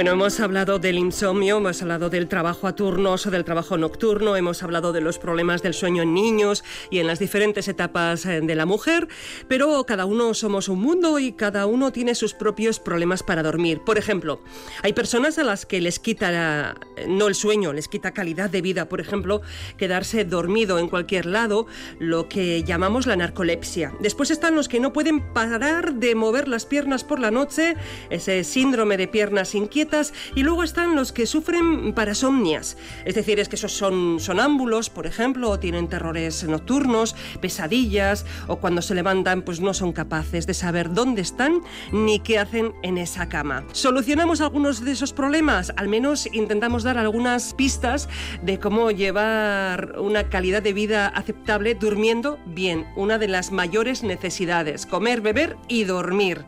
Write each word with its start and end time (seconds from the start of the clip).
Bueno, 0.00 0.12
hemos 0.12 0.40
hablado 0.40 0.78
del 0.78 0.96
insomnio, 0.96 1.58
hemos 1.58 1.82
hablado 1.82 2.08
del 2.08 2.26
trabajo 2.26 2.66
a 2.66 2.74
turnos 2.74 3.26
o 3.26 3.30
del 3.30 3.44
trabajo 3.44 3.76
nocturno, 3.76 4.34
hemos 4.34 4.62
hablado 4.62 4.94
de 4.94 5.02
los 5.02 5.18
problemas 5.18 5.62
del 5.62 5.74
sueño 5.74 6.02
en 6.02 6.14
niños 6.14 6.64
y 6.88 7.00
en 7.00 7.06
las 7.06 7.18
diferentes 7.18 7.68
etapas 7.68 8.24
eh, 8.24 8.40
de 8.40 8.54
la 8.54 8.64
mujer, 8.64 9.08
pero 9.46 9.84
cada 9.84 10.06
uno 10.06 10.32
somos 10.32 10.70
un 10.70 10.80
mundo 10.80 11.18
y 11.18 11.32
cada 11.32 11.66
uno 11.66 11.92
tiene 11.92 12.14
sus 12.14 12.32
propios 12.32 12.80
problemas 12.80 13.22
para 13.22 13.42
dormir. 13.42 13.82
Por 13.84 13.98
ejemplo, 13.98 14.40
hay 14.82 14.94
personas 14.94 15.38
a 15.38 15.44
las 15.44 15.66
que 15.66 15.82
les 15.82 15.98
quita 15.98 16.76
no 17.06 17.28
el 17.28 17.34
sueño, 17.34 17.74
les 17.74 17.86
quita 17.86 18.12
calidad 18.12 18.48
de 18.48 18.62
vida, 18.62 18.88
por 18.88 19.02
ejemplo, 19.02 19.42
quedarse 19.76 20.24
dormido 20.24 20.78
en 20.78 20.88
cualquier 20.88 21.26
lado, 21.26 21.66
lo 21.98 22.26
que 22.26 22.64
llamamos 22.64 23.06
la 23.06 23.16
narcolepsia. 23.16 23.92
Después 24.00 24.30
están 24.30 24.56
los 24.56 24.66
que 24.66 24.80
no 24.80 24.94
pueden 24.94 25.20
parar 25.34 25.92
de 25.92 26.14
mover 26.14 26.48
las 26.48 26.64
piernas 26.64 27.04
por 27.04 27.20
la 27.20 27.30
noche, 27.30 27.76
ese 28.08 28.44
síndrome 28.44 28.96
de 28.96 29.06
piernas 29.06 29.54
inquietas 29.54 29.89
y 30.34 30.42
luego 30.42 30.62
están 30.62 30.94
los 30.94 31.12
que 31.12 31.26
sufren 31.26 31.92
parasomnias, 31.92 32.76
es 33.04 33.14
decir, 33.14 33.40
es 33.40 33.48
que 33.48 33.56
esos 33.56 33.72
son 33.72 34.20
sonámbulos, 34.20 34.90
por 34.90 35.06
ejemplo, 35.06 35.50
o 35.50 35.58
tienen 35.58 35.88
terrores 35.88 36.44
nocturnos, 36.44 37.16
pesadillas, 37.40 38.24
o 38.46 38.56
cuando 38.56 38.82
se 38.82 38.94
levantan 38.94 39.42
pues 39.42 39.60
no 39.60 39.74
son 39.74 39.92
capaces 39.92 40.46
de 40.46 40.54
saber 40.54 40.92
dónde 40.92 41.22
están 41.22 41.60
ni 41.92 42.20
qué 42.20 42.38
hacen 42.38 42.72
en 42.82 42.98
esa 42.98 43.28
cama. 43.28 43.64
¿Solucionamos 43.72 44.40
algunos 44.40 44.84
de 44.84 44.92
esos 44.92 45.12
problemas? 45.12 45.72
Al 45.76 45.88
menos 45.88 46.28
intentamos 46.32 46.82
dar 46.82 46.98
algunas 46.98 47.54
pistas 47.54 48.08
de 48.42 48.58
cómo 48.58 48.90
llevar 48.90 49.96
una 49.98 50.28
calidad 50.28 50.62
de 50.62 50.72
vida 50.72 51.08
aceptable 51.08 51.74
durmiendo 51.74 52.38
bien, 52.46 52.86
una 52.96 53.18
de 53.18 53.28
las 53.28 53.50
mayores 53.50 54.02
necesidades, 54.02 54.86
comer, 54.86 55.20
beber 55.20 55.56
y 55.68 55.84
dormir. 55.84 56.44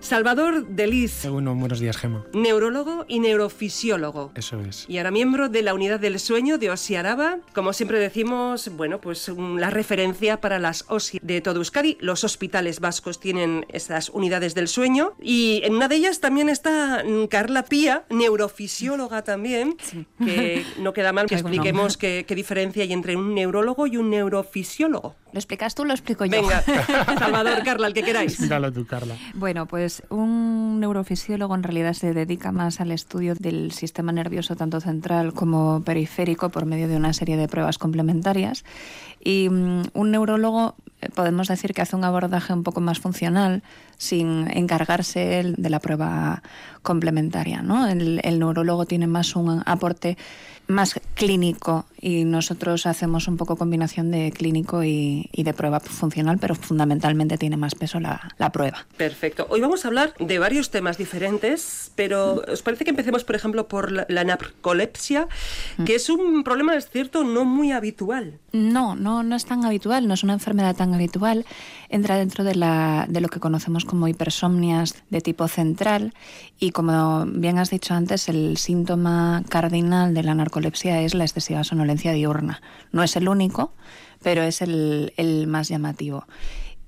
Salvador 0.00 0.66
Delis. 0.66 1.24
Eh, 1.24 1.28
bueno, 1.28 1.54
buenos 1.54 1.78
días, 1.78 1.96
Gema. 1.96 2.24
Neurólogo 2.32 3.04
y 3.06 3.20
neurofisiólogo. 3.20 4.32
Eso 4.34 4.60
es. 4.60 4.86
Y 4.88 4.96
ahora 4.96 5.10
miembro 5.10 5.48
de 5.48 5.62
la 5.62 5.74
Unidad 5.74 6.00
del 6.00 6.18
Sueño 6.18 6.58
de 6.58 6.70
Osiaraba. 6.70 7.38
Como 7.54 7.72
siempre 7.72 7.98
decimos, 7.98 8.70
bueno, 8.76 9.00
pues 9.00 9.28
la 9.28 9.70
referencia 9.70 10.40
para 10.40 10.58
las 10.58 10.84
OSI 10.88 11.20
de 11.22 11.40
todo 11.42 11.56
Euskadi. 11.56 11.98
Los 12.00 12.24
hospitales 12.24 12.80
vascos 12.80 13.20
tienen 13.20 13.66
estas 13.68 14.08
unidades 14.08 14.54
del 14.54 14.68
sueño. 14.68 15.12
Y 15.20 15.60
en 15.64 15.74
una 15.74 15.86
de 15.88 15.96
ellas 15.96 16.20
también 16.20 16.48
está 16.48 17.04
Carla 17.28 17.64
Pía, 17.64 18.04
neurofisióloga 18.08 19.22
también. 19.22 19.76
Que 20.18 20.64
no 20.78 20.92
queda 20.94 21.12
mal 21.12 21.26
que 21.26 21.34
expliquemos 21.34 21.96
qué, 21.96 22.24
qué 22.26 22.34
diferencia 22.34 22.82
hay 22.82 22.92
entre 22.92 23.16
un 23.16 23.34
neurólogo 23.34 23.86
y 23.86 23.98
un 23.98 24.10
neurofisiólogo. 24.10 25.16
¿Lo 25.32 25.38
explicas 25.38 25.74
tú 25.74 25.84
lo 25.84 25.92
explico 25.92 26.24
yo? 26.24 26.32
Venga, 26.32 26.62
Salvador, 27.18 27.62
Carla, 27.64 27.86
el 27.86 27.94
que 27.94 28.02
queráis. 28.02 28.32
Explícalo 28.32 28.72
tú, 28.72 28.84
Carla. 28.86 29.16
Bueno, 29.34 29.66
pues 29.66 29.89
un 30.10 30.80
neurofisiólogo 30.80 31.54
en 31.54 31.62
realidad 31.62 31.92
se 31.94 32.14
dedica 32.14 32.52
más 32.52 32.80
al 32.80 32.92
estudio 32.92 33.34
del 33.34 33.72
sistema 33.72 34.12
nervioso 34.12 34.56
tanto 34.56 34.80
central 34.80 35.32
como 35.32 35.82
periférico 35.84 36.50
por 36.50 36.66
medio 36.66 36.88
de 36.88 36.96
una 36.96 37.12
serie 37.12 37.36
de 37.36 37.48
pruebas 37.48 37.78
complementarias. 37.78 38.64
Y 39.22 39.48
mm, 39.48 39.82
un 39.92 40.10
neurólogo 40.10 40.76
eh, 41.00 41.08
podemos 41.14 41.48
decir 41.48 41.72
que 41.74 41.82
hace 41.82 41.96
un 41.96 42.04
abordaje 42.04 42.52
un 42.52 42.62
poco 42.62 42.80
más 42.80 42.98
funcional 42.98 43.62
sin 43.96 44.50
encargarse 44.50 45.54
de 45.56 45.70
la 45.70 45.78
prueba 45.80 46.42
complementaria. 46.82 47.62
¿no? 47.62 47.86
El, 47.86 48.20
el 48.24 48.38
neurólogo 48.38 48.86
tiene 48.86 49.06
más 49.06 49.36
un 49.36 49.62
aporte 49.66 50.16
más 50.70 50.98
clínico 51.14 51.84
y 52.00 52.24
nosotros 52.24 52.86
hacemos 52.86 53.28
un 53.28 53.36
poco 53.36 53.56
combinación 53.56 54.10
de 54.10 54.32
clínico 54.32 54.82
y, 54.82 55.28
de 55.32 55.52
prueba 55.52 55.80
funcional, 55.80 56.38
pero 56.38 56.54
fundamentalmente 56.54 57.36
tiene 57.36 57.56
más 57.56 57.74
peso 57.74 58.00
la, 58.00 58.20
prueba. 58.52 58.86
Perfecto. 58.96 59.46
Hoy 59.50 59.60
vamos 59.60 59.84
a 59.84 59.88
hablar 59.88 60.14
de 60.18 60.38
varios 60.38 60.70
temas 60.70 60.96
diferentes, 60.96 61.92
pero 61.94 62.42
¿os 62.50 62.62
parece 62.62 62.84
que 62.84 62.90
empecemos, 62.90 63.24
por 63.24 63.36
ejemplo, 63.36 63.68
por 63.68 63.92
la, 63.92 64.24
narcolepsia, 64.24 65.28
mm. 65.76 65.84
que 65.84 65.94
es 65.94 66.08
un 66.08 66.42
problema, 66.44 66.74
es 66.76 66.88
cierto, 66.88 67.24
no 67.24 67.44
muy 67.44 67.72
habitual? 67.72 68.38
No, 68.52 68.96
no, 68.96 69.09
no 69.22 69.36
es 69.36 69.44
tan 69.44 69.64
habitual, 69.64 70.06
no 70.08 70.14
es 70.14 70.22
una 70.22 70.34
enfermedad 70.34 70.76
tan 70.76 70.94
habitual. 70.94 71.44
Entra 71.88 72.16
dentro 72.16 72.44
de, 72.44 72.54
la, 72.54 73.06
de 73.08 73.20
lo 73.20 73.28
que 73.28 73.40
conocemos 73.40 73.84
como 73.84 74.08
hipersomnias 74.08 74.94
de 75.10 75.20
tipo 75.20 75.48
central 75.48 76.14
y, 76.58 76.70
como 76.70 77.26
bien 77.26 77.58
has 77.58 77.70
dicho 77.70 77.94
antes, 77.94 78.28
el 78.28 78.56
síntoma 78.56 79.42
cardinal 79.48 80.14
de 80.14 80.22
la 80.22 80.34
narcolepsia 80.34 81.02
es 81.02 81.14
la 81.14 81.24
excesiva 81.24 81.64
sonolencia 81.64 82.12
diurna. 82.12 82.62
No 82.92 83.02
es 83.02 83.16
el 83.16 83.28
único, 83.28 83.72
pero 84.22 84.42
es 84.42 84.62
el, 84.62 85.44
más 85.46 85.68
llamativo. 85.68 86.24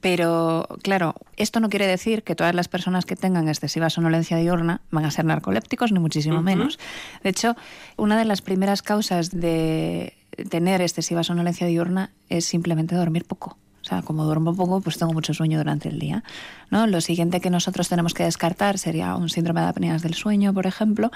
Pero 0.00 0.66
claro, 0.82 1.14
esto 1.36 1.60
no 1.60 1.68
quiere 1.68 1.86
decir 1.86 2.24
que 2.24 2.34
todas 2.34 2.54
las 2.54 2.66
personas 2.66 3.04
que 3.04 3.14
tengan 3.14 3.48
excesiva 3.48 3.88
sonolencia 3.88 4.36
diurna 4.36 4.80
van 4.90 5.04
a 5.04 5.10
ser 5.12 5.24
narcolépticos, 5.24 5.92
ni 5.92 6.00
muchísimo 6.00 6.42
menos. 6.42 6.78
De 7.22 7.30
hecho, 7.30 7.54
una 7.96 8.18
de 8.18 8.24
las 8.24 8.42
primeras 8.42 8.82
causas 8.82 9.30
de 9.30 10.14
tener 10.48 10.80
excesiva 10.80 11.22
sonolencia 11.24 11.66
diurna 11.66 12.10
es 12.28 12.44
simplemente 12.44 12.94
dormir 12.94 13.24
poco. 13.24 13.56
O 13.82 13.84
sea, 13.84 14.02
como 14.02 14.24
duermo 14.24 14.54
poco, 14.54 14.80
pues 14.80 14.96
tengo 14.96 15.12
mucho 15.12 15.34
sueño 15.34 15.58
durante 15.58 15.88
el 15.88 15.98
día. 15.98 16.22
¿no? 16.70 16.86
Lo 16.86 17.00
siguiente 17.00 17.40
que 17.40 17.50
nosotros 17.50 17.88
tenemos 17.88 18.14
que 18.14 18.22
descartar 18.22 18.78
sería 18.78 19.16
un 19.16 19.28
síndrome 19.28 19.60
de 19.60 19.66
apneas 19.66 20.02
del 20.02 20.14
sueño, 20.14 20.54
por 20.54 20.66
ejemplo, 20.66 21.10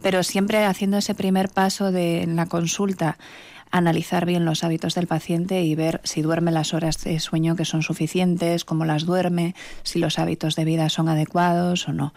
pero 0.00 0.22
siempre 0.22 0.64
haciendo 0.64 0.98
ese 0.98 1.16
primer 1.16 1.48
paso 1.48 1.90
de 1.90 2.22
en 2.22 2.36
la 2.36 2.46
consulta 2.46 3.18
analizar 3.72 4.26
bien 4.26 4.44
los 4.44 4.62
hábitos 4.62 4.94
del 4.94 5.08
paciente 5.08 5.62
y 5.62 5.74
ver 5.74 6.00
si 6.04 6.22
duerme 6.22 6.52
las 6.52 6.74
horas 6.74 7.02
de 7.02 7.18
sueño 7.18 7.56
que 7.56 7.64
son 7.64 7.82
suficientes, 7.82 8.64
cómo 8.64 8.84
las 8.84 9.04
duerme, 9.04 9.56
si 9.82 9.98
los 9.98 10.18
hábitos 10.18 10.54
de 10.54 10.64
vida 10.64 10.90
son 10.90 11.08
adecuados 11.08 11.88
o 11.88 11.92
no. 11.92 12.14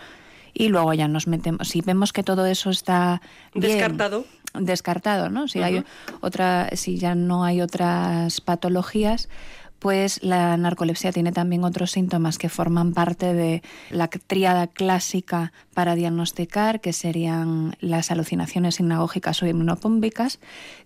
Y 0.53 0.67
luego 0.67 0.93
ya 0.93 1.07
nos 1.07 1.27
metemos, 1.27 1.69
si 1.69 1.81
vemos 1.81 2.13
que 2.13 2.23
todo 2.23 2.45
eso 2.45 2.69
está 2.69 3.21
descartado, 3.53 4.25
descartado, 4.59 5.29
¿no? 5.29 5.47
Si 5.47 5.61
hay 5.61 5.83
otra, 6.21 6.69
si 6.73 6.97
ya 6.97 7.15
no 7.15 7.43
hay 7.43 7.61
otras 7.61 8.41
patologías, 8.41 9.29
pues 9.79 10.23
la 10.23 10.57
narcolepsia 10.57 11.11
tiene 11.11 11.31
también 11.31 11.63
otros 11.63 11.91
síntomas 11.91 12.37
que 12.37 12.49
forman 12.49 12.93
parte 12.93 13.33
de 13.33 13.61
la 13.91 14.07
tríada 14.07 14.67
clásica 14.67 15.53
para 15.73 15.95
diagnosticar, 15.95 16.81
que 16.81 16.93
serían 16.93 17.75
las 17.81 18.09
alucinaciones 18.09 18.79
hipnagógicas 18.79 19.43
o 19.43 19.45
hipnopómbicas, 19.45 20.39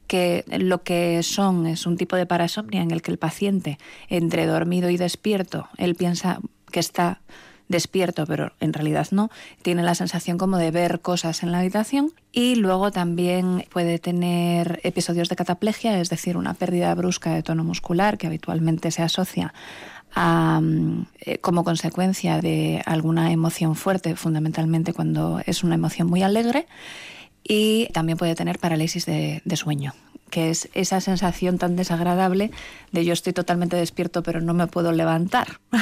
que 0.08 0.44
lo 0.48 0.84
que 0.84 1.24
son 1.24 1.66
es 1.66 1.86
un 1.86 1.96
tipo 1.96 2.16
de 2.16 2.26
parasomnia 2.26 2.82
en 2.82 2.92
el 2.92 3.02
que 3.02 3.12
el 3.12 3.20
paciente, 3.20 3.78
entre 4.10 4.46
dormido 4.46 4.90
y 4.90 4.98
despierto, 4.98 5.70
él 5.78 5.96
piensa 5.96 6.40
que 6.72 6.82
está 6.82 7.22
despierto, 7.70 8.26
pero 8.26 8.52
en 8.60 8.74
realidad 8.74 9.08
no, 9.12 9.30
tiene 9.62 9.84
la 9.84 9.96
sensación 9.96 10.38
como 10.38 10.58
de 10.58 10.72
ver 10.72 11.00
cosas 11.00 11.44
en 11.44 11.54
la 11.54 11.60
habitación 11.60 12.12
y 12.34 12.56
luego 12.56 12.92
también 12.92 13.66
puede 13.72 14.00
tener 14.00 14.82
episodios 14.84 15.30
de 15.30 15.38
cataplegia, 15.38 16.00
es 16.02 16.10
decir, 16.10 16.36
una 16.36 16.56
pérdida 16.56 16.94
brusca 16.96 17.34
de 17.34 17.44
tono 17.44 17.64
muscular 17.64 18.18
que 18.18 18.28
habitualmente 18.28 18.92
se 18.92 19.04
asocia 19.04 19.54
eh, 20.16 21.38
como 21.40 21.64
consecuencia 21.64 22.42
de 22.42 22.82
alguna 22.86 23.32
emoción 23.32 23.76
fuerte, 23.76 24.16
fundamentalmente 24.16 24.92
cuando 24.92 25.40
es 25.46 25.64
una 25.64 25.76
emoción 25.76 26.10
muy 26.10 26.24
alegre, 26.24 26.68
y 27.44 27.88
también 27.94 28.18
puede 28.18 28.36
tener 28.36 28.60
parálisis 28.60 29.06
de 29.06 29.56
sueño, 29.56 29.94
que 30.30 30.50
es 30.50 30.70
esa 30.74 31.02
sensación 31.02 31.58
tan 31.58 31.76
desagradable 31.76 32.52
de 32.92 33.06
yo 33.06 33.14
estoy 33.14 33.34
totalmente 33.34 33.76
despierto 33.76 34.24
pero 34.24 34.42
no 34.42 34.54
me 34.54 34.68
puedo 34.68 34.92
levantar. 34.92 35.60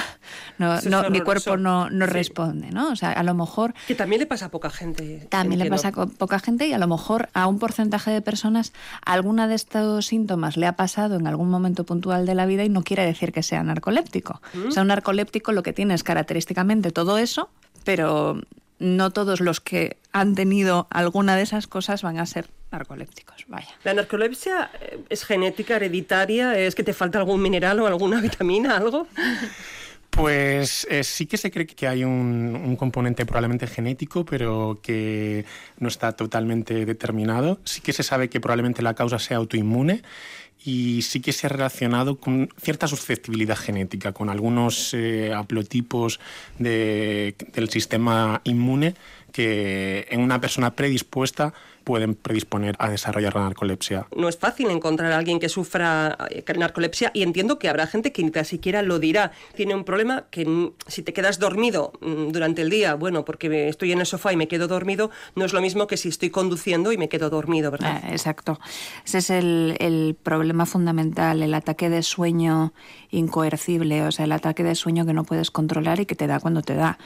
No, 0.58 0.82
no 0.82 1.10
mi 1.10 1.22
cuerpo 1.22 1.56
no, 1.56 1.90
no 1.90 2.06
responde, 2.06 2.72
¿no? 2.72 2.90
O 2.90 2.96
sea, 2.96 3.12
a 3.12 3.24
lo 3.24 3.34
mejor... 3.34 3.74
Que 3.88 3.96
también 3.96 4.20
le 4.20 4.26
pasa 4.26 4.48
a 4.48 4.50
poca 4.50 4.70
gente. 4.70 5.26
También 5.30 5.60
le 5.60 5.70
pasa 5.70 5.90
a 5.90 6.06
poca 6.06 6.40
gente 6.40 6.68
y 6.68 6.74
a 6.74 6.78
lo 6.80 6.88
mejor 6.88 7.30
a 7.34 7.48
un 7.48 7.60
porcentaje 7.60 8.12
de 8.12 8.22
personas 8.22 8.74
alguna 9.06 9.48
de 9.48 9.56
estos 9.56 10.08
síntomas 10.08 10.58
le 10.58 10.66
ha 10.66 10.76
pasado 10.76 11.16
en 11.16 11.28
algún 11.28 11.50
momento 11.50 11.86
puntual 11.86 12.26
de 12.26 12.36
la 12.36 12.46
vida 12.46 12.64
y 12.66 12.70
no 12.70 12.84
quiere 12.84 13.06
decir 13.06 13.32
que 13.32 13.44
sea 13.44 13.64
narcoléptico. 13.64 14.42
O 14.68 14.72
sea, 14.72 14.82
un 14.82 14.90
narcoléptico 14.90 15.52
lo 15.52 15.64
que 15.64 15.74
tiene 15.74 15.94
es 15.94 16.04
característicamente 16.04 16.92
todo 16.92 17.18
eso, 17.18 17.50
pero 17.84 18.42
no 18.80 19.12
todos 19.12 19.42
los 19.42 19.62
que 19.62 19.98
han 20.12 20.36
tenido 20.36 20.88
alguna 20.90 21.36
de 21.36 21.44
esas 21.44 21.68
cosas 21.68 22.02
van 22.02 22.20
a 22.20 22.26
ser 22.26 22.50
narcolépticos. 22.72 23.46
Vaya. 23.48 23.70
¿La 23.84 23.94
narcolepsia 23.94 24.70
eh, 24.82 25.00
es 25.10 25.24
genética, 25.24 25.76
hereditaria? 25.78 26.58
¿Es 26.58 26.76
que 26.76 26.84
te 26.84 26.94
falta 26.94 27.20
algún 27.20 27.42
mineral 27.42 27.80
o 27.80 27.88
alguna 27.88 28.22
vitamina, 28.22 28.78
algo? 28.78 29.08
Pues 30.10 30.88
eh, 30.90 31.04
sí 31.04 31.28
que 31.28 31.38
se 31.38 31.52
cree 31.52 31.68
que 31.68 31.88
hay 31.88 32.04
un, 32.04 32.76
componente 32.76 33.26
probablemente 33.26 33.68
genético, 33.68 34.26
pero 34.26 34.80
que 34.82 35.46
no 35.78 35.88
está 35.88 36.14
totalmente 36.14 36.86
determinado. 36.86 37.60
Sí 37.66 37.82
que 37.82 37.94
se 37.94 38.02
sabe 38.02 38.28
que 38.28 38.40
probablemente 38.40 38.82
la 38.82 38.96
causa 38.96 39.20
sea 39.20 39.38
autoinmune 39.38 40.02
y 40.64 41.02
sí 41.02 41.22
que 41.22 41.34
se 41.34 41.48
ha 41.48 41.50
relacionado 41.50 42.20
con 42.20 42.50
cierta 42.62 42.88
susceptibilidad 42.88 43.58
genética, 43.58 44.12
con 44.12 44.30
algunos 44.30 44.94
eh, 44.94 45.34
haplotipos 45.34 46.20
del 46.60 47.70
sistema 47.70 48.42
inmune 48.44 48.96
que 49.32 50.08
en 50.10 50.22
una 50.22 50.42
persona 50.42 50.76
predispuesta 50.76 51.54
pueden 51.88 52.16
predisponer 52.16 52.76
a 52.80 52.90
desarrollar 52.90 53.34
la 53.34 53.44
narcolepsia. 53.44 54.08
No 54.14 54.28
es 54.28 54.38
fácil 54.38 54.70
encontrar 54.72 55.14
a 55.14 55.18
alguien 55.18 55.40
que 55.40 55.48
sufra 55.48 56.18
eh, 56.30 56.44
narcolepsia 56.58 57.12
y 57.14 57.24
entiendo 57.24 57.60
que 57.60 57.70
habrá 57.70 57.88
gente 57.88 58.12
que 58.12 58.22
ni 58.24 58.32
siquiera 58.44 58.82
lo 58.82 59.00
dirá. 59.00 59.32
Tiene 59.56 59.74
un 59.74 59.86
problema 59.86 60.26
que 60.30 60.74
si 60.88 61.02
te 61.02 61.14
quedas 61.14 61.40
dormido 61.40 61.94
mm, 62.02 62.34
durante 62.34 62.62
el 62.62 62.70
día, 62.70 62.96
bueno, 62.96 63.24
porque 63.24 63.70
estoy 63.70 63.94
en 63.94 64.02
el 64.02 64.06
sofá 64.06 64.34
y 64.34 64.36
me 64.36 64.50
quedo 64.50 64.68
dormido, 64.68 65.12
no 65.36 65.46
es 65.46 65.54
lo 65.54 65.62
mismo 65.62 65.88
que 65.88 65.96
si 65.96 66.10
estoy 66.10 66.30
conduciendo 66.30 66.92
y 66.92 66.98
me 66.98 67.08
quedo 67.08 67.30
dormido, 67.30 67.72
¿verdad? 67.72 68.04
Eh, 68.04 68.12
exacto. 68.12 68.60
Ese 69.06 69.20
es 69.20 69.30
el, 69.30 69.78
el 69.80 70.18
problema 70.22 70.66
fundamental, 70.66 71.42
el 71.42 71.54
ataque 71.54 71.90
de 71.90 72.04
sueño 72.04 72.74
incoercible, 73.12 74.04
o 74.04 74.12
sea, 74.12 74.26
el 74.26 74.34
ataque 74.34 74.66
de 74.66 74.76
sueño 74.76 75.06
que 75.06 75.14
no 75.14 75.24
puedes 75.24 75.52
controlar 75.52 76.02
y 76.02 76.06
que 76.06 76.16
te 76.16 76.28
da 76.28 76.42
cuando 76.42 76.64
te 76.64 76.76
da 76.76 76.98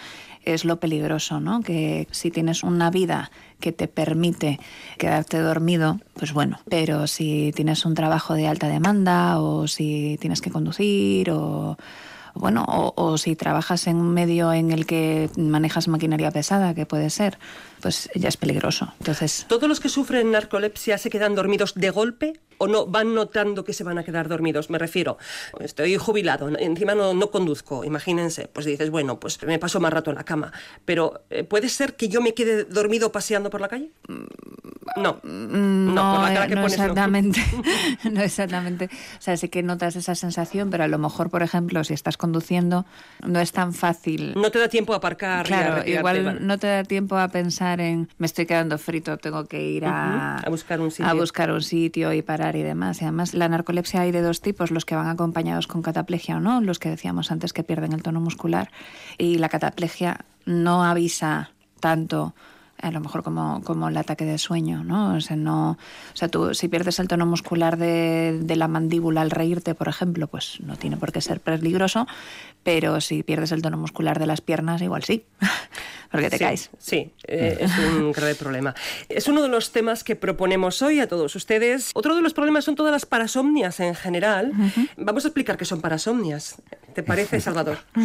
es 0.43 0.65
lo 0.65 0.79
peligroso, 0.79 1.39
¿no? 1.39 1.61
Que 1.61 2.07
si 2.11 2.31
tienes 2.31 2.63
una 2.63 2.89
vida 2.89 3.31
que 3.59 3.71
te 3.71 3.87
permite 3.87 4.59
quedarte 4.97 5.39
dormido, 5.39 5.99
pues 6.15 6.33
bueno, 6.33 6.59
pero 6.69 7.07
si 7.07 7.51
tienes 7.55 7.85
un 7.85 7.93
trabajo 7.93 8.33
de 8.33 8.47
alta 8.47 8.67
demanda 8.67 9.39
o 9.39 9.67
si 9.67 10.17
tienes 10.19 10.41
que 10.41 10.51
conducir 10.51 11.29
o 11.31 11.77
bueno, 12.33 12.65
o, 12.67 13.17
si 13.17 13.35
trabajas 13.35 13.87
en 13.87 13.97
un 13.97 14.13
medio 14.13 14.53
en 14.53 14.71
el 14.71 14.85
que 14.85 15.29
manejas 15.35 15.87
maquinaria 15.87 16.31
pesada, 16.31 16.73
que 16.73 16.85
puede 16.85 17.09
ser, 17.09 17.37
pues 17.81 18.09
ya 18.15 18.29
es 18.29 18.37
peligroso. 18.37 18.93
Entonces, 18.99 19.45
¿Todos 19.47 19.67
los 19.67 19.79
que 19.79 19.89
sufren 19.89 20.31
narcolepsia 20.31 20.97
se 20.97 21.09
quedan 21.09 21.35
dormidos 21.35 21.73
de 21.75 21.89
golpe 21.89 22.33
o 22.57 22.67
no 22.67 22.85
van 22.85 23.15
notando 23.15 23.63
que 23.63 23.73
se 23.73 23.83
van 23.83 23.97
a 23.97 24.03
quedar 24.03 24.27
dormidos? 24.27 24.69
Me 24.69 24.77
refiero, 24.77 25.17
estoy 25.59 25.97
jubilado, 25.97 26.49
encima 26.59 26.95
no, 26.95 27.13
no 27.13 27.31
conduzco, 27.31 27.83
imagínense, 27.83 28.47
pues 28.47 28.65
dices, 28.65 28.89
bueno, 28.89 29.19
pues 29.19 29.41
me 29.43 29.57
paso 29.59 29.79
más 29.79 29.91
rato 29.91 30.11
en 30.11 30.17
la 30.17 30.23
cama, 30.23 30.51
pero 30.85 31.23
eh, 31.29 31.43
¿puede 31.43 31.69
ser 31.69 31.95
que 31.95 32.07
yo 32.07 32.21
me 32.21 32.33
quede 32.33 32.65
dormido 32.65 33.11
paseando 33.11 33.49
por 33.49 33.61
la 33.61 33.67
calle? 33.67 33.91
No, 34.97 35.19
mm, 35.23 35.93
no, 35.93 36.15
por 36.15 36.23
la 36.23 36.33
cara 36.33 36.47
que 36.47 36.55
no 36.55 36.65
exactamente, 36.65 37.41
no 38.11 38.21
exactamente. 38.21 38.85
O 38.85 39.21
sea, 39.21 39.37
sí 39.37 39.49
que 39.49 39.63
notas 39.63 39.95
esa 39.95 40.15
sensación, 40.15 40.69
pero 40.69 40.83
a 40.83 40.87
lo 40.87 40.97
mejor, 40.97 41.29
por 41.29 41.43
ejemplo, 41.43 41.83
si 41.83 41.93
estás 41.93 42.17
conduciendo, 42.17 42.85
no 43.25 43.39
es 43.39 43.51
tan 43.51 43.73
fácil. 43.73 44.33
No 44.35 44.51
te 44.51 44.59
da 44.59 44.67
tiempo 44.67 44.93
a 44.93 44.97
aparcar. 44.97 45.45
Claro, 45.45 45.87
igual 45.87 46.45
no 46.45 46.57
te 46.57 46.67
da 46.67 46.83
tiempo 46.83 47.17
a 47.17 47.27
pensar 47.29 47.70
en 47.79 48.09
me 48.17 48.25
estoy 48.25 48.45
quedando 48.45 48.77
frito, 48.77 49.17
tengo 49.17 49.45
que 49.45 49.61
ir 49.61 49.85
a, 49.85 50.37
a 50.37 50.49
buscar 50.49 50.81
un 50.81 50.91
sitio. 50.91 51.07
A 51.07 51.13
buscar 51.13 51.51
un 51.51 51.61
sitio 51.61 52.11
y 52.13 52.21
parar 52.21 52.55
y 52.55 52.63
demás. 52.63 53.01
Y 53.01 53.05
además, 53.05 53.33
la 53.33 53.47
narcolepsia 53.47 54.01
hay 54.01 54.11
de 54.11 54.21
dos 54.21 54.41
tipos, 54.41 54.71
los 54.71 54.85
que 54.85 54.95
van 54.95 55.07
acompañados 55.07 55.67
con 55.67 55.81
cataplegia 55.81 56.37
o 56.37 56.39
no, 56.39 56.61
los 56.61 56.79
que 56.79 56.89
decíamos 56.89 57.31
antes 57.31 57.53
que 57.53 57.63
pierden 57.63 57.93
el 57.93 58.03
tono 58.03 58.19
muscular. 58.19 58.71
Y 59.17 59.37
la 59.37 59.49
cataplegia 59.49 60.25
no 60.45 60.83
avisa 60.83 61.51
tanto 61.79 62.33
a 62.81 62.91
lo 62.91 62.99
mejor 62.99 63.23
como, 63.23 63.61
como 63.63 63.89
el 63.89 63.97
ataque 63.97 64.25
de 64.25 64.37
sueño, 64.37 64.83
¿no? 64.83 65.15
O 65.15 65.21
sea, 65.21 65.35
no, 65.35 65.71
o 65.71 66.15
sea, 66.15 66.27
tú 66.27 66.53
si 66.53 66.67
pierdes 66.67 66.99
el 66.99 67.07
tono 67.07 67.25
muscular 67.25 67.77
de, 67.77 68.39
de 68.41 68.55
la 68.55 68.67
mandíbula 68.67 69.21
al 69.21 69.31
reírte, 69.31 69.75
por 69.75 69.87
ejemplo, 69.87 70.27
pues 70.27 70.59
no 70.61 70.75
tiene 70.75 70.97
por 70.97 71.11
qué 71.11 71.21
ser 71.21 71.39
peligroso, 71.39 72.07
pero 72.63 73.01
si 73.01 73.23
pierdes 73.23 73.51
el 73.51 73.61
tono 73.61 73.77
muscular 73.77 74.19
de 74.19 74.27
las 74.27 74.41
piernas, 74.41 74.81
igual 74.81 75.03
sí, 75.03 75.25
porque 76.11 76.29
te 76.29 76.39
caes. 76.39 76.69
Sí, 76.77 77.11
eh, 77.27 77.57
es 77.61 77.71
un 77.77 78.11
grave 78.15 78.35
problema. 78.35 78.75
Es 79.09 79.27
uno 79.27 79.41
de 79.41 79.47
los 79.47 79.71
temas 79.71 80.03
que 80.03 80.15
proponemos 80.15 80.81
hoy 80.81 80.99
a 80.99 81.07
todos 81.07 81.35
ustedes. 81.35 81.91
Otro 81.93 82.15
de 82.15 82.21
los 82.21 82.33
problemas 82.33 82.65
son 82.65 82.75
todas 82.75 82.91
las 82.91 83.05
parasomnias 83.05 83.79
en 83.79 83.95
general. 83.95 84.51
Vamos 84.97 85.25
a 85.25 85.29
explicar 85.29 85.57
qué 85.57 85.65
son 85.65 85.81
parasomnias. 85.81 86.61
¿Te 86.93 87.03
parece, 87.03 87.39
Salvador? 87.39 87.77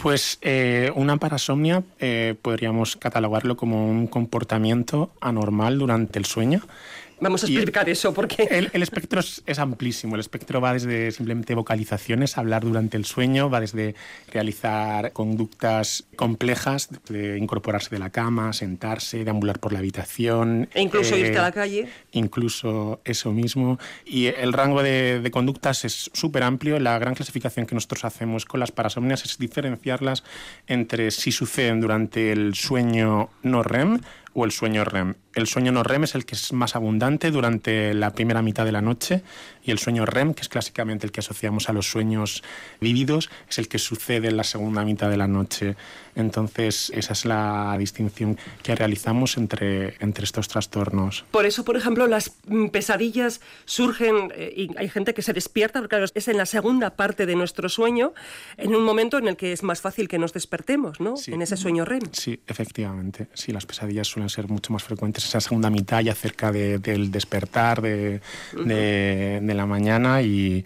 Pues 0.00 0.38
eh, 0.42 0.92
una 0.94 1.16
parasomnia 1.16 1.82
eh, 1.98 2.36
podríamos 2.40 2.96
catalogarlo 2.96 3.56
como 3.56 3.90
un 3.90 4.06
comportamiento 4.06 5.10
anormal 5.20 5.76
durante 5.76 6.20
el 6.20 6.24
sueño 6.24 6.62
Vamos 7.20 7.42
a 7.42 7.46
explicar 7.46 7.88
eso 7.88 8.14
porque... 8.14 8.68
El, 8.72 8.82
espectro 8.82 9.20
es, 9.20 9.58
amplísimo. 9.58 10.14
El 10.14 10.20
espectro 10.20 10.60
va 10.60 10.72
desde 10.72 11.10
simplemente 11.10 11.54
vocalizaciones, 11.54 12.38
hablar 12.38 12.62
durante 12.64 12.96
el 12.96 13.04
sueño, 13.04 13.50
va 13.50 13.60
desde 13.60 13.94
realizar 14.32 15.12
conductas 15.12 16.04
complejas, 16.16 16.90
de 17.08 17.38
incorporarse 17.38 17.90
de 17.90 17.98
la 17.98 18.10
cama, 18.10 18.52
sentarse, 18.52 19.24
deambular 19.24 19.58
por 19.58 19.72
la 19.72 19.80
habitación. 19.80 20.68
E 20.74 20.82
incluso 20.82 21.16
irte 21.16 21.38
a 21.38 21.42
la 21.42 21.48
eh, 21.48 21.52
calle. 21.52 21.88
Incluso 22.12 23.00
eso 23.04 23.32
mismo. 23.32 23.78
Y 24.04 24.26
el 24.26 24.52
rango 24.52 24.82
de, 24.82 25.20
de 25.20 25.30
conductas 25.30 25.84
es 25.84 26.10
súper 26.12 26.42
amplio. 26.42 26.78
La 26.78 26.98
gran 26.98 27.14
clasificación 27.14 27.66
que 27.66 27.74
nosotros 27.74 28.04
hacemos 28.04 28.44
con 28.44 28.60
las 28.60 28.70
parasomnias 28.70 29.24
es 29.24 29.38
diferenciarlas 29.38 30.24
entre 30.66 31.10
si 31.10 31.32
suceden 31.32 31.80
durante 31.80 32.32
el 32.32 32.54
sueño 32.54 33.30
no 33.42 33.62
REM 33.62 34.00
o 34.34 34.44
el 34.44 34.52
sueño 34.52 34.84
REM. 34.84 35.14
El 35.38 35.46
sueño 35.46 35.70
no 35.70 35.84
REM 35.84 36.02
es 36.02 36.16
el 36.16 36.26
que 36.26 36.34
es 36.34 36.52
más 36.52 36.74
abundante 36.74 37.30
durante 37.30 37.94
la 37.94 38.12
primera 38.12 38.42
mitad 38.42 38.64
de 38.64 38.72
la 38.72 38.82
noche 38.82 39.22
y 39.62 39.70
el 39.70 39.78
sueño 39.78 40.04
REM, 40.04 40.34
que 40.34 40.42
es 40.42 40.48
clásicamente 40.48 41.06
el 41.06 41.12
que 41.12 41.20
asociamos 41.20 41.68
a 41.68 41.72
los 41.72 41.88
sueños 41.88 42.42
vívidos, 42.80 43.30
es 43.48 43.58
el 43.58 43.68
que 43.68 43.78
sucede 43.78 44.26
en 44.26 44.36
la 44.36 44.42
segunda 44.42 44.82
mitad 44.82 45.08
de 45.08 45.16
la 45.16 45.28
noche. 45.28 45.76
Entonces, 46.16 46.90
esa 46.92 47.12
es 47.12 47.24
la 47.24 47.76
distinción 47.78 48.36
que 48.64 48.74
realizamos 48.74 49.36
entre, 49.36 49.94
entre 50.00 50.24
estos 50.24 50.48
trastornos. 50.48 51.24
Por 51.30 51.46
eso, 51.46 51.64
por 51.64 51.76
ejemplo, 51.76 52.08
las 52.08 52.32
mm, 52.48 52.68
pesadillas 52.68 53.40
surgen 53.64 54.32
eh, 54.34 54.52
y 54.56 54.76
hay 54.76 54.88
gente 54.88 55.14
que 55.14 55.22
se 55.22 55.32
despierta, 55.32 55.78
porque 55.78 56.04
es 56.12 56.26
en 56.26 56.36
la 56.36 56.46
segunda 56.46 56.96
parte 56.96 57.26
de 57.26 57.36
nuestro 57.36 57.68
sueño, 57.68 58.12
en 58.56 58.74
un 58.74 58.82
momento 58.82 59.18
en 59.18 59.28
el 59.28 59.36
que 59.36 59.52
es 59.52 59.62
más 59.62 59.80
fácil 59.80 60.08
que 60.08 60.18
nos 60.18 60.32
despertemos, 60.32 60.98
¿no? 60.98 61.14
En 61.28 61.42
ese 61.42 61.56
sueño 61.56 61.84
REM. 61.84 62.02
Sí, 62.10 62.40
efectivamente. 62.48 63.28
Sí, 63.34 63.52
las 63.52 63.66
pesadillas 63.66 64.08
suelen 64.08 64.30
ser 64.30 64.48
mucho 64.48 64.72
más 64.72 64.82
frecuentes 64.82 65.27
esa 65.28 65.40
segunda 65.40 65.70
mitad 65.70 66.00
ya 66.00 66.14
cerca 66.14 66.50
del 66.52 67.10
despertar 67.10 67.82
de, 67.82 68.20
de, 68.52 69.54
la 69.54 69.66
mañana 69.66 70.22
y, 70.22 70.64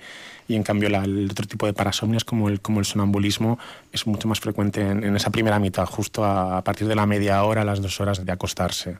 y 0.48 0.54
en 0.54 0.62
cambio 0.62 0.88
el 0.88 1.30
otro 1.30 1.46
tipo 1.46 1.66
de 1.66 1.72
parasomnias 1.72 2.24
como 2.24 2.48
el, 2.48 2.60
como 2.60 2.80
el 2.80 2.86
sonambulismo 2.86 3.58
es 3.92 4.06
mucho 4.06 4.28
más 4.28 4.40
frecuente 4.40 4.80
en, 4.80 5.16
esa 5.16 5.30
primera 5.30 5.58
mitad, 5.58 5.86
justo 5.86 6.24
a, 6.24 6.62
partir 6.62 6.88
de 6.88 6.94
la 6.94 7.06
media 7.06 7.42
hora, 7.44 7.64
las 7.64 7.80
dos 7.80 8.00
horas 8.00 8.24
de 8.24 8.32
acostarse. 8.32 8.98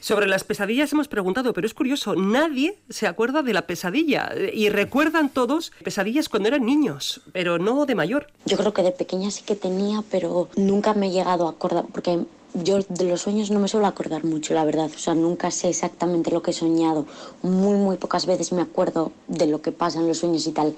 Sobre 0.00 0.26
las 0.26 0.44
pesadillas 0.44 0.92
hemos 0.92 1.08
preguntado, 1.08 1.52
pero 1.52 1.66
es 1.66 1.74
curioso, 1.74 2.14
nadie 2.14 2.76
se 2.88 3.06
acuerda 3.06 3.42
de 3.42 3.52
la 3.52 3.62
pesadilla 3.62 4.30
y 4.52 4.68
recuerdan 4.68 5.28
todos 5.28 5.72
pesadillas 5.82 6.28
cuando 6.28 6.48
eran 6.48 6.64
niños, 6.64 7.20
pero 7.32 7.58
no 7.58 7.86
de 7.86 7.94
mayor. 7.94 8.28
Yo 8.46 8.56
creo 8.56 8.72
que 8.72 8.82
de 8.82 8.92
pequeña 8.92 9.30
sí 9.30 9.42
que 9.44 9.54
tenía, 9.54 10.02
pero 10.10 10.48
nunca 10.56 10.94
me 10.94 11.08
he 11.08 11.10
llegado 11.10 11.46
a 11.46 11.50
acordar, 11.50 11.84
porque 11.92 12.20
yo 12.64 12.78
de 12.88 13.04
los 13.04 13.22
sueños 13.22 13.50
no 13.50 13.60
me 13.60 13.68
suelo 13.68 13.86
acordar 13.86 14.24
mucho, 14.24 14.54
la 14.54 14.64
verdad. 14.64 14.90
O 14.94 14.98
sea, 14.98 15.14
nunca 15.14 15.50
sé 15.50 15.68
exactamente 15.68 16.30
lo 16.30 16.42
que 16.42 16.50
he 16.50 16.54
soñado. 16.54 17.06
Muy, 17.42 17.76
muy 17.76 17.96
pocas 17.96 18.26
veces 18.26 18.52
me 18.52 18.62
acuerdo 18.62 19.12
de 19.26 19.46
lo 19.46 19.62
que 19.62 19.72
pasa 19.72 20.00
en 20.00 20.08
los 20.08 20.18
sueños 20.18 20.46
y 20.46 20.52
tal. 20.52 20.74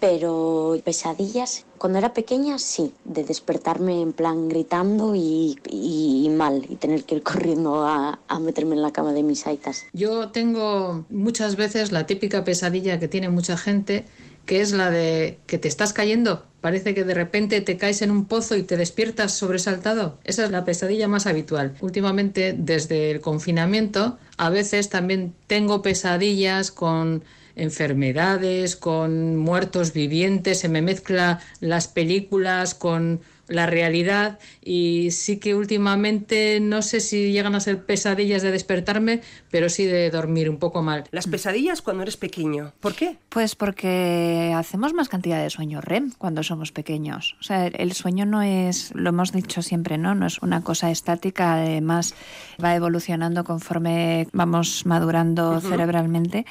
Pero 0.00 0.76
pesadillas, 0.84 1.64
cuando 1.76 1.98
era 1.98 2.14
pequeña, 2.14 2.60
sí, 2.60 2.92
de 3.04 3.24
despertarme 3.24 4.00
en 4.00 4.12
plan 4.12 4.48
gritando 4.48 5.16
y, 5.16 5.58
y, 5.68 6.28
mal 6.30 6.64
y 6.68 6.76
tener 6.76 7.02
que 7.02 7.16
ir 7.16 7.22
corriendo 7.24 7.84
a, 7.84 8.20
a, 8.28 8.38
meterme 8.38 8.76
en 8.76 8.82
la 8.82 8.92
cama 8.92 9.12
de 9.12 9.24
mis 9.24 9.44
aitas. 9.48 9.86
Yo 9.92 10.28
tengo 10.28 11.04
muchas 11.10 11.56
veces 11.56 11.90
la 11.90 12.06
típica 12.06 12.44
pesadilla 12.44 13.00
que 13.00 13.08
tiene 13.08 13.28
mucha 13.28 13.56
gente, 13.56 14.04
que 14.48 14.60
es 14.60 14.72
la 14.72 14.90
de 14.90 15.38
que 15.46 15.58
te 15.58 15.68
estás 15.68 15.92
cayendo 15.92 16.48
Parece 16.60 16.92
que 16.92 17.04
de 17.04 17.14
repente 17.14 17.60
te 17.60 17.76
caes 17.76 18.02
en 18.02 18.10
un 18.10 18.24
pozo 18.24 18.56
y 18.56 18.64
te 18.64 18.76
despiertas 18.76 19.32
sobresaltado. 19.32 20.18
Esa 20.24 20.44
es 20.44 20.50
la 20.50 20.64
pesadilla 20.64 21.06
más 21.06 21.26
habitual. 21.26 21.76
Últimamente, 21.80 22.52
desde 22.58 23.12
el 23.12 23.20
confinamiento, 23.20 24.18
a 24.36 24.50
veces 24.50 24.88
también 24.88 25.34
tengo 25.46 25.82
pesadillas 25.82 26.72
con 26.72 27.22
enfermedades, 27.54 28.74
con 28.74 29.36
muertos 29.36 29.92
vivientes, 29.92 30.58
se 30.60 30.68
me 30.68 30.82
mezcla 30.82 31.40
las 31.60 31.86
películas 31.86 32.74
con 32.74 33.20
la 33.48 33.66
realidad 33.66 34.38
y 34.62 35.10
sí 35.10 35.38
que 35.38 35.54
últimamente 35.54 36.60
no 36.60 36.82
sé 36.82 37.00
si 37.00 37.32
llegan 37.32 37.54
a 37.54 37.60
ser 37.60 37.84
pesadillas 37.84 38.42
de 38.42 38.50
despertarme, 38.50 39.22
pero 39.50 39.68
sí 39.68 39.84
de 39.86 40.10
dormir 40.10 40.50
un 40.50 40.58
poco 40.58 40.82
mal. 40.82 41.04
Las 41.10 41.26
pesadillas 41.26 41.82
cuando 41.82 42.02
eres 42.02 42.16
pequeño, 42.16 42.72
¿por 42.80 42.94
qué? 42.94 43.16
Pues 43.28 43.56
porque 43.56 44.52
hacemos 44.54 44.92
más 44.92 45.08
cantidad 45.08 45.42
de 45.42 45.50
sueño 45.50 45.80
REM 45.80 46.12
cuando 46.18 46.42
somos 46.42 46.72
pequeños. 46.72 47.36
O 47.40 47.42
sea, 47.42 47.66
el 47.66 47.92
sueño 47.92 48.26
no 48.26 48.42
es, 48.42 48.92
lo 48.94 49.10
hemos 49.10 49.32
dicho 49.32 49.62
siempre, 49.62 49.98
¿no? 49.98 50.14
No 50.14 50.26
es 50.26 50.38
una 50.40 50.62
cosa 50.62 50.90
estática, 50.90 51.54
además 51.54 52.14
va 52.62 52.74
evolucionando 52.74 53.44
conforme 53.44 54.28
vamos 54.32 54.84
madurando 54.86 55.60
cerebralmente 55.60 56.44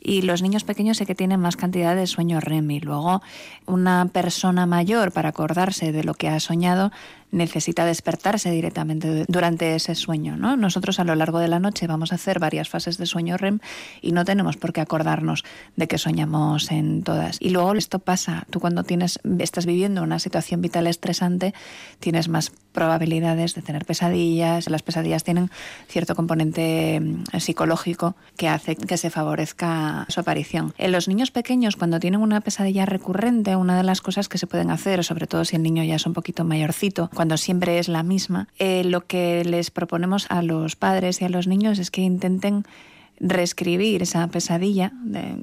y 0.00 0.22
los 0.22 0.42
niños 0.42 0.64
pequeños 0.64 0.98
sí 0.98 1.06
que 1.06 1.14
tienen 1.14 1.40
más 1.40 1.56
cantidad 1.56 1.96
de 1.96 2.06
sueño 2.06 2.40
REM 2.40 2.70
y 2.70 2.80
luego 2.80 3.22
una 3.66 4.08
persona 4.12 4.66
mayor 4.66 5.12
para 5.12 5.30
acordarse 5.30 5.92
de 5.92 6.04
lo 6.04 6.14
que 6.14 6.28
ha 6.28 6.40
soñado 6.42 6.90
necesita 7.32 7.84
despertarse 7.84 8.50
directamente 8.50 9.24
durante 9.26 9.74
ese 9.74 9.94
sueño. 9.94 10.36
¿no? 10.36 10.56
Nosotros 10.56 11.00
a 11.00 11.04
lo 11.04 11.14
largo 11.14 11.40
de 11.40 11.48
la 11.48 11.58
noche 11.58 11.86
vamos 11.86 12.12
a 12.12 12.14
hacer 12.14 12.38
varias 12.38 12.68
fases 12.68 12.98
de 12.98 13.06
sueño 13.06 13.36
REM 13.36 13.58
y 14.00 14.12
no 14.12 14.24
tenemos 14.24 14.56
por 14.56 14.72
qué 14.72 14.80
acordarnos 14.80 15.42
de 15.74 15.88
que 15.88 15.98
soñamos 15.98 16.70
en 16.70 17.02
todas. 17.02 17.38
Y 17.40 17.50
luego 17.50 17.74
esto 17.74 17.98
pasa, 17.98 18.46
tú 18.50 18.60
cuando 18.60 18.84
tienes, 18.84 19.18
estás 19.38 19.66
viviendo 19.66 20.02
una 20.02 20.18
situación 20.18 20.60
vital 20.60 20.86
estresante, 20.86 21.54
tienes 21.98 22.28
más 22.28 22.52
probabilidades 22.72 23.54
de 23.54 23.62
tener 23.62 23.84
pesadillas. 23.84 24.68
Las 24.68 24.82
pesadillas 24.82 25.24
tienen 25.24 25.50
cierto 25.88 26.14
componente 26.14 27.00
mm, 27.00 27.38
psicológico 27.38 28.14
que 28.36 28.48
hace 28.48 28.76
que 28.76 28.96
se 28.96 29.10
favorezca 29.10 30.06
su 30.08 30.20
aparición. 30.20 30.74
En 30.78 30.92
los 30.92 31.08
niños 31.08 31.30
pequeños, 31.30 31.76
cuando 31.76 32.00
tienen 32.00 32.20
una 32.20 32.40
pesadilla 32.40 32.86
recurrente, 32.86 33.56
una 33.56 33.76
de 33.76 33.82
las 33.82 34.00
cosas 34.00 34.28
que 34.28 34.38
se 34.38 34.46
pueden 34.46 34.70
hacer, 34.70 35.04
sobre 35.04 35.26
todo 35.26 35.44
si 35.44 35.56
el 35.56 35.62
niño 35.62 35.84
ya 35.84 35.96
es 35.96 36.06
un 36.06 36.12
poquito 36.12 36.44
mayorcito, 36.44 37.10
cuando 37.22 37.36
siempre 37.36 37.78
es 37.78 37.86
la 37.86 38.02
misma, 38.02 38.48
eh, 38.58 38.82
lo 38.82 39.06
que 39.06 39.44
les 39.44 39.70
proponemos 39.70 40.26
a 40.28 40.42
los 40.42 40.74
padres 40.74 41.22
y 41.22 41.24
a 41.24 41.28
los 41.28 41.46
niños 41.46 41.78
es 41.78 41.92
que 41.92 42.00
intenten 42.00 42.64
reescribir 43.20 44.02
esa 44.02 44.26
pesadilla, 44.28 44.92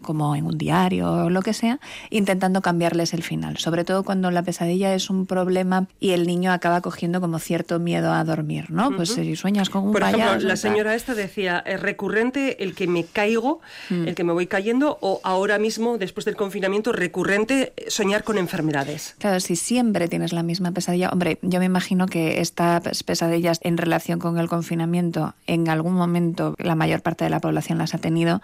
como 0.02 0.36
en 0.36 0.46
un 0.46 0.58
diario 0.58 1.12
o 1.12 1.30
lo 1.30 1.42
que 1.42 1.54
sea, 1.54 1.80
intentando 2.10 2.62
cambiarles 2.62 3.14
el 3.14 3.24
final. 3.24 3.58
Sobre 3.58 3.84
todo 3.84 4.04
cuando 4.04 4.32
la 4.32 4.44
pesadilla 4.44 4.94
es 4.94 5.10
un 5.10 5.26
problema 5.26 5.88
y 6.00 6.12
el 6.12 6.28
niño 6.28 6.52
acaba 6.52 6.82
cogiendo 6.82 7.22
como 7.22 7.40
cierto 7.40 7.80
miedo 7.80 8.12
a 8.12 8.24
dormir, 8.24 8.70
¿no? 8.70 8.92
Pues 8.92 9.10
si 9.14 9.36
sueñas 9.36 9.70
con 9.70 9.86
un 9.86 9.94
Por 9.94 10.04
ejemplo, 10.04 10.40
la 10.40 10.56
señora 10.56 10.96
esta 10.96 11.16
decía, 11.16 11.64
es 11.66 11.80
recurrente 11.80 12.64
el 12.64 12.76
que 12.76 12.88
me 12.88 13.06
caigo, 13.06 13.62
mm. 13.90 14.08
el 14.08 14.16
que 14.16 14.24
me 14.24 14.34
voy 14.34 14.48
cayendo, 14.48 14.98
o 15.02 15.22
ahora 15.24 15.58
mismo, 15.58 15.98
después 15.98 16.26
del 16.26 16.36
confinamiento, 16.36 16.92
recurrente 16.92 17.74
soñar 17.88 18.24
con 18.24 18.38
enfermedades. 18.38 19.16
Claro, 19.20 19.40
si 19.40 19.56
siempre 19.56 20.08
tienes 20.08 20.34
la 20.34 20.44
misma 20.44 20.72
pesadilla, 20.72 21.10
hombre, 21.10 21.40
yo 21.42 21.60
me 21.60 21.66
imagino 21.66 22.08
que 22.08 22.42
estas 22.42 23.04
pesadillas 23.04 23.60
en 23.64 23.78
relación 23.78 24.20
con 24.20 24.38
el 24.38 24.50
confinamiento, 24.50 25.34
en 25.48 25.70
algún 25.70 25.94
momento 25.94 26.56
la 26.58 26.76
mayor 26.76 27.02
parte 27.02 27.24
de 27.24 27.30
la 27.30 27.40
población 27.40 27.59
las 27.78 27.94
ha 27.94 27.98
tenido 27.98 28.42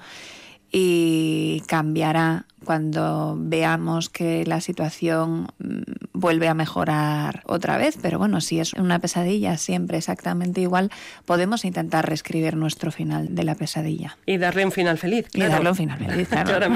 y 0.72 1.64
cambiará 1.68 2.46
cuando 2.66 3.36
veamos 3.40 4.10
que 4.10 4.46
la 4.46 4.60
situación 4.60 5.48
mm, 5.60 5.82
vuelve 6.14 6.50
a 6.50 6.54
mejorar 6.54 7.44
otra 7.46 7.78
vez. 7.78 7.98
Pero 8.02 8.20
bueno, 8.20 8.42
si 8.42 8.60
es 8.60 8.74
una 8.74 9.00
pesadilla 9.00 9.58
siempre 9.58 9.98
exactamente 9.98 10.62
igual, 10.62 10.92
podemos 11.26 11.64
intentar 11.64 12.08
reescribir 12.08 12.58
nuestro 12.58 12.92
final 12.92 13.36
de 13.36 13.44
la 13.44 13.56
pesadilla. 13.56 14.18
Y 14.26 14.38
darle 14.38 14.66
un 14.66 14.72
final 14.72 14.98
feliz. 14.98 15.28
Y 15.34 15.42
darle 15.42 15.70
un 15.70 15.76
final 15.76 16.00
feliz, 16.00 16.28
claro. 16.28 16.76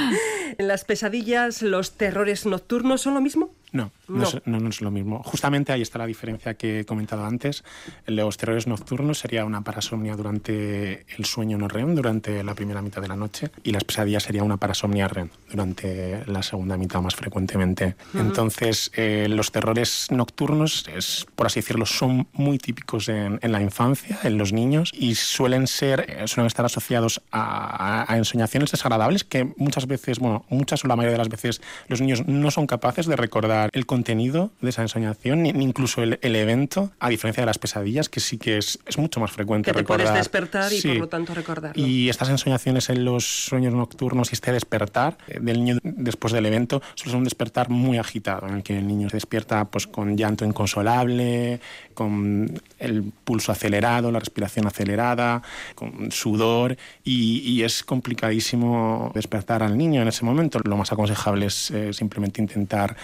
¿En 0.58 0.68
las 0.68 0.84
pesadillas 0.84 1.60
los 1.60 1.92
terrores 1.98 2.46
nocturnos 2.46 3.02
son 3.02 3.14
lo 3.14 3.20
mismo? 3.20 3.50
No 3.72 3.90
no, 4.10 4.68
Es, 4.68 4.80
lo 4.80 4.90
mismo. 4.90 5.22
Justamente 5.22 5.72
ahí 5.72 5.82
está 5.82 5.98
la 5.98 6.06
diferencia 6.06 6.54
que 6.54 6.80
he 6.80 6.84
comentado 6.84 7.24
antes. 7.24 7.64
Los 8.06 8.36
terrores 8.36 8.66
nocturnos 8.66 9.18
sería 9.18 9.44
una 9.44 9.62
parasomnia 9.62 10.16
durante 10.16 11.06
el 11.16 11.24
sueño 11.24 11.58
no 11.58 11.68
REM, 11.68 11.94
durante 11.94 12.42
la 12.42 12.54
primera 12.54 12.82
mitad 12.82 13.00
de 13.00 13.08
la 13.08 13.16
noche, 13.16 13.50
y 13.62 13.72
las 13.72 13.84
pesadillas 13.84 14.24
sería 14.24 14.42
una 14.42 14.56
parasomnia 14.56 15.08
REM 15.08 15.28
durante 15.50 16.24
la 16.26 16.42
segunda 16.42 16.76
mitad 16.76 17.00
más 17.00 17.14
frecuentemente. 17.14 17.96
Entonces, 18.14 18.90
eh, 18.94 19.26
los 19.28 19.52
terrores 19.52 20.08
nocturnos, 20.10 20.86
es, 20.94 21.26
por 21.34 21.46
así 21.46 21.60
decirlo, 21.60 21.86
son 21.86 22.28
muy 22.32 22.58
típicos 22.58 23.08
en, 23.08 23.38
la 23.42 23.60
infancia, 23.60 24.18
en 24.22 24.38
los 24.38 24.52
niños, 24.52 24.90
y 24.94 25.14
suelen 25.14 25.66
ser, 25.66 26.06
eh, 26.08 26.28
suelen 26.28 26.46
estar 26.46 26.64
asociados 26.64 27.22
a, 27.30 28.12
a, 28.12 28.16
ensoñaciones 28.16 28.70
desagradables 28.70 29.24
que 29.24 29.52
muchas 29.56 29.86
veces, 29.86 30.18
bueno, 30.18 30.44
muchas 30.48 30.84
o 30.84 30.88
la 30.88 30.96
mayoría 30.96 31.12
de 31.12 31.18
las 31.18 31.28
veces 31.28 31.60
los 31.88 32.00
niños 32.00 32.26
no 32.26 32.50
son 32.50 32.66
capaces 32.66 33.06
de 33.06 33.16
recordar 33.16 33.59
el 33.72 33.86
contenido 33.86 34.50
de 34.60 34.70
esa 34.70 34.82
ensoñación, 34.82 35.42
ni, 35.42 35.50
incluso 35.50 36.02
el, 36.02 36.18
evento, 36.22 36.92
a 36.98 37.08
diferencia 37.08 37.42
de 37.42 37.46
las 37.46 37.58
pesadillas, 37.58 38.08
que 38.08 38.20
sí 38.20 38.38
que 38.38 38.58
es, 38.58 38.78
es 38.86 38.98
mucho 38.98 39.20
más 39.20 39.30
frecuente 39.30 39.70
que 39.72 39.78
te 39.78 39.84
puedes 39.84 40.12
despertar 40.12 40.72
y 40.72 40.80
por 40.80 40.96
lo 40.96 41.08
tanto 41.08 41.34
recordarlo. 41.34 41.82
Y 41.82 42.08
estas 42.08 42.28
ensoñaciones 42.28 42.88
en 42.88 43.04
los 43.04 43.24
sueños 43.24 43.74
nocturnos 43.74 44.30
y 44.30 44.34
este 44.34 44.52
despertar 44.52 45.18
eh, 45.28 45.38
del 45.40 45.64
niño 45.64 45.78
después 45.82 46.32
del 46.32 46.46
evento 46.46 46.82
suele 46.94 47.10
ser 47.10 47.18
un 47.18 47.24
despertar 47.24 47.68
muy 47.68 47.98
agitado, 47.98 48.48
en 48.48 48.56
el 48.56 48.62
que 48.62 48.78
el 48.78 48.86
niño 48.86 49.08
se 49.08 49.16
despierta 49.16 49.64
pues, 49.66 49.86
con 49.86 50.16
llanto 50.16 50.44
inconsolable, 50.44 51.60
con 51.94 52.60
el 52.78 53.12
pulso 53.24 53.52
acelerado, 53.52 54.10
la 54.10 54.20
respiración 54.20 54.66
acelerada, 54.66 55.42
con 55.74 56.10
sudor, 56.10 56.76
y, 57.04 57.60
es 57.60 57.82
complicadísimo 57.84 59.12
despertar 59.14 59.62
al 59.62 59.76
niño 59.76 60.00
en 60.00 60.08
ese 60.08 60.24
momento. 60.24 60.60
Lo 60.64 60.78
más 60.78 60.90
aconsejable 60.92 61.46
es 61.46 61.70
eh, 61.70 61.92
simplemente 61.92 62.40
intentar 62.40 62.96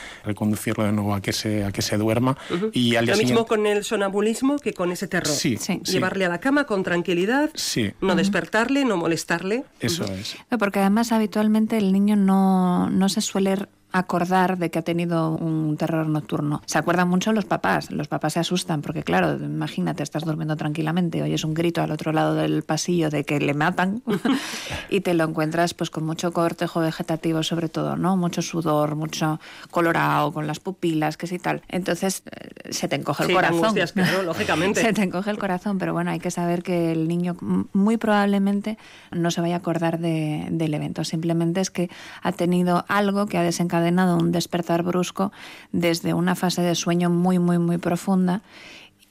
reconducirlo 0.47 0.85
de 0.85 0.93
nuevo 0.93 1.15
a 1.15 1.21
que 1.21 1.33
se, 1.33 1.65
a 1.65 1.73
que 1.73 1.83
se 1.83 1.97
duerma. 1.97 2.37
y 2.73 2.97
al 2.97 3.07
Lo 3.07 3.17
mismo 3.17 3.47
con 3.47 3.67
el 3.67 3.85
sonambulismo 3.85 4.59
que 4.59 4.73
con 4.73 4.93
ese 4.93 5.09
terror. 5.09 5.35
Sí, 5.35 5.59
Llevarle 5.85 6.25
a 6.25 6.29
la 6.29 6.39
cama 6.39 6.65
con 6.65 6.83
tranquilidad, 6.83 7.51
sí. 7.55 7.93
no 8.01 8.15
despertarle, 8.15 8.85
no 8.85 8.97
molestarle. 8.97 9.65
Eso 9.81 10.05
es. 10.05 10.37
Porque 10.59 10.81
además 10.81 11.13
habitualmente 11.13 11.77
el 11.77 11.93
niño 11.93 12.17
no, 12.17 12.91
no 12.91 13.09
se 13.09 13.21
suele 13.21 13.57
acordar 13.99 14.59
de 14.59 14.71
que 14.71 14.79
ha 14.79 14.83
tenido 14.83 15.31
un 15.31 15.77
terror 15.77 16.07
nocturno. 16.07 16.63
Se 16.67 16.79
acuerdan 16.79 17.09
mucho 17.09 17.33
los 17.33 17.45
papás. 17.45 17.91
Los 17.91 18.09
papás 18.09 18.35
se 18.35 18.41
asustan 18.41 18.83
porque, 18.83 19.03
claro, 19.03 19.35
imagínate, 19.35 20.03
estás 20.03 20.25
durmiendo 20.25 20.57
tranquilamente, 20.57 21.23
oyes 21.23 21.45
un 21.45 21.55
grito 21.55 21.83
al 21.83 21.91
otro 21.91 22.13
lado 22.13 22.35
del 22.35 22.63
pasillo 22.63 23.11
de 23.11 23.25
que 23.25 23.41
le 23.41 23.55
matan 23.55 24.03
y 24.91 25.01
te 25.01 25.15
lo 25.15 25.25
encuentras 25.25 25.75
pues 25.75 25.91
con 25.91 26.05
mucho 26.05 26.33
cortejo 26.33 26.81
vegetativo 26.81 27.43
sobre 27.43 27.69
todo, 27.69 27.97
¿no? 27.97 28.17
Mucho 28.17 28.43
sudor, 28.43 28.97
mucho 28.97 29.41
colorado, 29.71 30.33
con 30.33 30.47
las 30.47 30.61
pupilas, 30.61 31.17
que 31.17 31.27
sí 31.27 31.39
tal. 31.39 31.63
Entonces 31.69 32.23
eh, 32.31 32.73
se 32.73 32.89
te 32.89 32.97
encoge 32.97 33.25
el 33.25 33.33
corazón. 33.33 33.75
claro, 33.75 34.23
lógicamente. 34.23 34.81
se 34.83 34.93
te 34.93 35.03
encoge 35.03 35.31
el 35.31 35.39
corazón, 35.39 35.79
pero 35.79 35.93
bueno, 35.93 36.11
hay 36.11 36.19
que 36.19 36.31
saber 36.31 36.63
que 36.63 36.93
el 36.93 37.09
niño 37.09 37.37
muy 37.73 37.97
probablemente 37.97 38.79
no 39.11 39.31
se 39.31 39.41
vaya 39.41 39.55
a 39.55 39.59
acordar 39.59 39.99
de, 39.99 40.49
del 40.51 40.75
evento. 40.75 41.05
Simplemente 41.05 41.61
es 41.61 41.71
que 41.71 41.89
ha 42.23 42.33
tenido 42.33 42.85
algo 42.89 43.27
que 43.27 43.39
ha 43.39 43.43
desencadenado 43.43 43.86
un 44.17 44.33
despertar 44.33 44.83
brusco 44.83 45.33
desde 45.73 46.15
una 46.15 46.35
fase 46.35 46.63
de 46.63 46.75
sueño 46.75 47.11
muy, 47.11 47.39
muy, 47.39 47.59
muy 47.59 47.79
profunda. 47.79 48.43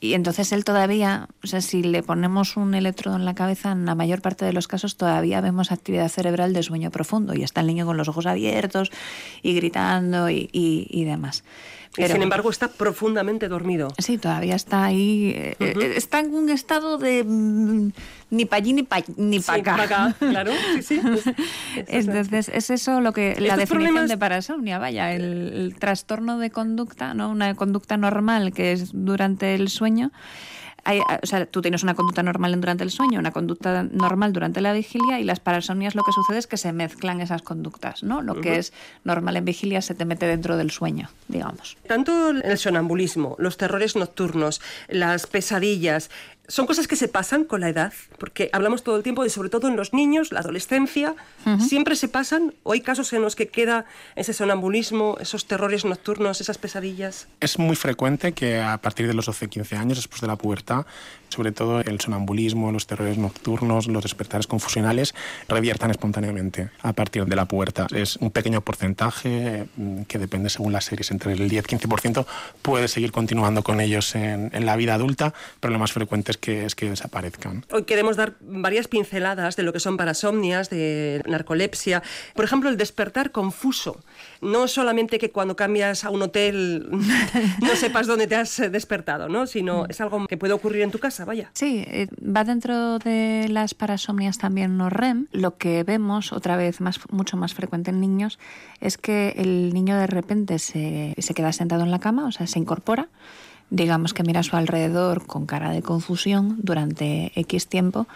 Y 0.02 0.14
entonces 0.14 0.52
él 0.52 0.66
todavía, 0.66 1.30
o 1.44 1.48
si 1.48 1.82
le 1.82 2.04
ponemos 2.04 2.58
un 2.58 2.76
electrodo 2.76 3.16
en 3.16 3.26
la 3.26 3.34
cabeza, 3.34 3.72
en 3.72 3.86
la 3.86 3.96
mayor 3.96 4.22
parte 4.22 4.46
de 4.46 4.54
los 4.54 4.68
casos 4.68 4.98
todavía 4.98 5.42
vemos 5.42 5.72
actividad 5.72 6.10
cerebral 6.10 6.54
de 6.54 6.64
sueño 6.64 6.92
profundo 6.92 7.34
y 7.34 7.44
está 7.44 7.62
el 7.62 7.68
niño 7.68 7.86
con 7.86 7.98
los 7.98 8.08
ojos 8.08 8.26
abiertos 8.26 8.92
y 9.42 9.56
gritando 9.56 10.30
y, 10.30 10.50
y 10.52 11.04
demás 11.06 11.44
sin 11.96 12.22
embargo 12.22 12.50
está 12.50 12.68
profundamente 12.68 13.48
dormido. 13.48 13.88
Sí, 13.98 14.18
todavía 14.18 14.56
está 14.56 14.84
ahí. 14.86 15.34
Eh, 15.36 15.56
eh, 15.60 15.94
está 15.96 16.20
en 16.20 16.34
un 16.34 16.50
estado 16.50 16.98
de 16.98 17.24
mm, 17.24 17.92
ni 18.32 18.46
para 18.46 18.58
allí 18.58 18.74
ni 18.74 18.84
para 18.84 19.06
ni 19.18 19.40
pa 19.40 19.56
acá. 19.56 20.16
claro, 20.20 20.52
sí, 20.82 20.82
sí. 20.82 21.02
Entonces, 21.88 22.50
es 22.50 22.70
eso 22.70 23.02
lo 23.02 23.14
que 23.14 23.36
la 23.40 23.58
definición 23.58 24.08
de 24.08 24.18
parasomnia, 24.18 24.78
vaya, 24.78 25.14
el, 25.14 25.76
trastorno 25.80 26.38
de 26.38 26.50
conducta, 26.50 27.14
¿no? 27.14 27.30
Una 27.30 27.56
conducta 27.56 27.98
normal 27.98 28.54
que 28.54 28.72
es 28.72 28.92
durante 28.94 29.56
el 29.56 29.70
sueño 29.70 30.12
o 30.86 31.26
sea, 31.26 31.46
tú 31.46 31.62
tienes 31.62 31.84
una 31.84 31.96
conducta 31.96 32.22
normal 32.24 32.60
durante 32.60 32.84
el 32.84 32.92
sueño, 32.92 33.20
una 33.20 33.32
conducta 33.32 33.84
normal 33.84 34.34
durante 34.34 34.62
la 34.62 34.74
vigilia 34.74 35.20
y 35.20 35.24
las 35.24 35.40
parasomnias 35.40 35.96
lo 35.96 36.04
que 36.04 36.12
sucede 36.12 36.38
es 36.38 36.48
que 36.48 36.58
se 36.58 36.72
mezclan 36.74 37.22
esas 37.22 37.42
conductas, 37.42 38.04
¿no? 38.04 38.22
Lo 38.22 38.40
que 38.40 38.58
es 38.58 38.74
normal 39.04 39.38
en 39.38 39.46
vigilia 39.46 39.82
se 39.82 39.96
te 39.96 40.06
mete 40.06 40.28
dentro 40.28 40.58
del 40.58 40.72
sueño, 40.72 41.10
digamos. 41.28 41.78
Tanto 41.88 42.30
el 42.30 42.58
sonambulismo, 42.58 43.36
los 43.40 43.58
terrores 43.58 43.96
nocturnos, 43.96 44.62
las 44.88 45.28
pesadillas, 45.28 46.10
son 46.48 46.66
cosas 46.66 46.88
que 46.88 46.96
se 46.96 47.08
pasan 47.08 47.44
con 47.44 47.62
la 47.62 47.70
edad, 47.70 47.94
porque 48.18 48.50
hablamos 48.54 48.84
todo 48.84 48.98
el 48.98 49.04
tiempo 49.04 49.24
de, 49.24 49.30
sobre 49.30 49.50
todo 49.50 49.68
en 49.68 49.76
los 49.76 49.94
niños, 49.94 50.32
la 50.32 50.40
adolescencia, 50.40 51.16
siempre 51.60 51.96
se 51.96 52.08
pasan, 52.08 52.54
o 52.64 52.74
hay 52.74 52.82
casos 52.82 53.12
en 53.14 53.22
los 53.22 53.36
que 53.36 53.48
queda 53.48 53.86
ese 54.16 54.34
sonambulismo, 54.34 55.18
esos 55.20 55.46
terrores 55.46 55.86
nocturnos, 55.86 56.42
esas 56.42 56.58
pesadillas. 56.58 57.28
Es 57.40 57.60
muy 57.60 57.76
frecuente 57.76 58.34
que 58.34 58.62
a 58.62 58.78
partir 58.78 59.08
de 59.08 59.14
los 59.14 59.28
12-15 59.28 59.78
años, 59.78 59.98
después 59.98 60.22
de 60.22 60.28
la 60.28 60.36
pubertad, 60.36 60.86
sobre 61.30 61.52
todo 61.52 61.82
el 61.82 62.00
sonambulismo, 62.00 62.72
los 62.72 62.88
terrores 62.88 63.18
nocturnos, 63.18 63.88
los 63.88 64.04
despertares 64.04 64.48
confusionales, 64.48 65.16
reviertan 65.48 65.92
espontáneamente 65.92 66.70
a 66.82 66.94
partir 66.94 67.26
de 67.26 67.36
la 67.36 67.46
pubertad. 67.46 67.88
Es 67.94 68.18
un 68.18 68.32
pequeño 68.32 68.62
porcentaje 68.62 69.68
mm, 69.76 70.04
que 70.04 70.20
depende 70.20 70.50
según 70.50 70.74
las 70.74 70.86
series, 70.86 71.12
entre 71.12 71.34
el 71.34 71.50
10-15% 71.50 72.26
puede 72.62 72.88
seguir 72.88 73.12
continuando 73.12 73.64
con 73.64 73.82
ellos 73.82 74.16
en, 74.16 74.50
en 74.54 74.66
la 74.66 74.76
vida 74.76 74.96
adulta, 74.96 75.34
pero 75.60 75.74
lo 75.74 75.80
más 75.80 75.92
frecuente 75.92 76.34
que, 76.40 76.66
es 76.66 76.76
que 76.76 76.90
desaparezcan. 76.90 77.66
Hoy 77.72 77.84
queremos 77.84 78.18
dar 78.18 78.36
varias 78.42 78.88
pinceladas 78.88 79.56
de 79.56 79.64
lo 79.64 79.74
que 79.74 79.80
son 79.80 79.98
parasomnias, 79.98 80.70
de 80.70 81.22
narcolepsia. 81.28 82.04
Por 82.34 82.46
ejemplo, 82.46 82.70
el 82.70 82.78
despertar 82.78 83.32
confuso. 83.32 84.02
No 84.42 84.68
solamente 84.68 85.20
que 85.20 85.32
cuando 85.32 85.56
cambias 85.56 86.04
a 86.04 86.10
un 86.10 86.22
hotel 86.22 86.88
no 87.62 87.76
sepas 87.76 88.08
dónde 88.08 88.28
te 88.28 88.36
has 88.36 88.58
despertado, 88.72 89.30
¿no? 89.30 89.48
sino 89.48 89.84
mm. 89.84 89.92
es 89.92 90.02
algo 90.02 90.28
que 90.28 90.38
puede 90.38 90.54
ocurrir 90.54 90.82
en 90.82 90.92
tu 90.92 91.00
casa, 91.00 91.15
Sí, 91.54 91.84
eh, 91.88 92.08
va 92.22 92.44
dentro 92.44 93.00
de 93.00 93.48
las 93.50 93.74
parasomnias 93.74 94.38
también 94.38 94.78
no 94.78 94.90
REM. 94.90 95.28
Lo 95.32 95.58
que 95.58 95.84
vemos, 95.84 96.34
otra 96.34 96.58
vez 96.58 96.82
más, 96.82 97.00
mucho 97.12 97.38
más 97.38 97.54
frecuente 97.54 97.92
en 97.92 98.00
niños, 98.00 98.40
es 98.82 98.98
que 98.98 99.34
el 99.38 99.74
niño 99.74 99.98
de 99.98 100.08
repente 100.08 100.60
se, 100.60 101.16
se 101.18 101.34
queda 101.34 101.54
sentado 101.54 101.84
en 101.84 101.92
la 101.92 102.00
cama, 102.00 102.26
o 102.26 102.32
sea, 102.32 102.48
se 102.48 102.60
incorpora 102.60 103.10
digamos 103.70 104.14
que 104.14 104.24
mira 104.24 104.42
a 104.42 104.44
su 104.44 104.56
alrededor 104.56 105.26
con 105.26 105.48
cara 105.48 105.72
de 105.72 105.82
confusión 105.82 106.58
durante 106.62 107.32
X 107.36 107.68
tiempo 107.68 108.08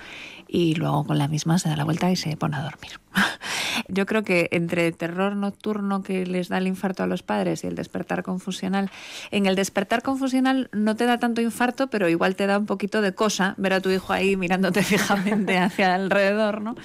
y 0.51 0.74
luego 0.74 1.03
con 1.03 1.20
la 1.20 1.27
misma 1.27 1.60
se 1.60 1.70
da 1.70 1.75
la 1.75 1.84
vuelta 1.84 2.10
y 2.10 2.15
se 2.15 2.36
pone 2.36 2.58
a 2.58 2.63
dormir. 2.63 3.00
Yo 3.88 4.06
creo 4.08 4.24
que 4.24 4.50
entre 4.51 4.91
terror 4.91 5.36
nocturno 5.36 6.01
que 6.01 6.25
les 6.25 6.50
da 6.50 6.58
el 6.58 6.68
infarto 6.68 7.03
a 7.03 7.08
los 7.08 7.22
padres 7.22 7.63
y 7.63 7.68
el 7.68 7.75
despertar 7.75 8.24
confusional, 8.24 8.89
en 9.29 9.46
el 9.46 9.56
despertar 9.56 10.01
confusional 10.01 10.70
no 10.74 10.96
te 10.96 11.06
da 11.06 11.20
tanto 11.20 11.41
infarto, 11.41 11.88
pero 11.88 12.10
igual 12.10 12.36
te 12.36 12.48
da 12.48 12.58
un 12.58 12.65
poquito 12.65 13.01
de 13.01 13.13
cosa 13.13 13.53
ver 13.58 13.74
a 13.74 13.82
tu 13.82 13.91
hijo 13.91 14.12
ahí 14.12 14.36
mirándote 14.36 14.82
fijamente 14.84 15.58
hacia 15.60 15.94
alrededor, 15.94 16.62
¿no? 16.62 16.75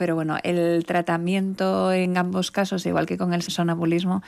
Pero 0.00 0.14
bueno, 0.14 0.38
el 0.44 0.86
tratamiento 0.86 1.92
en 1.92 2.16
ambos 2.16 2.50
casos, 2.50 2.86
igual 2.86 3.04
que 3.04 3.18
con 3.18 3.34
el 3.34 3.42
sonambulismo, 3.42 4.22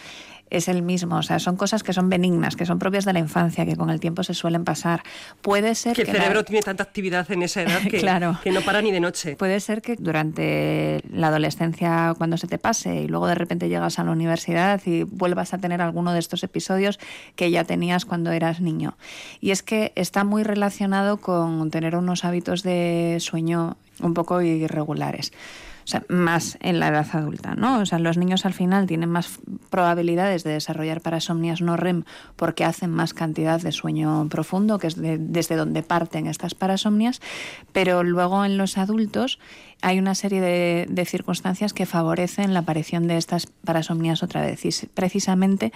es 0.50 0.68
el 0.68 0.82
mismo. 0.82 1.16
O 1.16 1.22
sea, 1.22 1.38
son 1.38 1.56
cosas 1.56 1.82
que 1.82 1.94
son 1.94 2.10
benignas, 2.10 2.56
que 2.56 2.66
son 2.66 2.78
propias 2.78 3.06
de 3.06 3.14
la 3.14 3.20
infancia, 3.20 3.64
que 3.64 3.74
con 3.74 3.88
el 3.88 3.98
tiempo 3.98 4.22
se 4.22 4.34
suelen 4.34 4.64
pasar. 4.64 5.02
Puede 5.40 5.74
ser 5.74 5.96
que, 5.96 6.02
el 6.02 6.08
cerebro 6.08 6.44
tiene 6.44 6.60
tanta 6.60 6.82
actividad 6.82 7.30
en 7.32 7.42
esa 7.42 7.62
edad 7.62 7.80
que, 7.90 8.02
que 8.42 8.50
no 8.52 8.60
para 8.60 8.82
ni 8.82 8.92
de 8.92 9.00
noche. 9.00 9.34
Puede 9.36 9.60
ser 9.60 9.80
que 9.80 9.96
durante 9.96 11.00
la 11.10 11.28
adolescencia, 11.28 12.14
cuando 12.18 12.36
se 12.36 12.48
te 12.48 12.58
pase 12.58 12.96
y 12.96 13.08
luego 13.08 13.26
de 13.26 13.34
repente 13.34 13.70
llegas 13.70 13.98
a 13.98 14.04
la 14.04 14.10
universidad 14.10 14.78
y 14.84 15.04
vuelvas 15.04 15.54
a 15.54 15.58
tener 15.58 15.80
alguno 15.80 16.12
de 16.12 16.18
estos 16.18 16.44
episodios 16.44 17.00
que 17.34 17.50
ya 17.50 17.64
tenías 17.64 18.04
cuando 18.04 18.30
eras 18.30 18.60
niño. 18.60 18.98
Y 19.40 19.52
es 19.52 19.62
que 19.62 19.92
está 19.94 20.22
muy 20.22 20.42
relacionado 20.42 21.16
con 21.16 21.70
tener 21.70 21.96
unos 21.96 22.26
hábitos 22.26 22.62
de 22.62 23.16
sueño 23.20 23.78
un 24.02 24.14
poco 24.14 24.42
irregulares. 24.42 25.32
O 25.84 25.86
sea, 25.86 26.04
más 26.08 26.58
en 26.60 26.78
la 26.78 26.88
edad 26.88 27.06
adulta, 27.12 27.54
¿no? 27.56 27.80
O 27.80 27.86
sea, 27.86 27.98
los 27.98 28.16
niños 28.16 28.46
al 28.46 28.54
final 28.54 28.86
tienen 28.86 29.10
más 29.10 29.40
probabilidades 29.68 30.44
de 30.44 30.52
desarrollar 30.52 31.00
parasomnias 31.00 31.60
no 31.60 31.76
REM 31.76 32.04
porque 32.36 32.64
hacen 32.64 32.90
más 32.90 33.14
cantidad 33.14 33.60
de 33.60 33.72
sueño 33.72 34.28
profundo, 34.28 34.78
que 34.78 34.86
es 34.86 34.96
desde 34.96 35.56
donde 35.56 35.82
parten 35.82 36.28
estas 36.28 36.54
parasomnias, 36.54 37.20
pero 37.72 38.04
luego 38.04 38.44
en 38.44 38.58
los 38.58 38.78
adultos 38.78 39.40
hay 39.80 39.98
una 39.98 40.14
serie 40.14 40.40
de, 40.40 40.86
de, 40.88 41.04
circunstancias 41.04 41.72
que 41.72 41.86
favorecen 41.86 42.54
la 42.54 42.60
aparición 42.60 43.08
de 43.08 43.16
estas 43.16 43.46
parasomnias 43.46 44.22
otra 44.22 44.42
vez. 44.42 44.62
Precisamente 44.94 45.72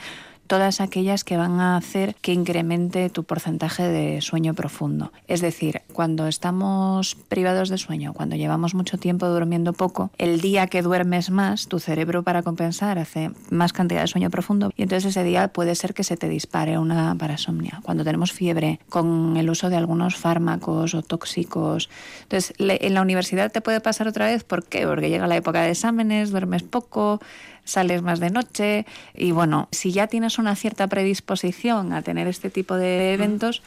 todas 0.47 0.81
aquellas 0.81 1.25
que 1.25 1.37
van 1.37 1.61
a 1.61 1.77
hacer 1.77 2.15
que 2.21 2.33
incremente 2.33 3.11
tu 3.11 3.25
porcentaje 3.25 3.83
de 3.83 4.21
sueño 4.21 4.55
profundo. 4.55 5.13
Es 5.29 5.41
decir, 5.41 5.83
cuando 5.93 6.27
estamos 6.27 7.17
privados 7.29 7.69
de 7.69 7.79
sueño, 7.79 8.13
cuando 8.13 8.37
llevamos 8.37 8.75
mucho 8.75 8.99
tiempo 8.99 9.27
durmiendo 9.27 9.73
poco, 9.73 10.11
el 10.19 10.41
día 10.41 10.67
que 10.67 10.83
duermes 10.83 11.31
más, 11.31 11.69
tu 11.69 11.79
cerebro 11.79 12.23
para 12.23 12.43
compensar 12.43 12.99
hace 12.99 13.31
más 13.51 13.73
cantidad 13.73 14.03
de 14.03 14.07
sueño 14.07 14.31
profundo 14.31 14.73
y 14.77 14.83
entonces 14.83 15.11
ese 15.11 15.25
día 15.25 15.49
puede 15.49 15.75
ser 15.75 15.95
que 15.95 16.05
se 16.05 16.17
te 16.17 16.29
dispare 16.29 16.79
una 16.79 17.15
parasomnia. 17.15 17.81
Cuando 17.83 18.05
tenemos 18.05 18.33
fiebre, 18.33 18.81
con 18.89 19.37
el 19.37 19.51
uso 19.51 19.71
de 19.71 19.77
algunos 19.77 20.17
fármacos 20.17 20.95
o 20.95 21.03
tóxicos. 21.03 21.89
Entonces, 22.23 22.55
en 22.59 22.95
la 22.95 23.03
universidad 23.03 23.51
te 23.51 23.61
puede 23.61 23.81
pasar 23.81 24.09
otra 24.09 24.27
vez, 24.27 24.45
¿por 24.45 24.65
qué? 24.65 24.87
Porque 24.87 25.11
llega 25.11 25.27
la 25.27 25.37
época 25.37 25.63
de 25.63 25.71
exámenes, 25.71 26.31
duermes 26.31 26.63
poco, 26.63 27.21
sales 27.67 28.01
más 28.01 28.21
de 28.21 28.31
noche 28.31 28.87
y 29.15 29.33
bueno, 29.33 29.69
si 29.71 29.93
ya 29.93 30.07
tienes 30.07 30.39
una 30.39 30.57
cierta 30.57 30.87
predisposición 30.87 31.93
a 31.93 32.01
tener 32.01 32.27
este 32.27 32.49
tipo 32.49 32.77
de 32.77 33.13
eventos, 33.13 33.63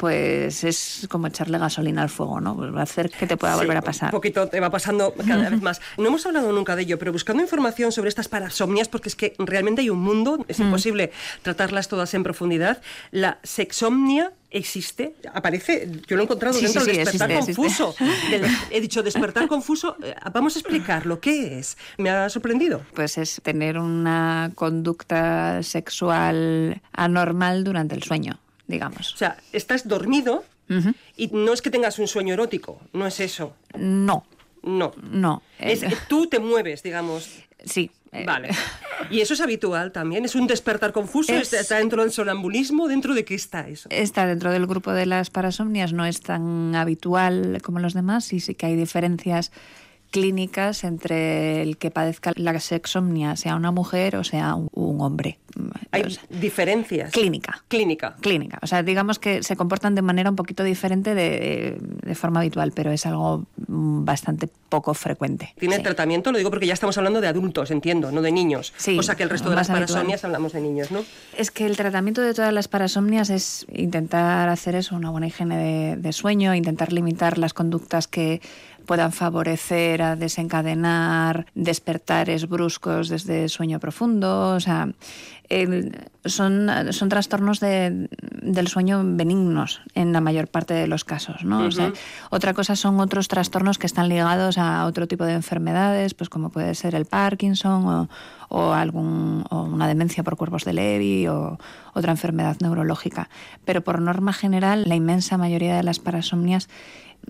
pues 0.00 0.64
es 0.64 1.06
como 1.10 1.26
echarle 1.26 1.58
gasolina 1.58 2.00
al 2.00 2.08
fuego, 2.08 2.40
¿no? 2.40 2.56
Pues 2.56 2.74
va 2.74 2.80
a 2.80 2.84
hacer 2.84 3.10
que 3.10 3.26
te 3.26 3.36
pueda 3.36 3.54
volver 3.54 3.76
a 3.76 3.82
pasar. 3.82 4.08
Un 4.08 4.12
poquito 4.12 4.48
te 4.48 4.58
va 4.58 4.70
pasando 4.70 5.12
cada 5.12 5.50
vez 5.50 5.60
más. 5.62 5.82
No 5.98 6.06
hemos 6.06 6.24
hablado 6.24 6.50
nunca 6.52 6.74
de 6.74 6.82
ello, 6.82 6.98
pero 6.98 7.12
buscando 7.12 7.42
información 7.42 7.92
sobre 7.92 8.08
estas 8.08 8.26
parasomnias, 8.26 8.88
porque 8.88 9.10
es 9.10 9.14
que 9.14 9.34
realmente 9.38 9.82
hay 9.82 9.90
un 9.90 10.00
mundo, 10.00 10.42
es 10.48 10.58
mm. 10.58 10.62
imposible 10.62 11.12
tratarlas 11.42 11.88
todas 11.88 12.14
en 12.14 12.22
profundidad. 12.22 12.80
La 13.10 13.40
sexomnia 13.42 14.32
existe, 14.50 15.14
aparece, 15.32 15.88
yo 16.06 16.16
lo 16.16 16.22
he 16.22 16.24
encontrado 16.24 16.60
dentro 16.60 16.84
del 16.84 16.96
despertar 16.96 17.32
confuso. 17.32 17.94
he 18.70 18.80
dicho 18.80 19.02
despertar 19.02 19.48
confuso, 19.48 19.96
eh, 20.02 20.14
vamos 20.32 20.56
a 20.56 20.58
explicarlo, 20.58 21.20
¿qué 21.20 21.58
es? 21.58 21.78
Me 21.98 22.10
ha 22.10 22.28
sorprendido. 22.28 22.82
Pues 22.94 23.18
es 23.18 23.40
tener 23.42 23.78
una 23.78 24.52
conducta 24.54 25.62
sexual 25.62 26.82
anormal 26.92 27.64
durante 27.64 27.94
el 27.94 28.02
sueño 28.02 28.40
digamos. 28.70 29.12
O 29.12 29.16
sea, 29.18 29.36
estás 29.52 29.86
dormido 29.86 30.44
y 31.16 31.26
no 31.28 31.52
es 31.52 31.60
que 31.60 31.70
tengas 31.70 31.98
un 31.98 32.06
sueño 32.06 32.34
erótico, 32.34 32.80
no 32.92 33.06
es 33.06 33.18
eso. 33.20 33.56
No. 33.76 34.24
No. 34.62 34.92
No. 35.02 35.42
Es, 35.58 35.82
tú 36.08 36.28
te 36.28 36.38
mueves, 36.38 36.82
digamos. 36.82 37.28
Sí. 37.64 37.90
Eh. 38.12 38.24
Vale. 38.26 38.50
¿Y 39.10 39.20
eso 39.20 39.34
es 39.34 39.40
habitual 39.40 39.92
también? 39.92 40.24
¿Es 40.24 40.34
un 40.34 40.46
despertar 40.46 40.92
confuso? 40.92 41.32
¿Está 41.32 41.78
dentro 41.78 42.02
del 42.02 42.12
sonambulismo? 42.12 42.88
¿Dentro 42.88 43.14
de 43.14 43.24
qué 43.24 43.34
está 43.34 43.68
eso? 43.68 43.88
Está 43.90 44.26
dentro 44.26 44.50
del 44.50 44.66
grupo 44.66 44.92
de 44.92 45.06
las 45.06 45.30
parasomnias, 45.30 45.92
no 45.92 46.04
es 46.04 46.20
tan 46.20 46.74
habitual 46.74 47.60
como 47.62 47.78
los 47.78 47.94
demás 47.94 48.32
y 48.32 48.40
sí 48.40 48.54
que 48.54 48.66
hay 48.66 48.76
diferencias 48.76 49.52
clínicas 50.10 50.84
entre 50.84 51.62
el 51.62 51.76
que 51.76 51.90
padezca 51.90 52.32
la 52.36 52.58
sexomnia, 52.60 53.36
sea 53.36 53.54
una 53.56 53.70
mujer 53.70 54.16
o 54.16 54.24
sea 54.24 54.54
un, 54.54 55.00
hombre. 55.00 55.38
Hay 55.92 56.04
diferencias. 56.28 57.12
Clínica. 57.12 57.64
Clínica. 57.68 58.16
Clínica. 58.20 58.58
O 58.62 58.66
sea, 58.66 58.82
digamos 58.82 59.18
que 59.18 59.42
se 59.42 59.56
comportan 59.56 59.94
de 59.94 60.02
manera 60.02 60.30
un 60.30 60.36
poquito 60.36 60.62
diferente 60.62 61.14
de, 61.14 61.78
de 61.80 62.14
forma 62.14 62.40
habitual, 62.40 62.72
pero 62.72 62.92
es 62.92 63.06
algo 63.06 63.46
bastante 63.56 64.48
poco 64.68 64.94
frecuente. 64.94 65.54
¿Tiene 65.58 65.78
tratamiento? 65.80 66.32
Lo 66.32 66.38
digo 66.38 66.50
porque 66.50 66.66
ya 66.66 66.74
estamos 66.74 66.96
hablando 66.98 67.20
de 67.20 67.28
adultos, 67.28 67.70
entiendo, 67.70 68.12
no 68.12 68.22
de 68.22 68.32
niños. 68.32 68.72
Sí, 68.76 68.98
o 68.98 69.02
sea 69.02 69.16
que 69.16 69.22
el 69.22 69.30
resto 69.30 69.50
de 69.50 69.56
las 69.56 69.68
parasomnias 69.68 70.24
hablamos 70.24 70.52
de 70.52 70.60
niños, 70.60 70.90
¿no? 70.90 71.04
Es 71.36 71.50
que 71.50 71.66
el 71.66 71.76
tratamiento 71.76 72.20
de 72.20 72.34
todas 72.34 72.52
las 72.52 72.68
parasomnias 72.68 73.30
es 73.30 73.66
intentar 73.72 74.48
hacer 74.48 74.74
eso, 74.74 74.94
una 74.94 75.10
buena 75.10 75.26
higiene 75.26 75.96
de 75.96 76.12
sueño, 76.12 76.54
intentar 76.54 76.92
limitar 76.92 77.38
las 77.38 77.52
conductas 77.52 78.06
que 78.06 78.40
puedan 78.90 79.12
favorecer 79.12 80.02
a 80.02 80.16
desencadenar 80.16 81.46
despertares 81.54 82.48
bruscos 82.48 83.08
desde 83.08 83.48
sueño 83.48 83.78
profundo. 83.78 84.50
O 84.56 84.58
sea, 84.58 84.88
son, 86.24 86.68
son 86.90 87.08
trastornos 87.08 87.60
de, 87.60 88.08
del 88.42 88.66
sueño 88.66 89.00
benignos 89.04 89.80
en 89.94 90.12
la 90.12 90.20
mayor 90.20 90.48
parte 90.48 90.74
de 90.74 90.88
los 90.88 91.04
casos. 91.04 91.44
¿no? 91.44 91.68
otra 92.30 92.52
cosa 92.52 92.74
son 92.74 92.98
otros 92.98 93.28
trastornos 93.28 93.78
que 93.78 93.86
están 93.86 94.08
ligados 94.08 94.58
a 94.58 94.84
otro 94.86 95.06
tipo 95.06 95.24
de 95.24 95.34
enfermedades, 95.34 96.14
pues 96.14 96.28
como 96.28 96.50
puede 96.50 96.74
ser 96.74 96.96
el 96.96 97.04
Parkinson 97.04 97.86
o, 97.86 98.08
o, 98.48 98.72
algún, 98.72 99.44
o 99.50 99.62
una 99.62 99.86
demencia 99.86 100.24
por 100.24 100.36
cuerpos 100.36 100.64
de 100.64 100.72
Levy 100.72 101.28
o 101.28 101.60
otra 101.94 102.10
enfermedad 102.10 102.56
neurológica. 102.58 103.30
Pero 103.64 103.82
por 103.82 104.00
norma 104.00 104.32
general, 104.32 104.82
la 104.88 104.96
inmensa 104.96 105.38
mayoría 105.38 105.76
de 105.76 105.84
las 105.84 106.00
parasomnias 106.00 106.68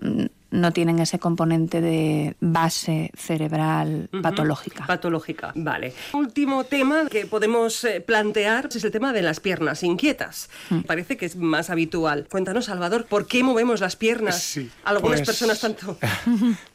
mm, 0.01 0.40
no 0.51 0.71
tienen 0.73 0.99
ese 0.99 1.19
componente 1.19 1.81
de 1.81 2.35
base 2.39 3.11
cerebral 3.15 4.09
patológica. 4.21 4.85
Patológica, 4.85 5.51
vale. 5.55 5.93
Último 6.13 6.65
tema 6.65 7.07
que 7.09 7.25
podemos 7.25 7.83
eh, 7.83 8.01
plantear 8.01 8.69
es 8.71 8.83
el 8.83 8.91
tema 8.91 9.13
de 9.13 9.21
las 9.21 9.39
piernas 9.39 9.83
inquietas. 9.83 10.49
Mm. 10.69 10.81
Parece 10.81 11.17
que 11.17 11.25
es 11.25 11.35
más 11.35 11.69
habitual. 11.69 12.27
Cuéntanos, 12.29 12.65
Salvador, 12.65 13.05
¿por 13.05 13.25
qué 13.27 13.43
movemos 13.43 13.79
las 13.79 13.95
piernas? 13.95 14.59
Algunas 14.83 15.21
pues 15.21 15.27
personas 15.27 15.59
tanto. 15.59 15.97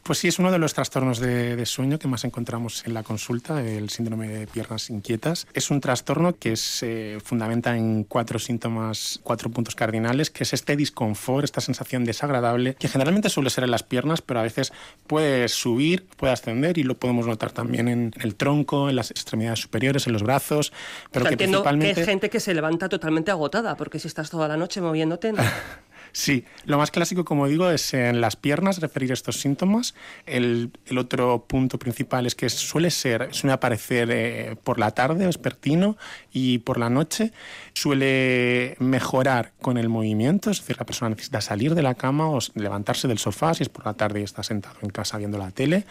Pues 0.07 0.19
sí, 0.19 0.29
es 0.29 0.39
uno 0.39 0.53
de 0.53 0.57
los 0.57 0.73
trastornos 0.73 1.19
de, 1.19 1.65
sueño 1.65 1.99
que 1.99 2.07
más 2.07 2.23
encontramos 2.23 2.85
en 2.85 2.93
la 2.93 3.03
consulta, 3.03 3.61
el 3.61 3.89
síndrome 3.89 4.29
de 4.29 4.47
piernas 4.47 4.89
inquietas. 4.89 5.47
Es 5.53 5.69
un 5.69 5.81
trastorno 5.81 6.37
que 6.37 6.55
se 6.55 7.17
fundamenta 7.21 7.75
en 7.75 8.05
cuatro 8.05 8.39
síntomas, 8.39 9.19
cuatro 9.23 9.49
puntos 9.49 9.75
cardinales, 9.75 10.29
que 10.29 10.43
es 10.43 10.53
este 10.53 10.77
disconfort, 10.77 11.43
esta 11.43 11.59
sensación 11.59 12.05
desagradable, 12.05 12.75
que 12.75 12.87
generalmente 12.87 13.27
suele 13.27 13.49
ser 13.49 13.65
las 13.71 13.83
piernas, 13.83 14.21
pero 14.21 14.39
a 14.39 14.43
veces 14.43 14.73
puede 15.07 15.47
subir, 15.47 16.05
puede 16.17 16.33
ascender 16.33 16.77
y 16.77 16.83
lo 16.83 16.95
podemos 16.95 17.27
notar 17.27 17.51
también 17.51 17.87
en 17.87 18.13
el 18.21 18.35
tronco, 18.35 18.89
en 18.89 18.95
las 18.95 19.11
extremidades 19.11 19.59
superiores, 19.59 20.07
en 20.07 20.13
los 20.13 20.23
brazos. 20.23 20.73
Pero 21.11 21.25
que 21.25 21.37
principalmente... 21.37 21.93
que 21.93 22.01
hay 22.01 22.05
gente 22.05 22.29
que 22.29 22.39
se 22.39 22.53
levanta 22.53 22.89
totalmente 22.89 23.31
agotada, 23.31 23.75
porque 23.77 23.99
si 23.99 24.07
estás 24.07 24.29
toda 24.29 24.47
la 24.47 24.57
noche 24.57 24.81
moviéndote... 24.81 25.33
Sí, 26.17 26.45
lo 26.65 26.79
más 26.79 26.89
clásico, 26.89 27.23
como 27.25 27.45
digo, 27.45 27.69
es 27.69 27.93
en 27.93 28.21
las 28.21 28.35
piernas 28.35 28.79
referir 28.79 29.11
estos 29.11 29.39
síntomas. 29.39 29.93
El, 30.25 30.71
otro 30.97 31.45
punto 31.47 31.77
principal 31.77 32.25
es 32.25 32.33
que 32.33 32.49
suele 32.49 32.89
ser, 32.89 33.27
suele 33.35 33.53
aparecer 33.53 34.09
eh, 34.11 34.55
por 34.63 34.79
la 34.79 34.89
tarde, 34.89 35.27
vespertino, 35.27 35.95
y 36.33 36.57
por 36.57 36.79
la 36.79 36.89
noche. 36.89 37.33
Suele 37.73 38.75
mejorar 38.79 39.53
con 39.61 39.77
el 39.77 39.89
movimiento, 39.89 40.49
es 40.49 40.59
decir, 40.59 40.77
la 40.79 40.87
persona 40.87 41.09
necesita 41.09 41.39
salir 41.39 41.75
de 41.75 41.83
la 41.83 41.93
cama 41.93 42.29
o 42.29 42.39
levantarse 42.55 43.07
del 43.07 43.19
sofá 43.19 43.53
si 43.53 43.61
es 43.61 43.69
por 43.69 43.85
la 43.85 43.93
tarde 43.93 44.21
y 44.21 44.23
está 44.23 44.41
sentado 44.41 44.77
en 44.81 44.89
casa 44.89 45.19
viendo 45.19 45.37
la 45.37 45.51
tele 45.51 45.85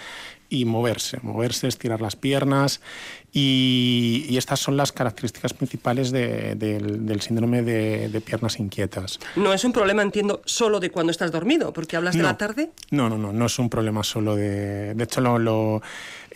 y 0.48 0.64
moverse, 0.64 1.18
moverse, 1.22 1.68
estirar 1.68 2.00
las 2.00 2.16
piernas 2.16 2.80
y, 3.32 4.34
estas 4.36 4.60
son 4.60 4.76
las 4.76 4.92
características 4.92 5.52
principales 5.52 6.10
del, 6.10 7.20
síndrome 7.20 7.62
de, 7.62 8.20
piernas 8.24 8.58
inquietas. 8.58 9.18
No 9.34 9.52
es 9.52 9.64
un 9.64 9.72
problema, 9.72 10.02
entiendo, 10.02 10.40
solo 10.44 10.80
de 10.80 10.90
cuando 10.90 11.10
estás 11.10 11.32
dormido, 11.32 11.72
porque 11.72 11.96
hablas 11.96 12.14
de 12.14 12.22
la 12.22 12.38
tarde. 12.38 12.70
No, 12.90 13.08
no, 13.08 13.18
no, 13.18 13.32
no 13.32 13.46
es 13.46 13.58
un 13.58 13.68
problema 13.68 14.02
solo 14.02 14.36
de... 14.36 14.94
De 14.94 15.04
hecho, 15.04 15.20
lo 15.20 15.82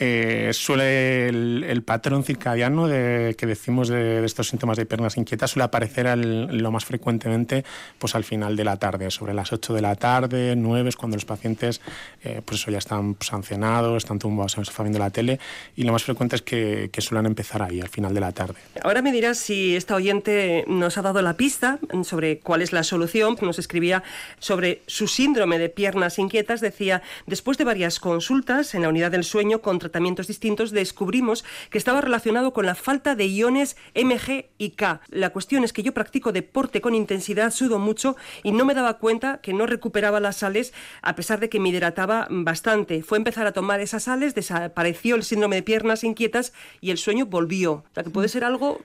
eh, 0.01 0.51
suele 0.53 1.29
el, 1.29 1.83
patrón 1.85 2.25
circadiano 2.25 2.87
que 2.89 3.47
decimos 3.47 3.89
de, 3.89 4.25
estos 4.25 4.49
síntomas 4.49 4.77
de 4.77 4.87
piernas 4.87 5.17
inquietas 5.17 5.53
suele 5.53 5.65
aparecer 5.65 6.07
lo 6.17 6.71
más 6.73 6.85
frecuentemente 6.85 7.65
pues 7.99 8.15
al 8.15 8.25
final 8.25 8.57
de 8.57 8.65
la 8.65 8.77
tarde, 8.77 9.11
sobre 9.11 9.35
las 9.35 9.53
8 9.53 9.75
de 9.75 9.81
la 9.81 9.95
tarde, 9.97 10.55
9 10.57 10.89
es 10.89 10.97
cuando 10.97 11.17
los 11.17 11.25
pacientes 11.25 11.81
eh, 12.23 12.43
pues 12.45 12.61
eso 12.61 12.71
ya 12.71 12.79
están 12.79 13.17
sancionados, 13.21 14.05
están 14.05 14.19
tumbados 14.19 14.57
en 14.57 14.63
el 14.63 14.71
viendo 14.81 14.99
la 14.99 15.11
tele 15.11 15.39
y 15.77 15.85
lo 15.85 15.93
más 15.93 16.05
frecuente 16.05 16.37
es 16.37 16.43
que, 16.43 16.91
que 16.93 17.01
suelen 17.01 17.27
empezar 17.27 17.63
ahí, 17.63 17.81
al 17.81 17.89
final 17.89 18.15
de 18.15 18.21
la 18.21 18.33
tarde. 18.33 18.55
Ahora 18.83 19.03
me 19.03 19.13
dirás 19.13 19.39
si 19.39 19.77
esta 19.77 19.95
oyente 19.95 20.65
nos 20.67 20.97
ha 20.97 21.03
dado 21.03 21.21
la 21.23 21.37
pista 21.37 21.79
sobre 22.05 22.39
cuál 22.39 22.63
es 22.63 22.73
la 22.73 22.83
solución. 22.83 23.37
Nos 23.43 23.59
escribía 23.59 24.03
sobre 24.39 24.83
su 24.87 25.07
síndrome 25.09 25.59
de 25.59 25.69
piernas 25.69 26.19
inquietas. 26.19 26.61
Decía, 26.61 27.03
después 27.27 27.59
de 27.59 27.65
varias 27.65 28.01
consultas 28.01 28.75
en 28.75 28.83
la 28.83 28.89
unidad 28.89 29.11
del 29.11 29.25
sueño 29.25 29.61
con 29.61 29.79
tratamientos 29.91 30.29
distintos, 30.29 30.71
descubrimos 30.71 31.45
que 31.69 31.79
estaba 31.79 32.01
relacionado 32.01 32.53
con 32.53 32.65
la 32.65 32.77
falta 32.77 33.17
de 33.17 33.27
iones 33.27 33.77
Mg 33.95 34.47
y 34.57 34.71
K. 34.71 35.01
La 35.09 35.31
cuestión 35.31 35.65
es 35.65 35.73
que 35.73 35.83
yo 35.83 35.93
practico 35.93 36.33
deporte 36.33 36.81
con 36.81 36.95
intensidad, 36.95 37.51
sudo 37.51 37.81
mucho 37.81 38.17
y 38.45 38.53
no 38.53 38.65
me 38.65 38.75
daba 38.75 38.99
cuenta 38.99 39.41
que 39.41 39.53
no 39.53 39.67
recuperaba 39.67 40.21
las 40.21 40.37
sales 40.37 40.73
a 41.03 41.17
pesar 41.17 41.41
de 41.41 41.49
que 41.49 41.59
me 41.59 41.71
hidrataba 41.71 42.29
bastante. 42.31 43.03
Fue 43.03 43.19
empezar 43.19 43.49
a 43.49 43.53
tomar 43.53 43.81
esas 43.81 44.05
sales, 44.05 44.35
desapareció 44.37 45.17
el 45.17 45.25
síndrome 45.25 45.57
de 45.57 45.63
piernas 45.63 46.05
inquietas 46.05 46.53
y 46.81 46.93
el 46.93 46.99
sueño 46.99 47.27
volvió. 47.27 47.73
O 47.73 47.95
sea 47.95 48.05
que 48.05 48.11
puede 48.11 48.29
ser 48.29 48.45
algo 48.45 48.81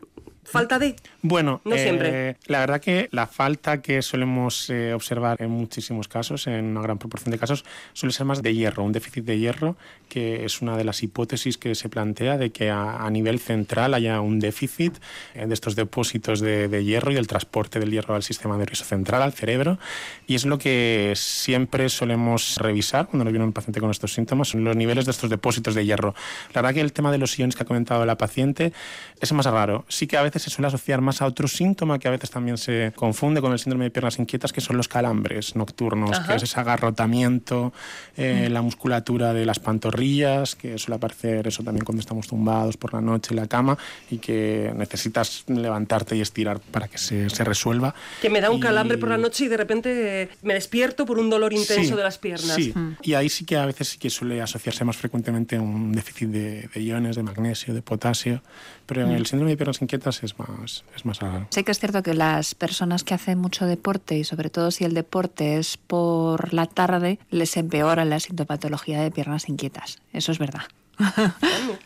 falta 0.46 0.80
de. 0.80 0.96
Bueno, 1.22 1.62
no 1.66 1.76
siempre. 1.76 2.30
Eh, 2.30 2.36
la 2.48 2.60
verdad 2.60 2.82
que 2.82 3.10
la 3.12 3.28
falta 3.28 3.82
que 3.82 4.02
solemos 4.02 4.70
eh, 4.70 4.94
observar 4.94 5.42
en 5.42 5.50
muchísimos 5.50 6.08
casos, 6.08 6.48
en 6.48 6.66
una 6.66 6.82
gran 6.82 6.98
proporción 6.98 7.32
de 7.32 7.40
casos, 7.40 7.66
suele 7.94 8.14
ser 8.14 8.26
más 8.26 8.42
de 8.42 8.54
hierro, 8.54 8.84
un 8.84 8.92
déficit 8.92 9.26
de 9.26 9.40
hierro, 9.40 9.76
que 10.10 10.46
es 10.46 10.62
una 10.62 10.78
de 10.78 10.84
las 10.84 11.04
hipótesis 11.04 11.58
que 11.58 11.76
se 11.76 11.90
plantea 11.90 12.38
de 12.38 12.52
que 12.52 12.70
a, 12.70 13.10
nivel 13.10 13.40
central 13.40 13.94
haya 13.94 14.20
un 14.22 14.40
déficit 14.40 14.98
eh, 15.34 15.46
de 15.48 15.54
estos 15.54 15.76
depósitos 15.76 16.40
de, 16.42 16.84
hierro 16.84 17.12
y 17.12 17.16
el 17.16 17.28
transporte 17.28 17.80
del 17.80 17.92
hierro 17.92 18.16
al 18.16 18.24
sistema 18.24 18.58
nervioso 18.58 18.84
central, 18.84 19.22
al 19.22 19.34
cerebro. 19.34 19.80
Y 20.28 20.36
es 20.36 20.46
lo 20.46 20.58
que 20.58 21.14
siempre 21.16 21.90
solemos 21.90 22.58
revisar 22.58 23.08
cuando 23.08 23.24
nos 23.24 23.34
viene 23.34 23.46
un 23.46 23.54
paciente 23.54 23.80
con 23.80 23.92
estos 23.92 24.14
síntomas, 24.14 24.50
son 24.50 24.64
los 24.64 24.76
niveles 24.76 25.06
de 25.06 25.12
estos 25.12 25.30
depósitos 25.30 25.76
de 25.76 25.86
hierro. 25.86 26.14
La 26.54 26.62
verdad 26.62 26.76
que 26.76 26.82
el 26.82 26.94
tema 26.94 27.12
de 27.12 27.18
los 27.18 27.38
iones 27.40 27.56
que 27.56 27.64
ha 27.64 27.66
comentado 27.66 28.06
la 28.06 28.18
paciente 28.18 28.74
es 29.20 29.32
más 29.34 29.46
raro. 29.46 29.86
Sí 29.88 30.08
que 30.08 30.18
a 30.18 30.22
veces 30.22 30.35
se 30.40 30.50
suele 30.50 30.68
asociar 30.68 31.02
más 31.02 31.22
a 31.22 31.26
otro 31.26 31.48
síntoma 31.48 32.00
que 32.00 32.08
a 32.08 32.12
veces 32.12 32.30
también 32.30 32.58
se 32.58 32.94
confunde 32.96 33.42
con 33.42 33.52
el 33.52 33.60
síndrome 33.60 33.86
de 33.86 33.92
piernas 33.92 34.20
inquietas, 34.20 34.54
que 34.54 34.62
son 34.62 34.78
los 34.78 34.88
calambres 34.88 35.56
nocturnos, 35.56 36.20
que 36.20 36.36
es 36.36 36.44
ese 36.44 36.60
agarrotamiento, 36.60 37.74
eh, 38.18 38.50
la 38.50 38.62
musculatura 38.62 39.34
de 39.34 39.46
las 39.46 39.60
pantorrillas, 39.60 40.56
que 40.56 40.78
suele 40.78 40.98
aparecer 40.98 41.48
eso 41.48 41.64
también 41.64 41.86
cuando 41.86 42.02
estamos 42.02 42.28
tumbados 42.28 42.78
por 42.78 42.94
la 42.94 43.02
noche 43.02 43.32
en 43.32 43.38
la 43.38 43.48
cama 43.48 43.78
y 44.10 44.18
que 44.18 44.72
necesitas 44.76 45.44
levantarte 45.48 46.16
y 46.16 46.22
estirar 46.22 46.60
para 46.60 46.88
que 46.88 46.98
se, 46.98 47.30
se 47.30 47.44
resuelva. 47.44 47.94
Que 48.22 48.30
me 48.30 48.42
da 48.42 48.50
un 48.50 48.60
calambre 48.60 48.98
por 48.98 49.10
la 49.10 49.18
noche 49.18 49.46
y 49.46 49.48
de 49.48 49.58
repente 49.58 50.30
me 50.42 50.54
despierto 50.54 51.06
por 51.06 51.20
un 51.20 51.30
dolor 51.30 51.54
intenso 51.54 51.96
de 51.96 52.04
las 52.04 52.18
piernas. 52.18 52.56
Sí, 52.56 52.74
y 53.02 53.14
ahí 53.14 53.30
sí 53.30 53.46
que 53.46 53.58
a 53.58 53.66
veces 53.66 53.90
sí 53.90 53.98
que 53.98 54.10
suele 54.10 54.42
asociarse 54.42 54.84
más 54.86 54.98
frecuentemente 54.98 55.58
un 55.60 55.92
déficit 55.92 56.30
de, 56.30 56.70
de 56.74 56.82
iones, 56.82 57.16
de 57.16 57.24
magnesio, 57.24 57.74
de 57.74 57.82
potasio, 57.82 58.42
pero 58.86 59.02
en 59.02 59.12
el 59.12 59.26
síndrome 59.26 59.52
de 59.52 59.58
piernas 59.58 59.82
inquietas 59.82 60.24
es 60.26 60.38
más, 60.38 60.84
es 60.96 61.06
más 61.06 61.20
Sí 61.50 61.64
que 61.64 61.72
es 61.72 61.80
cierto 61.80 62.04
que 62.04 62.14
las 62.14 62.56
personas 62.56 63.04
que 63.04 63.14
hacen 63.14 63.38
mucho 63.40 63.66
deporte 63.66 64.18
y 64.18 64.24
sobre 64.24 64.50
todo 64.50 64.72
si 64.72 64.84
el 64.84 64.94
deporte 64.94 65.58
es 65.58 65.78
por 65.78 66.54
la 66.54 66.66
tarde, 66.66 67.20
les 67.30 67.56
empeora 67.58 68.06
la 68.06 68.20
sintomatología 68.20 69.02
de 69.02 69.12
piernas 69.12 69.48
inquietas. 69.50 70.00
Eso 70.12 70.32
es 70.32 70.40
verdad. 70.40 70.64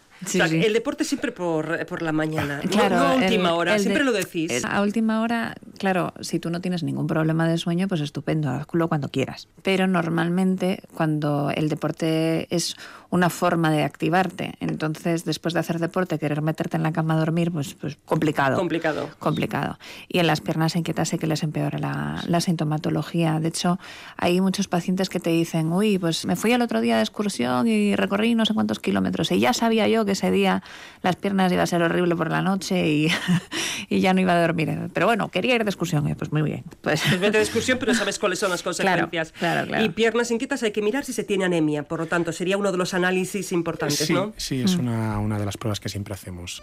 El 0.51 0.73
deporte 0.73 1.05
siempre 1.05 1.31
por, 1.31 2.01
la 2.01 2.11
mañana, 2.11 2.59
claro, 2.69 2.97
no, 2.97 3.07
a 3.07 3.15
última 3.15 3.53
hora, 3.53 3.79
siempre 3.79 4.03
lo 4.03 4.11
decís. 4.11 4.65
A 4.65 4.81
última 4.81 5.21
hora, 5.21 5.55
claro, 5.77 6.13
si 6.19 6.39
tú 6.39 6.49
no 6.49 6.59
tienes 6.59 6.83
ningún 6.83 7.07
problema 7.07 7.47
de 7.47 7.57
sueño, 7.57 7.87
pues 7.87 8.01
estupendo, 8.01 8.49
hazlo 8.49 8.89
cuando 8.89 9.07
quieras. 9.09 9.47
Pero 9.63 9.87
normalmente 9.87 10.83
cuando 10.93 11.51
el 11.51 11.69
deporte 11.69 12.53
es 12.53 12.75
una 13.09 13.29
forma 13.29 13.71
de 13.71 13.83
activarte. 13.83 14.53
Entonces, 14.59 15.25
después 15.25 15.53
de 15.53 15.59
hacer 15.61 15.79
deporte, 15.79 16.19
querer 16.19 16.41
meterte 16.41 16.77
en 16.77 16.83
la 16.83 16.91
cama 16.91 17.15
a 17.15 17.17
dormir, 17.17 17.51
pues, 17.51 17.73
pues 17.73 17.97
complicado. 18.05 18.57
Complicado. 18.57 19.09
Complicado. 19.19 19.79
Y 20.07 20.19
en 20.19 20.27
las 20.27 20.41
piernas 20.41 20.75
inquietas 20.75 21.09
sé 21.09 21.17
que 21.17 21.27
les 21.27 21.43
empeora 21.43 21.79
la, 21.79 22.23
la 22.27 22.41
sintomatología. 22.41 23.39
De 23.39 23.47
hecho, 23.47 23.79
hay 24.17 24.41
muchos 24.41 24.67
pacientes 24.67 25.09
que 25.09 25.19
te 25.19 25.31
dicen, 25.31 25.71
uy, 25.71 25.97
pues 25.97 26.25
me 26.25 26.35
fui 26.35 26.51
el 26.51 26.61
otro 26.61 26.81
día 26.81 26.97
de 26.97 27.01
excursión 27.01 27.67
y 27.67 27.95
recorrí 27.95 28.35
no 28.35 28.45
sé 28.45 28.53
cuántos 28.53 28.79
kilómetros 28.79 29.31
y 29.31 29.39
ya 29.39 29.53
sabía 29.53 29.87
yo 29.87 30.05
que 30.05 30.11
ese 30.11 30.31
día 30.31 30.63
las 31.01 31.15
piernas 31.15 31.51
iba 31.51 31.63
a 31.63 31.67
ser 31.67 31.81
horrible 31.81 32.15
por 32.15 32.29
la 32.29 32.41
noche 32.41 32.87
y, 32.87 33.07
y 33.89 34.01
ya 34.01 34.13
no 34.13 34.21
iba 34.21 34.33
a 34.33 34.41
dormir. 34.41 34.89
Pero 34.93 35.05
bueno, 35.05 35.29
quería 35.29 35.55
ir 35.55 35.63
de 35.63 35.69
excursión. 35.69 36.07
Y 36.07 36.15
pues 36.15 36.31
muy 36.31 36.41
bien. 36.41 36.63
Pues, 36.81 37.01
pues 37.01 37.19
vete 37.19 37.37
de 37.37 37.43
excursión, 37.43 37.77
pero 37.79 37.93
sabes 37.93 38.19
cuáles 38.19 38.39
son 38.39 38.51
las 38.51 38.63
consecuencias. 38.69 39.31
Claro, 39.31 39.67
claro, 39.67 39.85
Y 39.85 39.89
piernas 39.89 40.31
inquietas 40.31 40.63
hay 40.63 40.71
que 40.71 40.81
mirar 40.81 41.05
si 41.05 41.13
se 41.13 41.23
tiene 41.23 41.45
anemia. 41.45 41.83
Por 41.83 41.99
lo 41.99 42.07
tanto, 42.07 42.31
sería 42.31 42.57
uno 42.57 42.71
de 42.71 42.77
los 42.77 42.93
análisis 42.99 43.51
importantes, 43.51 44.09
¿no? 44.09 44.33
Sí, 44.37 44.61
es 44.61 44.75
mm. 44.75 44.79
una, 44.79 45.19
una 45.19 45.39
de 45.39 45.45
las 45.45 45.57
pruebas 45.57 45.79
que 45.79 45.89
siempre 45.89 46.13
hacemos. 46.13 46.61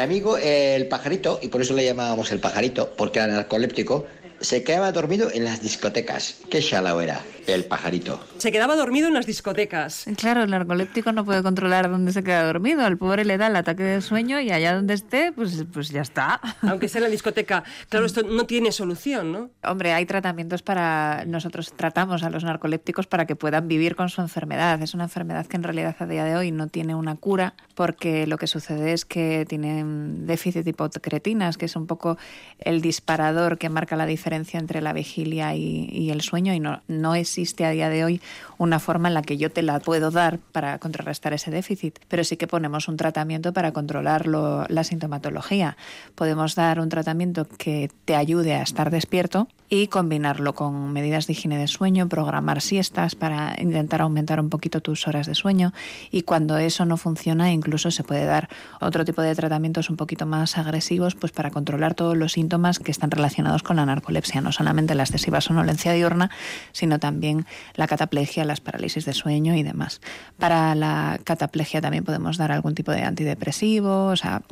Amigo 0.00 0.36
el 0.38 0.88
pajarito, 0.88 1.38
y 1.40 1.48
por 1.48 1.62
eso 1.62 1.74
le 1.74 1.84
llamábamos 1.84 2.32
el 2.32 2.40
pajarito, 2.40 2.90
porque 2.96 3.20
era 3.20 3.28
narcoléptico, 3.28 4.06
se 4.40 4.64
quedaba 4.64 4.90
dormido 4.92 5.30
en 5.32 5.44
las 5.44 5.60
discotecas. 5.60 6.38
Qué 6.50 6.60
shallow 6.60 7.00
era 7.00 7.20
el 7.46 7.64
pajarito. 7.64 8.24
Se 8.38 8.52
quedaba 8.52 8.76
dormido 8.76 9.08
en 9.08 9.14
las 9.14 9.26
discotecas. 9.26 10.06
Claro, 10.16 10.42
el 10.42 10.50
narcoléptico 10.50 11.12
no 11.12 11.24
puede 11.24 11.42
controlar 11.42 11.90
dónde 11.90 12.12
se 12.12 12.22
queda 12.22 12.44
dormido. 12.44 12.82
Al 12.82 12.96
pobre 12.96 13.24
le 13.24 13.36
da 13.38 13.48
el 13.48 13.56
ataque 13.56 13.82
de 13.82 14.00
sueño 14.00 14.40
y 14.40 14.50
allá 14.50 14.74
donde 14.74 14.94
esté, 14.94 15.32
pues, 15.32 15.64
pues 15.72 15.90
ya 15.90 16.00
está. 16.00 16.40
Aunque 16.62 16.88
sea 16.88 17.00
en 17.00 17.04
la 17.04 17.10
discoteca. 17.10 17.64
Claro, 17.88 18.06
esto 18.06 18.22
no 18.22 18.46
tiene 18.46 18.72
solución, 18.72 19.32
¿no? 19.32 19.50
Hombre, 19.62 19.92
hay 19.92 20.06
tratamientos 20.06 20.62
para... 20.62 21.24
Nosotros 21.26 21.72
tratamos 21.76 22.22
a 22.22 22.30
los 22.30 22.44
narcolépticos 22.44 23.06
para 23.06 23.26
que 23.26 23.36
puedan 23.36 23.68
vivir 23.68 23.96
con 23.96 24.08
su 24.08 24.20
enfermedad. 24.20 24.80
Es 24.80 24.94
una 24.94 25.04
enfermedad 25.04 25.46
que 25.46 25.56
en 25.56 25.64
realidad 25.64 25.96
a 25.98 26.06
día 26.06 26.24
de 26.24 26.36
hoy 26.36 26.52
no 26.52 26.68
tiene 26.68 26.94
una 26.94 27.16
cura 27.16 27.54
porque 27.74 28.26
lo 28.26 28.38
que 28.38 28.46
sucede 28.46 28.92
es 28.92 29.04
que 29.04 29.44
tienen 29.48 30.26
déficit 30.26 30.64
de 30.64 30.70
hipocretinas, 30.70 31.58
que 31.58 31.66
es 31.66 31.76
un 31.76 31.86
poco 31.86 32.16
el 32.58 32.80
disparador 32.80 33.58
que 33.58 33.68
marca 33.68 33.96
la 33.96 34.06
diferencia 34.06 34.29
entre 34.32 34.80
la 34.80 34.92
vigilia 34.92 35.54
y, 35.54 36.10
el 36.10 36.20
sueño 36.22 36.52
y 36.52 36.60
no, 36.60 36.82
no 36.88 37.14
existe 37.14 37.40
existe 37.40 37.64
a 37.64 37.70
día 37.70 37.88
de 37.88 38.04
hoy 38.04 38.20
una 38.58 38.78
forma 38.78 39.08
en 39.08 39.14
la 39.14 39.22
que 39.22 39.38
yo 39.38 39.50
te 39.50 39.62
la 39.62 39.80
puedo 39.80 40.10
dar 40.10 40.38
para 40.38 40.78
contrarrestar 40.78 41.32
ese 41.32 41.50
déficit, 41.50 41.98
pero 42.08 42.22
sí 42.22 42.36
que 42.36 42.46
ponemos 42.46 42.88
un 42.88 42.96
tratamiento 42.96 43.52
para 43.52 43.72
controlar 43.72 44.26
la 44.26 44.84
sintomatología. 44.84 45.76
Podemos 46.14 46.54
dar 46.54 46.80
un 46.80 46.88
tratamiento 46.88 47.46
que 47.46 47.90
te 48.04 48.16
ayude 48.16 48.54
a 48.54 48.62
estar 48.62 48.90
despierto 48.90 49.48
y 49.70 49.86
combinarlo 49.86 50.54
con 50.54 50.92
medidas 50.92 51.28
de 51.28 51.32
higiene 51.32 51.56
de 51.56 51.68
sueño, 51.68 52.08
programar 52.08 52.60
siestas 52.60 53.14
para 53.14 53.54
intentar 53.58 54.02
aumentar 54.02 54.40
un 54.40 54.50
poquito 54.50 54.80
tus 54.80 55.06
horas 55.06 55.28
de 55.28 55.36
sueño 55.36 55.72
y 56.10 56.22
cuando 56.22 56.58
eso 56.58 56.84
no 56.84 56.96
funciona 56.96 57.52
incluso 57.52 57.92
se 57.92 58.02
puede 58.02 58.24
dar 58.24 58.48
otro 58.80 59.04
tipo 59.04 59.22
de 59.22 59.32
tratamientos 59.36 59.88
un 59.88 59.96
poquito 59.96 60.26
más 60.26 60.58
agresivos 60.58 61.14
pues 61.14 61.30
para 61.30 61.52
controlar 61.52 61.94
todos 61.94 62.16
los 62.16 62.32
síntomas 62.32 62.80
que 62.80 62.90
están 62.90 63.12
relacionados 63.12 63.62
con 63.62 63.76
la 63.76 63.86
narcolepsia, 63.86 64.40
no 64.40 64.50
solamente 64.50 64.96
la 64.96 65.04
excesiva 65.04 65.40
sonolencia 65.40 65.92
diurna, 65.92 66.30
sino 66.72 66.98
también 66.98 67.46
la 67.76 67.86
cataplegia, 67.86 68.44
las 68.44 68.60
parálisis 68.60 69.04
de 69.04 69.12
sueño 69.12 69.54
y 69.54 69.62
demás. 69.62 70.00
Para 70.36 70.74
la 70.74 71.20
cataplegia 71.22 71.80
también 71.80 72.02
podemos 72.02 72.38
dar 72.38 72.50
algún 72.50 72.74
tipo 72.74 72.90
de 72.90 73.02
antidepresivo, 73.02 74.06
o 74.06 74.16
sea, 74.16 74.42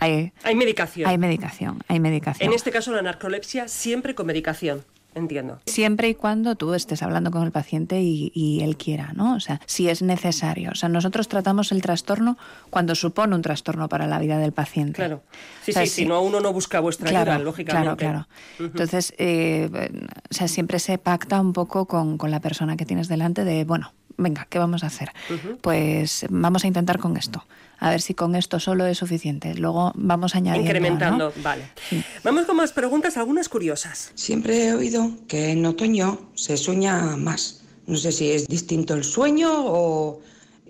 hay, 0.00 0.32
hay 0.42 0.54
medicación. 0.54 1.08
Hay 1.08 1.18
medicación, 1.18 1.82
hay 1.88 2.00
medicación. 2.00 2.48
En 2.48 2.54
este 2.54 2.70
caso 2.70 2.92
la 2.92 3.02
narcolepsia 3.02 3.68
siempre 3.68 4.14
con 4.14 4.26
medicación. 4.26 4.84
Entiendo. 5.14 5.58
Siempre 5.66 6.10
y 6.10 6.14
cuando 6.14 6.54
tú 6.54 6.74
estés 6.74 7.02
hablando 7.02 7.30
con 7.30 7.42
el 7.42 7.50
paciente 7.50 8.00
y, 8.00 8.60
él 8.62 8.76
quiera, 8.76 9.12
¿no? 9.14 9.34
O 9.34 9.40
sea, 9.40 9.60
si 9.66 9.88
es 9.88 10.02
necesario. 10.02 10.70
O 10.70 10.74
sea, 10.74 10.88
nosotros 10.88 11.28
tratamos 11.28 11.72
el 11.72 11.82
trastorno 11.82 12.38
cuando 12.70 12.94
supone 12.94 13.34
un 13.34 13.42
trastorno 13.42 13.88
para 13.88 14.06
la 14.06 14.18
vida 14.18 14.38
del 14.38 14.52
paciente. 14.52 14.94
Claro. 14.94 15.22
Sí, 15.64 15.72
sí, 15.72 15.86
si 15.86 16.06
no, 16.06 16.20
uno 16.20 16.40
no 16.40 16.52
busca 16.52 16.78
vuestra 16.80 17.08
ayuda, 17.08 17.38
lógicamente. 17.38 17.96
Claro, 17.96 17.96
claro. 17.96 18.28
Entonces, 18.60 19.14
eh, 19.18 19.90
o 20.30 20.34
sea, 20.34 20.46
siempre 20.46 20.78
se 20.78 20.98
pacta 20.98 21.40
un 21.40 21.52
poco 21.52 21.86
con, 21.86 22.16
con 22.16 22.30
la 22.30 22.40
persona 22.40 22.76
que 22.76 22.84
tienes 22.84 23.08
delante 23.08 23.44
de, 23.44 23.64
bueno, 23.64 23.92
venga, 24.18 24.46
¿qué 24.50 24.58
vamos 24.58 24.84
a 24.84 24.88
hacer? 24.88 25.10
Pues 25.62 26.26
vamos 26.28 26.64
a 26.64 26.66
intentar 26.66 26.98
con 26.98 27.16
esto. 27.16 27.44
A 27.78 27.90
ver 27.90 28.00
si 28.00 28.14
con 28.14 28.34
esto 28.34 28.58
solo 28.58 28.86
es 28.86 28.98
suficiente. 28.98 29.54
Luego 29.54 29.92
vamos 29.94 30.34
añadiendo. 30.34 30.68
Incrementando, 30.68 31.32
vale. 31.42 31.70
Vamos 32.24 32.46
con 32.46 32.56
más 32.56 32.72
preguntas, 32.72 33.16
algunas 33.16 33.48
curiosas. 33.48 34.10
Siempre 34.14 34.66
he 34.66 34.74
oído 34.74 35.12
que 35.28 35.50
en 35.50 35.64
otoño 35.64 36.30
se 36.34 36.56
sueña 36.56 37.16
más. 37.16 37.62
No 37.86 37.96
sé 37.96 38.12
si 38.12 38.30
es 38.30 38.48
distinto 38.48 38.94
el 38.94 39.04
sueño 39.04 39.50
o 39.52 40.20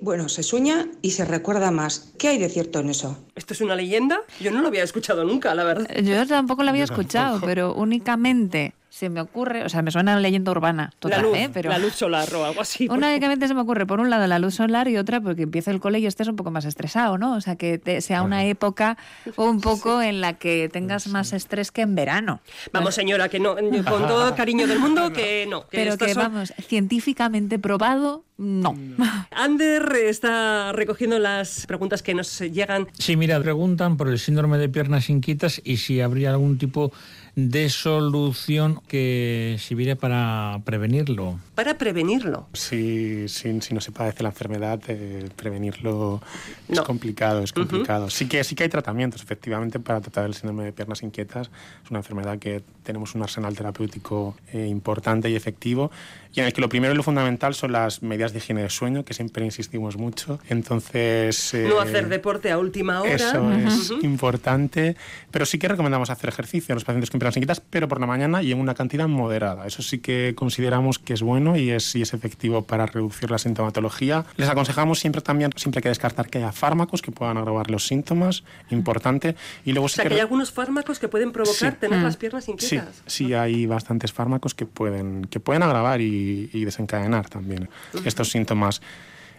bueno, 0.00 0.28
se 0.28 0.42
sueña 0.42 0.86
y 1.02 1.10
se 1.10 1.24
recuerda 1.24 1.70
más. 1.70 2.12
¿Qué 2.18 2.28
hay 2.28 2.38
de 2.38 2.48
cierto 2.48 2.80
en 2.80 2.90
eso? 2.90 3.18
¿Esto 3.34 3.54
es 3.54 3.60
una 3.60 3.74
leyenda? 3.74 4.20
Yo 4.40 4.50
no 4.52 4.60
lo 4.60 4.68
había 4.68 4.84
escuchado 4.84 5.24
nunca, 5.24 5.54
la 5.54 5.64
verdad. 5.64 5.88
Yo 6.02 6.26
tampoco 6.26 6.62
lo 6.62 6.70
había 6.70 6.84
escuchado, 6.84 7.40
pero 7.40 7.74
únicamente 7.74 8.74
se 8.90 9.11
me 9.11 9.20
ocurre, 9.20 9.64
o 9.64 9.68
sea, 9.68 9.83
me 9.83 9.90
suena 9.90 10.18
leyenda 10.18 10.51
urbana 10.51 10.92
total, 10.98 11.22
la 11.22 11.29
luz, 11.29 11.37
¿eh? 11.37 11.51
Pero 11.53 11.70
la 11.70 11.79
luz 11.79 11.94
solar 11.94 12.33
o 12.35 12.44
algo 12.44 12.61
así. 12.61 12.88
Únicamente 12.88 13.46
se 13.46 13.55
me 13.55 13.61
ocurre, 13.61 13.87
por 13.87 14.01
un 14.01 14.09
lado, 14.11 14.27
la 14.27 14.38
luz 14.38 14.55
solar 14.55 14.88
y 14.88 14.96
otra 14.96 15.20
porque 15.20 15.42
empieza 15.42 15.70
el 15.70 15.81
cole 15.81 15.98
y 15.98 16.07
estés 16.07 16.29
un 16.29 16.37
poco 16.37 16.51
más 16.51 16.64
estresado, 16.64 17.18
¿no? 17.18 17.35
O 17.35 17.40
sea, 17.40 17.57
que 17.57 18.01
sea 18.01 18.22
una 18.22 18.44
época 18.44 18.96
un 19.37 19.61
poco 19.61 20.01
en 20.01 20.20
la 20.20 20.35
que 20.35 20.68
tengas 20.72 21.09
más 21.09 21.33
estrés 21.33 21.70
que 21.70 21.83
en 21.83 21.94
verano. 21.94 22.40
Vamos, 22.72 22.94
señora, 22.94 23.29
que 23.29 23.40
no, 23.40 23.57
con 23.57 24.07
todo 24.07 24.35
cariño 24.35 24.66
del 24.66 24.79
mundo, 24.79 25.12
que 25.12 25.46
no. 25.48 25.66
Pero 25.70 25.96
que, 25.98 26.14
vamos, 26.14 26.55
científicamente 26.66 27.59
probado, 27.59 28.24
no. 28.38 28.77
Ander 29.33 29.92
está 30.07 30.72
recogiendo 30.72 31.18
las 31.18 31.66
preguntas 31.66 32.03
que 32.03 32.14
nos 32.14 32.40
llegan. 32.40 32.88
Sí, 32.98 33.16
mira, 33.16 33.40
preguntan 33.40 33.96
por 33.96 34.09
el 34.09 34.18
síndrome 34.18 34.59
de 34.59 34.68
piernas 34.68 35.11
inquietas 35.11 35.61
y 35.62 35.77
si 35.79 36.01
habría 36.01 36.31
algún 36.31 36.57
tipo 36.57 36.92
de 37.38 37.70
solución 37.70 38.81
que 38.88 39.59
sirviera 39.61 39.94
para 39.94 40.61
prevenirlo? 40.64 41.38
Para 41.55 41.79
prevenirlo. 41.79 42.48
Si, 42.53 43.29
si, 43.29 43.53
no 43.53 43.81
se 43.81 43.92
padece 43.92 44.24
la 44.24 44.31
enfermedad, 44.31 44.81
eh, 44.88 45.29
prevenirlo 45.37 46.20
es 46.68 46.81
complicado, 46.81 47.40
es 47.40 47.53
complicado. 47.53 48.11
sí, 48.11 48.27
que, 48.27 48.42
sí 48.42 48.57
que 48.57 48.64
hay 48.64 48.68
tratamientos, 48.68 49.22
efectivamente, 49.22 49.79
para 49.79 50.01
tratar 50.01 50.27
el 50.27 50.35
síndrome 50.35 50.64
de 50.64 50.72
piernas 50.72 51.05
inquietas. 51.05 51.48
Es 51.85 51.90
una 51.90 52.01
enfermedad 52.01 52.40
que 52.40 52.61
tenemos 52.83 53.14
un 53.14 53.22
arsenal 53.22 53.55
terapéutico 53.55 54.35
eh, 54.53 54.66
importante 54.66 55.31
y 55.31 55.37
efectivo 55.37 55.92
y 56.35 56.40
en 56.40 56.46
el 56.46 56.53
que 56.53 56.61
lo 56.61 56.68
primero 56.68 56.92
y 56.92 56.96
lo 56.96 57.03
fundamental 57.03 57.55
son 57.55 57.72
las 57.72 58.03
medidas 58.03 58.33
de 58.33 58.38
higiene 58.38 58.62
de 58.62 58.70
sueño, 58.70 59.05
que 59.05 59.14
siempre 59.14 59.44
insistimos 59.44 59.96
mucho. 59.96 60.38
Entonces... 60.48 61.55
no 61.55 61.81
hacer 61.81 62.05
eh, 62.05 62.09
deporte 62.09 62.51
a 62.51 62.59
última 62.59 63.01
hora. 63.01 63.14
Eso 63.14 63.53
es 63.53 63.90
importante, 64.03 64.96
pero 65.31 65.46
sí 65.46 65.59
que 65.59 65.68
recomendamos 65.68 66.11
hacer 66.11 66.29
ejercicio 66.29 66.72
a 66.72 66.77
los 66.77 66.85
pacientes 66.85 67.11
con 67.11 67.20
inquietas, 67.36 67.60
pero 67.60 67.88
por 67.88 68.00
la 68.00 68.06
mañana 68.06 68.42
y 68.42 68.52
en 68.52 68.60
una 68.60 68.74
cantidad 68.74 69.08
moderada. 69.08 69.66
Eso 69.66 69.82
sí 69.82 69.98
que 69.98 70.34
consideramos 70.36 70.98
que 70.98 71.14
es 71.14 71.22
bueno 71.22 71.56
y 71.56 71.70
es, 71.70 71.94
y 71.94 72.02
es 72.02 72.14
efectivo 72.14 72.62
para 72.62 72.86
reducir 72.86 73.30
la 73.30 73.38
sintomatología. 73.38 74.24
Les 74.36 74.48
aconsejamos 74.48 74.98
siempre 74.98 75.20
también, 75.20 75.50
siempre 75.56 75.78
hay 75.78 75.82
que 75.82 75.88
descartar 75.88 76.28
que 76.28 76.38
haya 76.38 76.52
fármacos 76.52 77.02
que 77.02 77.12
puedan 77.12 77.36
agravar 77.36 77.70
los 77.70 77.86
síntomas, 77.86 78.44
importante. 78.70 79.36
Y 79.64 79.72
luego 79.72 79.86
o 79.86 79.88
sea, 79.88 80.04
que, 80.04 80.14
hay 80.14 80.20
algunos 80.20 80.50
fármacos 80.50 80.98
que 80.98 81.08
pueden 81.08 81.32
provocar 81.32 81.76
tener 81.76 82.02
las 82.02 82.16
piernas 82.16 82.48
inquietas. 82.48 83.02
Sí, 83.06 83.26
sí, 83.26 83.34
hay 83.34 83.66
bastantes 83.66 84.12
fármacos 84.12 84.54
que 84.54 84.66
pueden, 84.66 85.24
que 85.26 85.40
pueden 85.40 85.62
agravar 85.62 86.00
y 86.00 86.18
y, 86.52 86.64
desencadenar 86.64 87.28
también 87.28 87.68
estos 88.04 88.30
síntomas. 88.30 88.80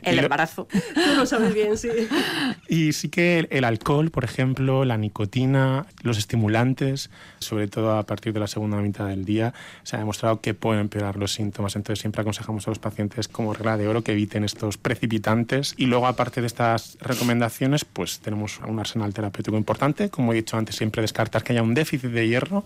El 0.01 0.19
embarazo. 0.19 0.67
Tú 0.93 1.15
lo 1.15 1.25
sabes 1.25 1.53
bien, 1.53 1.77
sí. 1.77 1.89
Y 2.67 2.93
sí 2.93 3.09
que 3.09 3.47
el, 3.49 3.63
alcohol, 3.63 4.11
por 4.11 4.23
ejemplo, 4.23 4.85
la 4.85 4.97
nicotina, 4.97 5.85
los 6.03 6.17
estimulantes, 6.17 7.09
sobre 7.39 7.67
todo 7.67 7.97
a 7.97 8.05
partir 8.05 8.33
de 8.33 8.39
la 8.39 8.47
segunda 8.47 8.77
mitad 8.77 9.07
del 9.07 9.25
día, 9.25 9.53
se 9.83 9.95
ha 9.95 9.99
demostrado 9.99 10.41
que 10.41 10.53
pueden 10.53 10.81
empeorar 10.81 11.17
los 11.17 11.33
síntomas. 11.33 11.75
Entonces 11.75 11.99
siempre 11.99 12.21
aconsejamos 12.21 12.67
a 12.67 12.71
los 12.71 12.79
pacientes 12.79 13.27
como 13.27 13.53
regla 13.53 13.77
de 13.77 13.87
oro 13.87 14.03
que 14.03 14.11
eviten 14.11 14.43
estos 14.43 14.77
precipitantes. 14.77 15.73
Y 15.77 15.87
luego, 15.87 16.07
aparte 16.07 16.41
de 16.41 16.47
estas 16.47 16.97
recomendaciones, 17.01 17.85
pues 17.85 18.19
tenemos 18.19 18.59
un 18.59 18.79
arsenal 18.79 19.13
terapéutico 19.13 19.57
importante. 19.57 20.09
Como 20.09 20.33
he 20.33 20.35
dicho 20.35 20.57
antes, 20.57 20.75
siempre 20.75 21.01
descartar 21.01 21.43
que 21.43 21.53
haya 21.53 21.63
un 21.63 21.73
déficit 21.73 22.11
de 22.11 22.27
hierro 22.27 22.63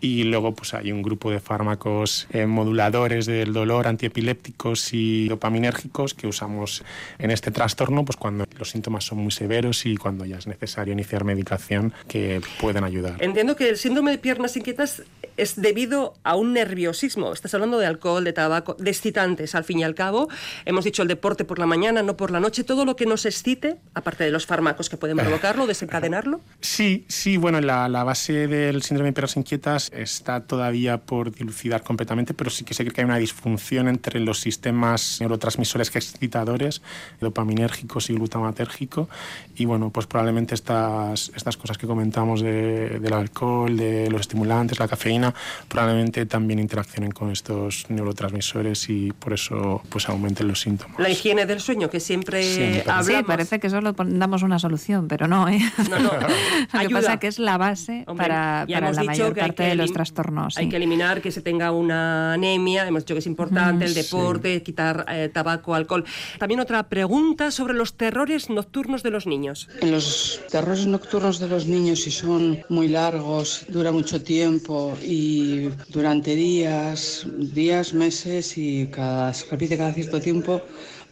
y 0.00 0.24
luego 0.24 0.54
pues 0.54 0.74
hay 0.74 0.92
un 0.92 1.02
grupo 1.02 1.30
de 1.30 1.40
fármacos 1.40 2.26
eh, 2.30 2.46
moduladores 2.46 3.26
del 3.26 3.52
dolor, 3.52 3.86
antiepilépticos 3.86 4.92
y 4.92 5.28
dopaminérgicos 5.28 6.14
que 6.14 6.26
usamos 6.26 6.84
en 7.18 7.30
este 7.30 7.50
trastorno 7.50 8.04
pues 8.04 8.16
cuando 8.16 8.46
los 8.58 8.70
síntomas 8.70 9.04
son 9.04 9.18
muy 9.18 9.32
severos 9.32 9.86
y 9.86 9.96
cuando 9.96 10.24
ya 10.24 10.38
es 10.38 10.46
necesario 10.46 10.92
iniciar 10.92 11.24
medicación 11.24 11.92
que 12.06 12.40
pueden 12.60 12.84
ayudar. 12.84 13.16
Entiendo 13.20 13.56
que 13.56 13.70
el 13.70 13.76
síndrome 13.76 14.12
de 14.12 14.18
piernas 14.18 14.56
inquietas 14.56 15.02
es 15.38 15.56
debido 15.56 16.14
a 16.24 16.36
un 16.36 16.52
nerviosismo. 16.52 17.32
Estás 17.32 17.54
hablando 17.54 17.78
de 17.78 17.86
alcohol, 17.86 18.24
de 18.24 18.32
tabaco, 18.32 18.74
de 18.78 18.90
excitantes 18.90 19.54
al 19.54 19.64
fin 19.64 19.78
y 19.78 19.84
al 19.84 19.94
cabo. 19.94 20.28
Hemos 20.64 20.84
dicho 20.84 21.02
el 21.02 21.08
deporte 21.08 21.44
por 21.44 21.58
la 21.58 21.66
mañana, 21.66 22.02
no 22.02 22.16
por 22.16 22.30
la 22.30 22.40
noche. 22.40 22.64
Todo 22.64 22.84
lo 22.84 22.96
que 22.96 23.06
nos 23.06 23.24
excite, 23.24 23.76
aparte 23.94 24.24
de 24.24 24.30
los 24.30 24.46
fármacos 24.46 24.88
que 24.88 24.96
pueden 24.96 25.16
provocarlo, 25.16 25.66
desencadenarlo. 25.68 26.40
Sí, 26.60 27.04
sí, 27.08 27.36
bueno, 27.36 27.60
la, 27.60 27.88
la 27.88 28.04
base 28.04 28.48
del 28.48 28.82
síndrome 28.82 29.10
de 29.10 29.12
piernas 29.14 29.36
inquietas 29.36 29.90
está 29.94 30.40
todavía 30.40 30.98
por 30.98 31.32
dilucidar 31.32 31.82
completamente, 31.82 32.34
pero 32.34 32.50
sí 32.50 32.64
que 32.64 32.74
sé 32.74 32.84
que 32.84 33.00
hay 33.00 33.04
una 33.04 33.18
disfunción 33.18 33.88
entre 33.88 34.20
los 34.20 34.40
sistemas 34.40 35.18
neurotransmisores 35.20 35.94
excitadores, 35.94 36.82
dopaminérgicos 37.20 38.10
y 38.10 38.14
glutamatérgico, 38.14 39.08
y 39.56 39.64
bueno, 39.64 39.90
pues 39.90 40.06
probablemente 40.06 40.54
estas, 40.54 41.30
estas 41.34 41.56
cosas 41.56 41.78
que 41.78 41.86
comentamos 41.86 42.40
del 42.40 43.12
alcohol, 43.12 43.76
de 43.76 44.10
los 44.10 44.22
estimulantes, 44.22 44.78
la 44.78 44.88
cafeína, 44.88 45.27
probablemente 45.68 46.26
también 46.26 46.58
interaccionen 46.58 47.10
con 47.10 47.30
estos 47.30 47.86
neurotransmisores 47.88 48.88
y 48.88 49.12
por 49.12 49.32
eso 49.32 49.82
pues 49.88 50.08
aumenten 50.08 50.48
los 50.48 50.60
síntomas. 50.60 50.98
La 50.98 51.10
higiene 51.10 51.46
del 51.46 51.60
sueño, 51.60 51.90
que 51.90 52.00
siempre, 52.00 52.82
hablamos. 52.86 53.06
Sí, 53.06 53.22
parece 53.26 53.60
que 53.60 53.70
solo 53.70 53.92
damos 53.92 54.42
una 54.42 54.58
solución, 54.58 55.08
pero 55.08 55.28
no, 55.28 55.48
¿eh? 55.48 55.60
No, 55.90 55.98
no. 55.98 56.10
Lo 56.72 56.88
que 56.88 56.94
pasa 56.94 57.14
es 57.14 57.20
que 57.20 57.26
es 57.26 57.38
la 57.38 57.58
base 57.58 58.04
para, 58.16 58.66
para 58.70 58.92
la 58.92 59.02
mayor 59.04 59.34
parte 59.34 59.62
de 59.64 59.74
los 59.74 59.92
trastornos. 59.92 60.56
Hay 60.56 60.68
que 60.68 60.76
eliminar 60.76 61.20
que 61.20 61.30
se 61.30 61.42
tenga 61.42 61.72
una 61.72 62.34
anemia, 62.34 62.86
hemos 62.86 63.04
dicho 63.04 63.14
que 63.14 63.20
es 63.20 63.26
importante, 63.26 63.84
el 63.84 63.94
deporte, 63.94 64.62
quitar 64.62 65.06
eh, 65.08 65.30
tabaco, 65.32 65.74
alcohol. 65.74 66.04
También 66.38 66.60
otra 66.60 66.88
pregunta 66.88 67.50
sobre 67.50 67.74
los 67.74 67.94
terrores 67.94 68.50
nocturnos 68.50 69.02
de 69.02 69.10
los 69.10 69.26
niños. 69.26 69.68
En 69.80 69.90
los 69.90 70.40
terrores 70.50 70.86
nocturnos 70.86 71.38
de 71.38 71.48
los 71.48 71.66
niños, 71.66 72.02
si 72.02 72.10
son 72.10 72.60
muy 72.68 72.88
largos, 72.88 73.64
dura 73.68 73.92
mucho 73.92 74.22
tiempo 74.22 74.96
y 75.02 75.17
durante 75.88 76.34
días, 76.34 77.26
días, 77.38 77.94
meses 77.94 78.56
y 78.56 78.86
cada, 78.86 79.32
repite 79.50 79.76
cada 79.76 79.92
cierto 79.92 80.20
tiempo, 80.20 80.62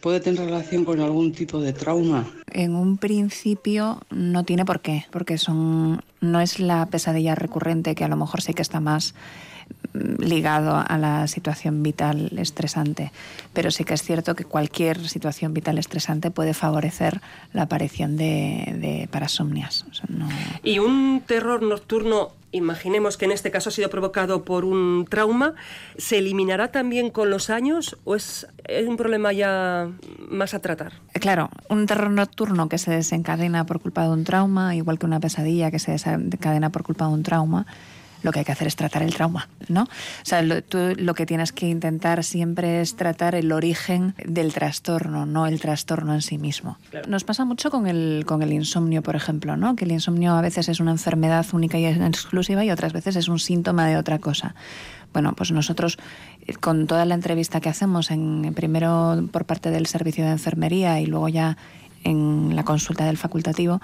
puede 0.01 0.19
tener 0.19 0.45
relación 0.45 0.85
con 0.85 0.99
algún 0.99 1.31
tipo 1.31 1.59
de 1.59 1.73
trauma. 1.73 2.25
En 2.51 2.75
un 2.75 2.97
principio 2.97 3.99
no 4.09 4.43
tiene 4.43 4.65
por 4.65 4.79
qué, 4.81 5.05
porque 5.11 5.37
son 5.37 6.01
no 6.21 6.41
es 6.41 6.59
la 6.59 6.85
pesadilla 6.87 7.35
recurrente 7.35 7.95
que 7.95 8.03
a 8.03 8.07
lo 8.07 8.15
mejor 8.15 8.41
sí 8.41 8.53
que 8.53 8.61
está 8.61 8.79
más 8.79 9.13
mm, 9.93 10.23
ligado 10.23 10.75
a 10.75 10.97
la 10.97 11.27
situación 11.27 11.83
vital 11.83 12.31
estresante, 12.37 13.11
pero 13.53 13.71
sí 13.71 13.83
que 13.83 13.93
es 13.93 14.03
cierto 14.03 14.35
que 14.35 14.45
cualquier 14.45 15.07
situación 15.07 15.53
vital 15.53 15.77
estresante 15.77 16.31
puede 16.31 16.53
favorecer 16.53 17.21
la 17.53 17.63
aparición 17.63 18.17
de, 18.17 18.75
de 18.79 19.07
parasomnias. 19.11 19.85
Y 20.63 20.79
un 20.79 21.21
terror 21.25 21.61
nocturno 21.61 22.33
imaginemos 22.51 23.17
que 23.17 23.25
en 23.25 23.31
este 23.31 23.51
caso 23.51 23.69
ha 23.69 23.71
sido 23.71 23.89
provocado 23.89 24.43
por 24.43 24.65
un 24.65 25.05
trauma, 25.09 25.53
¿se 25.97 26.17
eliminará 26.17 26.71
también 26.71 27.09
con 27.09 27.29
los 27.29 27.49
años 27.49 27.97
o 28.03 28.15
es, 28.15 28.47
un 28.87 28.97
problema 28.97 29.33
ya 29.33 29.89
más 30.29 30.53
a 30.53 30.59
tratar? 30.59 30.93
Eh, 31.13 31.19
claro, 31.19 31.49
un 31.69 31.85
terror 31.85 32.09
nocturno 32.09 32.69
que 32.69 32.77
se 32.77 32.91
desencadena 32.91 33.65
por 33.65 33.79
culpa 33.79 34.03
de 34.03 34.09
un 34.09 34.23
trauma, 34.23 34.75
igual 34.75 34.99
que 34.99 35.05
una 35.05 35.19
pesadilla 35.19 35.71
que 35.71 35.79
se 35.79 35.91
desencadena 35.91 36.06
por 36.71 36.83
culpa 36.83 37.07
de 37.07 37.13
un 37.13 37.23
trauma, 37.23 37.65
lo 38.23 38.31
que 38.31 38.39
hay 38.39 38.45
que 38.45 38.51
hacer 38.51 38.67
es 38.67 38.75
tratar 38.75 39.03
el 39.03 39.13
trauma, 39.13 39.47
¿no? 39.67 39.83
O 39.83 40.23
sea, 40.23 40.41
lo, 40.41 40.61
tú 40.63 40.93
lo 40.97 41.13
que 41.13 41.25
tienes 41.25 41.51
que 41.51 41.67
intentar 41.67 42.23
siempre 42.23 42.81
es 42.81 42.95
tratar 42.95 43.35
el 43.35 43.51
origen 43.51 44.15
del 44.25 44.53
trastorno, 44.53 45.25
no 45.25 45.45
el 45.47 45.59
trastorno 45.59 46.13
en 46.13 46.21
sí 46.21 46.37
mismo. 46.37 46.77
Nos 47.07 47.23
pasa 47.23 47.45
mucho 47.45 47.69
con 47.69 47.87
el, 47.87 48.23
con 48.25 48.41
el 48.41 48.53
insomnio, 48.53 49.03
por 49.03 49.15
ejemplo, 49.15 49.55
¿no? 49.55 49.75
Que 49.75 49.85
el 49.85 49.91
insomnio 49.91 50.33
a 50.33 50.41
veces 50.41 50.69
es 50.69 50.79
una 50.79 50.91
enfermedad 50.91 51.45
única 51.53 51.77
y 51.77 51.85
exclusiva 51.85 52.65
y 52.65 52.71
otras 52.71 52.93
veces 52.93 53.15
es 53.15 53.27
un 53.27 53.39
síntoma 53.39 53.87
de 53.87 53.97
otra 53.97 54.19
cosa. 54.19 54.55
Bueno, 55.13 55.33
pues 55.33 55.51
nosotros 55.51 55.97
eh, 56.45 56.53
con 56.53 56.87
toda 56.87 57.05
la 57.05 57.15
entrevista 57.15 57.61
que 57.61 57.69
hacemos, 57.69 58.11
en, 58.11 58.53
primero 58.55 59.23
por 59.31 59.45
parte 59.45 59.71
del 59.71 59.85
servicio 59.85 60.25
de 60.25 60.31
enfermería 60.31 60.99
y 60.99 61.05
luego 61.05 61.29
ya 61.29 61.57
en 62.03 62.55
la 62.55 62.63
consulta 62.63 63.05
del 63.05 63.17
facultativo, 63.17 63.81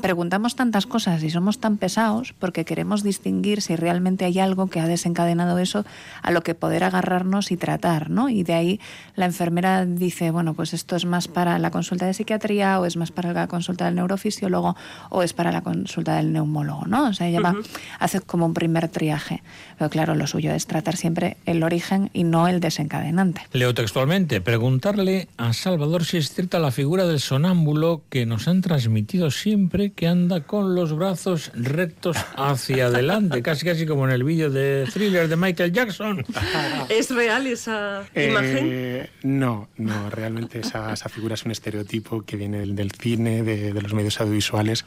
preguntamos 0.00 0.56
tantas 0.56 0.86
cosas 0.86 1.22
y 1.22 1.30
somos 1.30 1.58
tan 1.58 1.76
pesados 1.76 2.34
porque 2.38 2.64
queremos 2.64 3.02
distinguir 3.02 3.60
si 3.60 3.76
realmente 3.76 4.24
hay 4.24 4.38
algo 4.38 4.68
que 4.68 4.80
ha 4.80 4.86
desencadenado 4.86 5.58
eso 5.58 5.84
a 6.22 6.30
lo 6.30 6.42
que 6.42 6.54
poder 6.54 6.84
agarrarnos 6.84 7.52
y 7.52 7.56
tratar, 7.56 8.10
¿no? 8.10 8.28
Y 8.28 8.42
de 8.42 8.54
ahí 8.54 8.80
la 9.16 9.26
enfermera 9.26 9.84
dice, 9.84 10.30
bueno, 10.30 10.54
pues 10.54 10.72
esto 10.72 10.96
es 10.96 11.04
más 11.04 11.28
para 11.28 11.58
la 11.58 11.70
consulta 11.70 12.06
de 12.06 12.14
psiquiatría 12.14 12.80
o 12.80 12.86
es 12.86 12.96
más 12.96 13.10
para 13.10 13.32
la 13.32 13.46
consulta 13.48 13.84
del 13.84 13.96
neurofisiólogo 13.96 14.76
o 15.10 15.22
es 15.22 15.32
para 15.32 15.52
la 15.52 15.62
consulta 15.62 16.16
del 16.16 16.32
neumólogo, 16.32 16.86
¿no? 16.86 17.08
O 17.08 17.12
sea, 17.12 17.28
ella 17.28 17.40
va, 17.40 17.54
hace 17.98 18.20
como 18.20 18.46
un 18.46 18.54
primer 18.54 18.88
triaje. 18.88 19.42
Pero 19.78 19.90
claro, 19.90 20.14
lo 20.14 20.26
suyo 20.26 20.52
es 20.52 20.66
tratar 20.66 20.96
siempre 20.96 21.36
el 21.46 21.62
origen 21.62 22.10
y 22.12 22.24
no 22.24 22.48
el 22.48 22.60
desencadenante. 22.60 23.42
Leo 23.52 23.74
textualmente, 23.74 24.40
preguntarle 24.40 25.28
a 25.36 25.52
Salvador 25.52 26.04
si 26.04 26.16
es 26.16 26.32
cierta 26.32 26.58
la 26.58 26.70
figura 26.70 27.06
del 27.06 27.20
sonámbulo 27.20 28.02
que 28.08 28.26
nos 28.26 28.48
han 28.48 28.62
transmitido 28.62 29.30
siempre 29.30 29.81
que 29.90 30.06
anda 30.06 30.40
con 30.40 30.74
los 30.74 30.96
brazos 30.96 31.50
rectos 31.54 32.16
hacia 32.36 32.86
adelante, 32.86 33.42
casi 33.42 33.66
casi 33.66 33.86
como 33.86 34.06
en 34.06 34.12
el 34.12 34.24
vídeo 34.24 34.50
de 34.50 34.88
thriller 34.92 35.28
de 35.28 35.36
Michael 35.36 35.72
Jackson. 35.72 36.24
¿Es 36.88 37.10
real 37.10 37.46
esa 37.46 38.04
imagen? 38.14 38.58
Eh, 38.70 39.10
no, 39.22 39.68
no, 39.76 40.10
realmente 40.10 40.60
esa, 40.60 40.92
esa, 40.92 41.08
figura 41.08 41.34
es 41.34 41.44
un 41.44 41.50
estereotipo 41.50 42.22
que 42.22 42.36
viene 42.36 42.60
del, 42.60 42.76
del 42.76 42.92
cine, 42.92 43.42
de, 43.42 43.72
de, 43.72 43.82
los 43.82 43.92
medios 43.92 44.20
audiovisuales, 44.20 44.84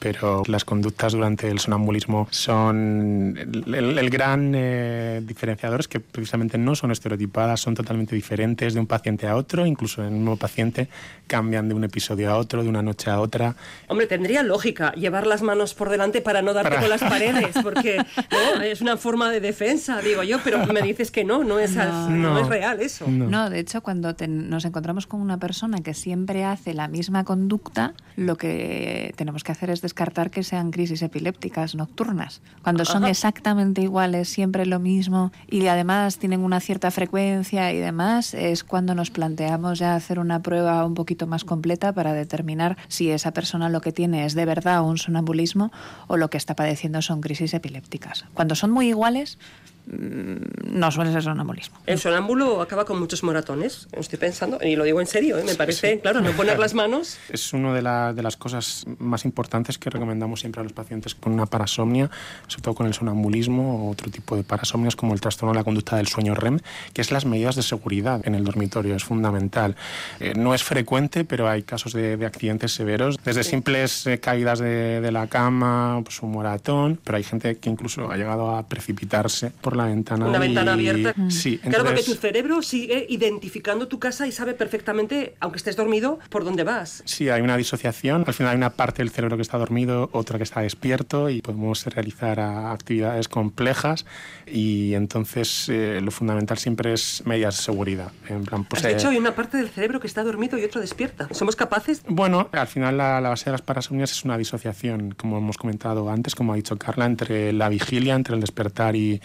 pero 0.00 0.42
las 0.46 0.64
conductas 0.64 1.12
durante 1.12 1.48
el 1.48 1.60
sonambulismo 1.60 2.26
son 2.30 3.36
el, 3.38 3.74
el, 3.74 3.98
el 3.98 4.10
gran 4.10 4.52
eh, 4.56 5.22
diferenciador 5.24 5.80
es 5.80 5.88
que 5.88 6.00
precisamente 6.00 6.58
no 6.58 6.74
son 6.74 6.90
estereotipadas, 6.90 7.60
son 7.60 7.74
totalmente 7.74 8.16
diferentes 8.16 8.74
de 8.74 8.80
un 8.80 8.86
paciente 8.86 9.28
a 9.28 9.36
otro, 9.36 9.66
incluso 9.66 10.02
en 10.02 10.14
un 10.14 10.18
mismo 10.20 10.36
paciente 10.36 10.88
cambian 11.26 11.68
de 11.68 11.74
un 11.74 11.84
episodio 11.84 12.30
a 12.30 12.36
otro, 12.36 12.62
de 12.62 12.68
una 12.68 12.82
noche 12.82 13.10
a 13.10 13.20
otra. 13.20 13.54
Hombre, 13.86 14.06
tendría 14.06 14.42
lógica 14.42 14.92
llevar 14.92 15.26
las 15.26 15.42
manos 15.42 15.74
por 15.74 15.88
delante 15.88 16.20
para 16.20 16.42
no 16.42 16.52
darte 16.52 16.70
para... 16.70 16.80
con 16.80 16.90
las 16.90 17.00
paredes, 17.08 17.54
porque 17.62 17.98
¿no? 17.98 18.62
es 18.62 18.80
una 18.80 18.96
forma 18.96 19.30
de 19.30 19.40
defensa, 19.40 20.00
digo 20.00 20.22
yo, 20.22 20.38
pero 20.42 20.66
me 20.66 20.82
dices 20.82 21.10
que 21.10 21.24
no, 21.24 21.44
no 21.44 21.58
es, 21.58 21.76
no, 21.76 22.08
no 22.08 22.38
es 22.38 22.48
real 22.48 22.80
eso. 22.80 23.06
No. 23.06 23.28
no, 23.28 23.50
de 23.50 23.60
hecho, 23.60 23.82
cuando 23.82 24.14
te, 24.14 24.26
nos 24.26 24.64
encontramos 24.64 25.06
con 25.06 25.20
una 25.20 25.38
persona 25.38 25.80
que 25.82 25.94
siempre 25.94 26.44
hace 26.44 26.74
la 26.74 26.88
misma 26.88 27.24
conducta, 27.24 27.94
lo 28.16 28.36
que 28.36 29.12
tenemos 29.16 29.44
que 29.44 29.52
hacer 29.52 29.70
es 29.70 29.80
descartar 29.90 30.30
que 30.30 30.44
sean 30.44 30.70
crisis 30.70 31.02
epilépticas 31.02 31.74
nocturnas. 31.74 32.42
Cuando 32.62 32.84
son 32.84 33.02
Ajá. 33.02 33.10
exactamente 33.10 33.82
iguales, 33.82 34.28
siempre 34.28 34.64
lo 34.64 34.78
mismo 34.78 35.32
y 35.48 35.66
además 35.66 36.18
tienen 36.18 36.44
una 36.44 36.60
cierta 36.60 36.92
frecuencia 36.92 37.72
y 37.72 37.78
demás, 37.78 38.32
es 38.34 38.62
cuando 38.62 38.94
nos 38.94 39.10
planteamos 39.10 39.80
ya 39.80 39.96
hacer 39.96 40.20
una 40.20 40.42
prueba 40.42 40.86
un 40.86 40.94
poquito 40.94 41.26
más 41.26 41.42
completa 41.42 41.92
para 41.92 42.12
determinar 42.12 42.76
si 42.86 43.10
esa 43.10 43.32
persona 43.32 43.68
lo 43.68 43.80
que 43.80 43.90
tiene 43.90 44.24
es 44.24 44.34
de 44.34 44.44
verdad 44.44 44.84
un 44.84 44.96
sonambulismo 44.96 45.72
o 46.06 46.16
lo 46.16 46.30
que 46.30 46.38
está 46.38 46.54
padeciendo 46.54 47.02
son 47.02 47.20
crisis 47.20 47.52
epilépticas. 47.52 48.26
Cuando 48.32 48.54
son 48.54 48.70
muy 48.70 48.90
iguales, 48.90 49.38
no 49.86 50.90
suele 50.90 51.12
ser 51.12 51.22
sonambulismo. 51.22 51.78
El 51.86 51.98
sonámbulo 51.98 52.60
acaba 52.60 52.84
con 52.84 52.98
muchos 52.98 53.22
moratones, 53.22 53.88
estoy 53.92 54.18
pensando, 54.18 54.58
y 54.62 54.76
lo 54.76 54.84
digo 54.84 55.00
en 55.00 55.06
serio, 55.06 55.38
¿eh? 55.38 55.44
me 55.44 55.54
parece, 55.54 55.94
sí. 55.94 55.98
claro, 56.00 56.20
no 56.20 56.32
poner 56.32 56.58
las 56.58 56.74
manos. 56.74 57.18
Es 57.30 57.52
una 57.52 57.72
de, 57.72 57.82
la, 57.82 58.12
de, 58.12 58.22
las 58.22 58.36
cosas 58.36 58.84
más 58.98 59.24
importantes 59.24 59.78
que 59.78 59.88
recomendamos 59.88 60.40
siempre 60.40 60.60
a 60.60 60.64
los 60.64 60.72
pacientes 60.72 61.14
con 61.14 61.32
una 61.32 61.46
parasomnia, 61.46 62.10
sobre 62.46 62.62
todo 62.62 62.74
con 62.74 62.86
el 62.86 62.94
sonambulismo 62.94 63.86
o 63.86 63.90
otro 63.90 64.10
tipo 64.10 64.36
de 64.36 64.42
parasomnias 64.42 64.96
como 64.96 65.14
el 65.14 65.20
trastorno 65.20 65.52
de 65.52 65.58
la 65.58 65.64
conducta 65.64 65.96
del 65.96 66.06
sueño 66.06 66.34
REM, 66.34 66.58
que 66.92 67.00
es 67.00 67.10
las 67.10 67.24
medidas 67.24 67.56
de 67.56 67.62
seguridad 67.62 68.20
en 68.24 68.34
el 68.34 68.44
dormitorio, 68.44 68.94
es 68.94 69.04
fundamental. 69.04 69.76
Eh, 70.18 70.34
no 70.36 70.54
es 70.54 70.62
frecuente, 70.62 71.24
pero 71.24 71.48
hay 71.48 71.62
casos 71.62 71.92
de, 71.92 72.16
de 72.16 72.26
accidentes 72.26 72.72
severos, 72.72 73.18
desde 73.24 73.44
sí. 73.44 73.50
simples 73.50 74.06
eh, 74.06 74.20
caídas 74.20 74.58
de, 74.58 75.00
de, 75.00 75.12
la 75.12 75.26
cama, 75.26 76.00
pues 76.04 76.22
un 76.22 76.32
moratón, 76.32 76.98
pero 77.02 77.16
hay 77.16 77.24
gente 77.24 77.58
que 77.58 77.70
incluso 77.70 78.10
ha 78.10 78.16
llegado 78.16 78.56
a 78.56 78.66
precipitarse 78.66 79.50
por 79.60 79.69
la 79.76 79.86
ventana. 79.86 80.26
Una 80.26 80.38
y... 80.38 80.40
ventana 80.40 80.72
abierta. 80.72 81.14
Sí, 81.28 81.54
entonces... 81.54 81.60
Claro, 81.70 81.84
porque 81.84 82.02
tu 82.02 82.14
cerebro 82.14 82.62
sigue 82.62 83.06
identificando 83.08 83.88
tu 83.88 83.98
casa 83.98 84.26
y 84.26 84.32
sabe 84.32 84.54
perfectamente, 84.54 85.34
aunque 85.40 85.58
estés 85.58 85.76
dormido, 85.76 86.18
por 86.28 86.44
dónde 86.44 86.64
vas. 86.64 87.02
Sí, 87.06 87.28
hay 87.28 87.42
una 87.42 87.56
disociación. 87.56 88.24
Al 88.26 88.34
final 88.34 88.52
hay 88.52 88.56
una 88.56 88.70
parte 88.70 89.02
del 89.02 89.10
cerebro 89.10 89.36
que 89.36 89.42
está 89.42 89.58
dormido, 89.58 90.10
otra 90.12 90.38
que 90.38 90.44
está 90.44 90.60
despierto 90.60 91.30
y 91.30 91.42
podemos 91.42 91.84
realizar 91.86 92.40
actividades 92.40 93.28
complejas 93.28 94.06
y 94.46 94.94
entonces 94.94 95.68
eh, 95.68 96.00
lo 96.02 96.10
fundamental 96.10 96.58
siempre 96.58 96.92
es 96.92 97.22
medidas 97.24 97.56
de 97.56 97.62
seguridad. 97.62 98.12
En 98.28 98.44
plan, 98.44 98.64
pues, 98.64 98.82
de 98.82 98.92
hecho, 98.92 99.08
eh... 99.08 99.12
hay 99.12 99.16
una 99.18 99.34
parte 99.34 99.56
del 99.56 99.68
cerebro 99.68 100.00
que 100.00 100.06
está 100.06 100.22
dormido 100.22 100.58
y 100.58 100.64
otra 100.64 100.80
despierta. 100.80 101.28
¿Somos 101.32 101.56
capaces? 101.56 102.02
Bueno, 102.06 102.48
al 102.52 102.66
final 102.66 102.96
la, 102.96 103.20
la 103.20 103.28
base 103.30 103.46
de 103.46 103.52
las 103.52 103.62
parasomnias 103.62 104.12
es 104.12 104.24
una 104.24 104.36
disociación, 104.38 105.12
como 105.16 105.38
hemos 105.38 105.56
comentado 105.56 106.10
antes, 106.10 106.34
como 106.34 106.52
ha 106.52 106.56
dicho 106.56 106.76
Carla, 106.78 107.06
entre 107.06 107.52
la 107.52 107.68
vigilia, 107.68 108.14
entre 108.14 108.34
el 108.34 108.40
despertar 108.40 108.96
y, 108.96 109.20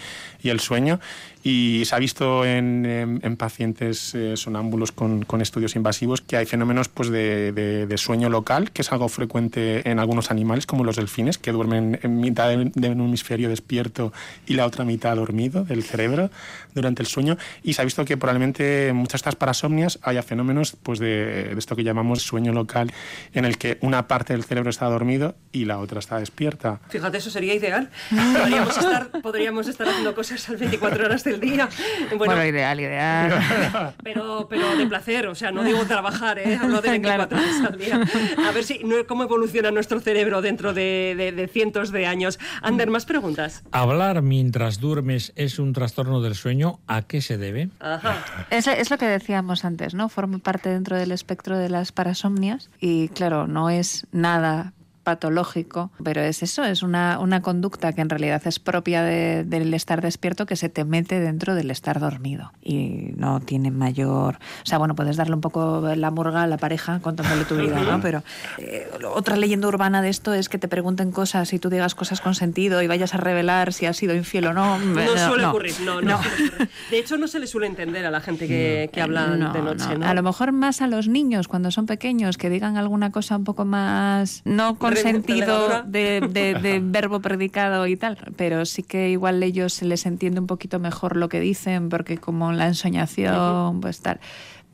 y 0.45 0.49
el 0.49 0.59
sueño. 0.59 0.99
Y 1.47 1.83
se 1.85 1.93
ha 1.93 1.99
visto 1.99 2.43
en, 2.43 2.87
en, 2.87 3.19
en 3.21 3.37
pacientes 3.37 4.15
eh, 4.15 4.35
sonámbulos 4.35 4.91
con, 4.91 5.25
con, 5.25 5.43
estudios 5.43 5.75
invasivos 5.75 6.21
que 6.21 6.37
hay 6.37 6.47
fenómenos 6.47 6.89
pues, 6.89 7.09
de, 7.09 7.51
de, 7.51 7.85
de, 7.85 7.97
sueño 7.99 8.29
local, 8.29 8.71
que 8.71 8.81
es 8.81 8.91
algo 8.91 9.07
frecuente 9.09 9.87
en 9.87 9.99
algunos 9.99 10.31
animales, 10.31 10.65
como 10.65 10.83
los 10.83 10.95
delfines, 10.95 11.37
que 11.37 11.51
duermen 11.51 11.99
en 12.01 12.19
mitad 12.19 12.49
de, 12.49 12.71
de 12.73 12.89
un 12.89 13.01
hemisferio 13.01 13.47
despierto 13.47 14.11
y 14.47 14.55
la 14.55 14.65
otra 14.65 14.85
mitad 14.85 15.15
dormido 15.15 15.63
del 15.63 15.83
cerebro 15.83 16.31
durante 16.73 17.03
el 17.03 17.07
sueño. 17.07 17.37
Y 17.61 17.73
se 17.73 17.83
ha 17.83 17.85
visto 17.85 18.03
que 18.05 18.17
probablemente 18.17 18.87
en 18.87 18.95
muchas 18.95 19.13
de 19.13 19.17
estas 19.17 19.35
parasomnias 19.35 19.99
haya 20.01 20.23
fenómenos 20.23 20.75
pues, 20.81 20.97
de, 20.97 21.53
de 21.53 21.59
esto 21.59 21.75
que 21.75 21.83
llamamos 21.83 22.23
sueño 22.23 22.53
local, 22.53 22.91
en 23.35 23.45
el 23.45 23.59
que 23.59 23.77
una 23.81 24.07
parte 24.07 24.33
del 24.33 24.45
cerebro 24.45 24.71
está 24.71 24.87
dormido 24.87 25.35
y 25.51 25.65
la 25.65 25.77
otra 25.77 25.99
está 25.99 26.17
despierta. 26.17 26.79
Fíjate, 26.89 27.19
eso 27.19 27.29
sería 27.29 27.53
ideal. 27.53 27.91
Podríamos 28.09 28.77
estar, 28.77 29.11
podríamos 29.21 29.67
estar 29.67 29.87
haciendo 29.87 30.15
cosas 30.15 30.49
al 30.49 30.57
24 30.57 31.05
horas 31.05 31.23
del 31.37 31.51
día. 31.51 31.69
Bueno, 32.15 32.33
bueno 32.35 32.45
ideal, 32.45 32.79
ideal. 32.79 33.93
Pero, 34.03 34.47
pero 34.49 34.77
de 34.77 34.85
placer, 34.85 35.27
o 35.27 35.35
sea, 35.35 35.51
no 35.51 35.63
digo 35.63 35.85
trabajar, 35.85 36.37
¿eh? 36.39 36.57
hablo 36.61 36.81
de 36.81 36.91
24 36.91 37.27
claro. 37.27 37.43
horas 37.43 37.71
al 37.71 37.77
día. 37.77 37.99
A 38.47 38.51
ver 38.51 38.63
si, 38.63 38.79
cómo 39.07 39.23
evoluciona 39.23 39.71
nuestro 39.71 39.99
cerebro 39.99 40.41
dentro 40.41 40.73
de, 40.73 41.15
de, 41.17 41.31
de 41.31 41.47
cientos 41.47 41.91
de 41.91 42.05
años. 42.05 42.39
Ander, 42.61 42.89
más 42.89 43.05
preguntas. 43.05 43.63
Hablar 43.71 44.21
mientras 44.21 44.79
duermes 44.79 45.33
es 45.35 45.59
un 45.59 45.73
trastorno 45.73 46.21
del 46.21 46.35
sueño. 46.35 46.79
¿A 46.87 47.01
qué 47.01 47.21
se 47.21 47.37
debe? 47.37 47.69
Ajá. 47.79 48.23
Es, 48.49 48.67
es 48.67 48.89
lo 48.89 48.97
que 48.97 49.07
decíamos 49.07 49.65
antes, 49.65 49.93
¿no? 49.93 50.07
Forma 50.09 50.37
parte 50.37 50.69
dentro 50.69 50.97
del 50.97 51.11
espectro 51.11 51.57
de 51.57 51.69
las 51.69 51.91
parasomnias 51.91 52.69
y, 52.79 53.09
claro, 53.09 53.47
no 53.47 53.69
es 53.69 54.07
nada 54.11 54.73
patológico, 55.05 55.91
pero 56.03 56.21
es 56.21 56.43
eso, 56.43 56.65
es 56.65 56.83
una, 56.83 57.19
una 57.19 57.41
conducta 57.41 57.93
que 57.93 58.01
en 58.01 58.09
realidad 58.09 58.41
es 58.45 58.59
propia 58.59 59.03
de, 59.03 59.45
del 59.45 59.73
estar 59.73 60.01
despierto 60.01 60.45
que 60.45 60.57
se 60.57 60.67
te 60.67 60.83
mete 60.83 61.21
dentro 61.21 61.55
del 61.55 61.71
estar 61.71 61.99
dormido 62.01 62.51
y 62.61 63.13
no 63.15 63.39
tiene 63.39 63.71
mayor... 63.71 64.39
O 64.63 64.65
sea, 64.65 64.79
bueno, 64.79 64.95
puedes 64.95 65.15
darle 65.15 65.35
un 65.35 65.41
poco 65.41 65.81
la 65.95 66.11
murga 66.11 66.43
a 66.43 66.47
la 66.47 66.57
pareja 66.57 66.99
contándole 66.99 67.45
tu 67.45 67.55
vida, 67.55 67.79
¿no? 67.81 68.01
Pero 68.01 68.23
eh, 68.57 68.89
otra 69.13 69.37
leyenda 69.37 69.67
urbana 69.67 70.01
de 70.01 70.09
esto 70.09 70.33
es 70.33 70.49
que 70.49 70.57
te 70.57 70.67
pregunten 70.67 71.11
cosas 71.11 71.53
y 71.53 71.59
tú 71.59 71.69
digas 71.69 71.93
cosas 71.95 72.19
con 72.19 72.33
sentido 72.33 72.81
y 72.81 72.87
vayas 72.87 73.13
a 73.13 73.17
revelar 73.17 73.71
si 73.71 73.85
has 73.85 73.97
sido 73.97 74.15
infiel 74.15 74.47
o 74.47 74.53
no. 74.53 74.79
No, 74.79 75.17
suele 75.17 75.43
no, 75.43 75.49
ocurrir, 75.51 75.75
no, 75.85 76.01
no. 76.01 76.17
no. 76.17 76.23
Suele 76.23 76.69
de 76.89 76.97
hecho, 76.97 77.17
no 77.17 77.27
se 77.27 77.39
le 77.39 77.45
suele 77.45 77.67
entender 77.67 78.05
a 78.05 78.11
la 78.11 78.21
gente 78.21 78.47
que, 78.47 78.89
que 78.91 79.01
habla 79.01 79.27
de 79.27 79.61
noche, 79.61 79.97
¿no? 79.97 80.07
A 80.07 80.13
lo 80.15 80.23
mejor 80.23 80.51
más 80.51 80.81
a 80.81 80.87
los 80.87 81.07
niños 81.07 81.47
cuando 81.47 81.69
son 81.69 81.85
pequeños 81.85 82.37
que 82.37 82.49
digan 82.49 82.77
alguna 82.77 83.11
cosa 83.11 83.37
un 83.37 83.43
poco 83.43 83.65
más... 83.65 84.41
no 84.45 84.79
con 84.79 84.94
sentido 84.97 85.83
de, 85.83 86.21
de, 86.21 86.55
de, 86.55 86.79
verbo 86.83 87.19
predicado 87.19 87.87
y 87.87 87.97
tal, 87.97 88.17
pero 88.35 88.65
sí 88.65 88.83
que 88.83 89.09
igual 89.09 89.41
ellos 89.43 89.73
se 89.73 89.85
les 89.85 90.05
entiende 90.05 90.39
un 90.39 90.47
poquito 90.47 90.79
mejor 90.79 91.15
lo 91.15 91.29
que 91.29 91.39
dicen, 91.39 91.89
porque 91.89 92.17
como 92.17 92.51
la 92.51 92.67
ensoñación, 92.67 93.81
pues 93.81 94.01
tal 94.01 94.19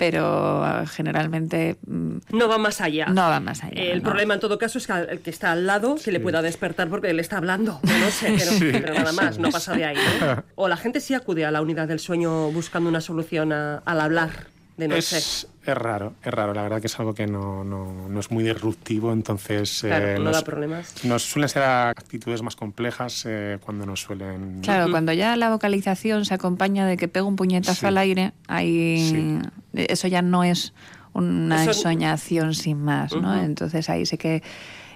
pero 0.01 0.63
uh, 0.63 0.87
generalmente 0.87 1.77
mm, 1.85 2.17
no 2.31 2.47
va 2.47 2.57
más 2.57 2.81
allá. 2.81 3.05
No 3.05 3.21
va 3.21 3.39
más 3.39 3.63
allá. 3.63 3.79
El 3.79 4.01
no. 4.01 4.09
problema 4.09 4.33
en 4.33 4.39
todo 4.39 4.57
caso 4.57 4.79
es 4.79 4.87
que 4.87 4.93
el 4.93 5.19
que 5.19 5.29
está 5.29 5.51
al 5.51 5.67
lado 5.67 5.95
se 5.97 6.05
sí. 6.05 6.11
le 6.11 6.19
pueda 6.19 6.41
despertar 6.41 6.89
porque 6.89 7.11
él 7.11 7.19
está 7.19 7.37
hablando, 7.37 7.79
no 7.83 8.09
sé, 8.09 8.35
pero, 8.35 8.51
sí. 8.59 8.69
pero 8.71 8.95
nada 8.95 9.11
más, 9.11 9.37
no 9.37 9.51
pasa 9.51 9.75
de 9.75 9.85
ahí. 9.85 9.97
¿no? 10.19 10.43
O 10.55 10.67
la 10.67 10.77
gente 10.77 11.01
sí 11.01 11.13
acude 11.13 11.45
a 11.45 11.51
la 11.51 11.61
unidad 11.61 11.87
del 11.87 11.99
sueño 11.99 12.49
buscando 12.51 12.89
una 12.89 12.99
solución 12.99 13.53
a, 13.53 13.77
al 13.85 14.01
hablar 14.01 14.47
de 14.77 14.87
noche. 14.87 15.17
Es, 15.17 15.47
es 15.65 15.77
raro, 15.77 16.13
es 16.23 16.33
raro. 16.33 16.53
La 16.53 16.63
verdad 16.63 16.81
que 16.81 16.87
es 16.87 16.99
algo 16.99 17.13
que 17.13 17.27
no, 17.27 17.63
no, 17.63 18.09
no 18.09 18.19
es 18.19 18.31
muy 18.31 18.43
disruptivo, 18.43 19.13
entonces... 19.13 19.81
Claro, 19.81 20.07
eh, 20.07 20.15
no 20.15 20.25
nos, 20.25 20.37
da 20.37 20.43
problemas. 20.43 21.05
Nos 21.05 21.23
suelen 21.23 21.49
ser 21.49 21.63
actitudes 21.63 22.41
más 22.41 22.55
complejas 22.55 23.23
eh, 23.27 23.59
cuando 23.63 23.85
nos 23.85 24.01
suelen... 24.01 24.61
Claro, 24.61 24.89
cuando 24.89 25.13
ya 25.13 25.35
la 25.35 25.49
vocalización 25.49 26.25
se 26.25 26.33
acompaña 26.33 26.87
de 26.87 26.97
que 26.97 27.07
pega 27.07 27.25
un 27.25 27.35
puñetazo 27.35 27.81
sí. 27.81 27.85
al 27.85 27.97
aire, 27.97 28.33
ahí 28.47 29.09
sí. 29.09 29.49
eso 29.73 30.07
ya 30.07 30.23
no 30.23 30.43
es 30.43 30.73
una 31.13 31.61
eso... 31.61 31.71
ensoñación 31.71 32.55
sin 32.55 32.81
más, 32.83 33.13
¿no? 33.13 33.19
Uh 33.19 33.35
-huh. 33.35 33.45
Entonces 33.45 33.89
ahí 33.89 34.05
sí 34.07 34.17
que 34.17 34.41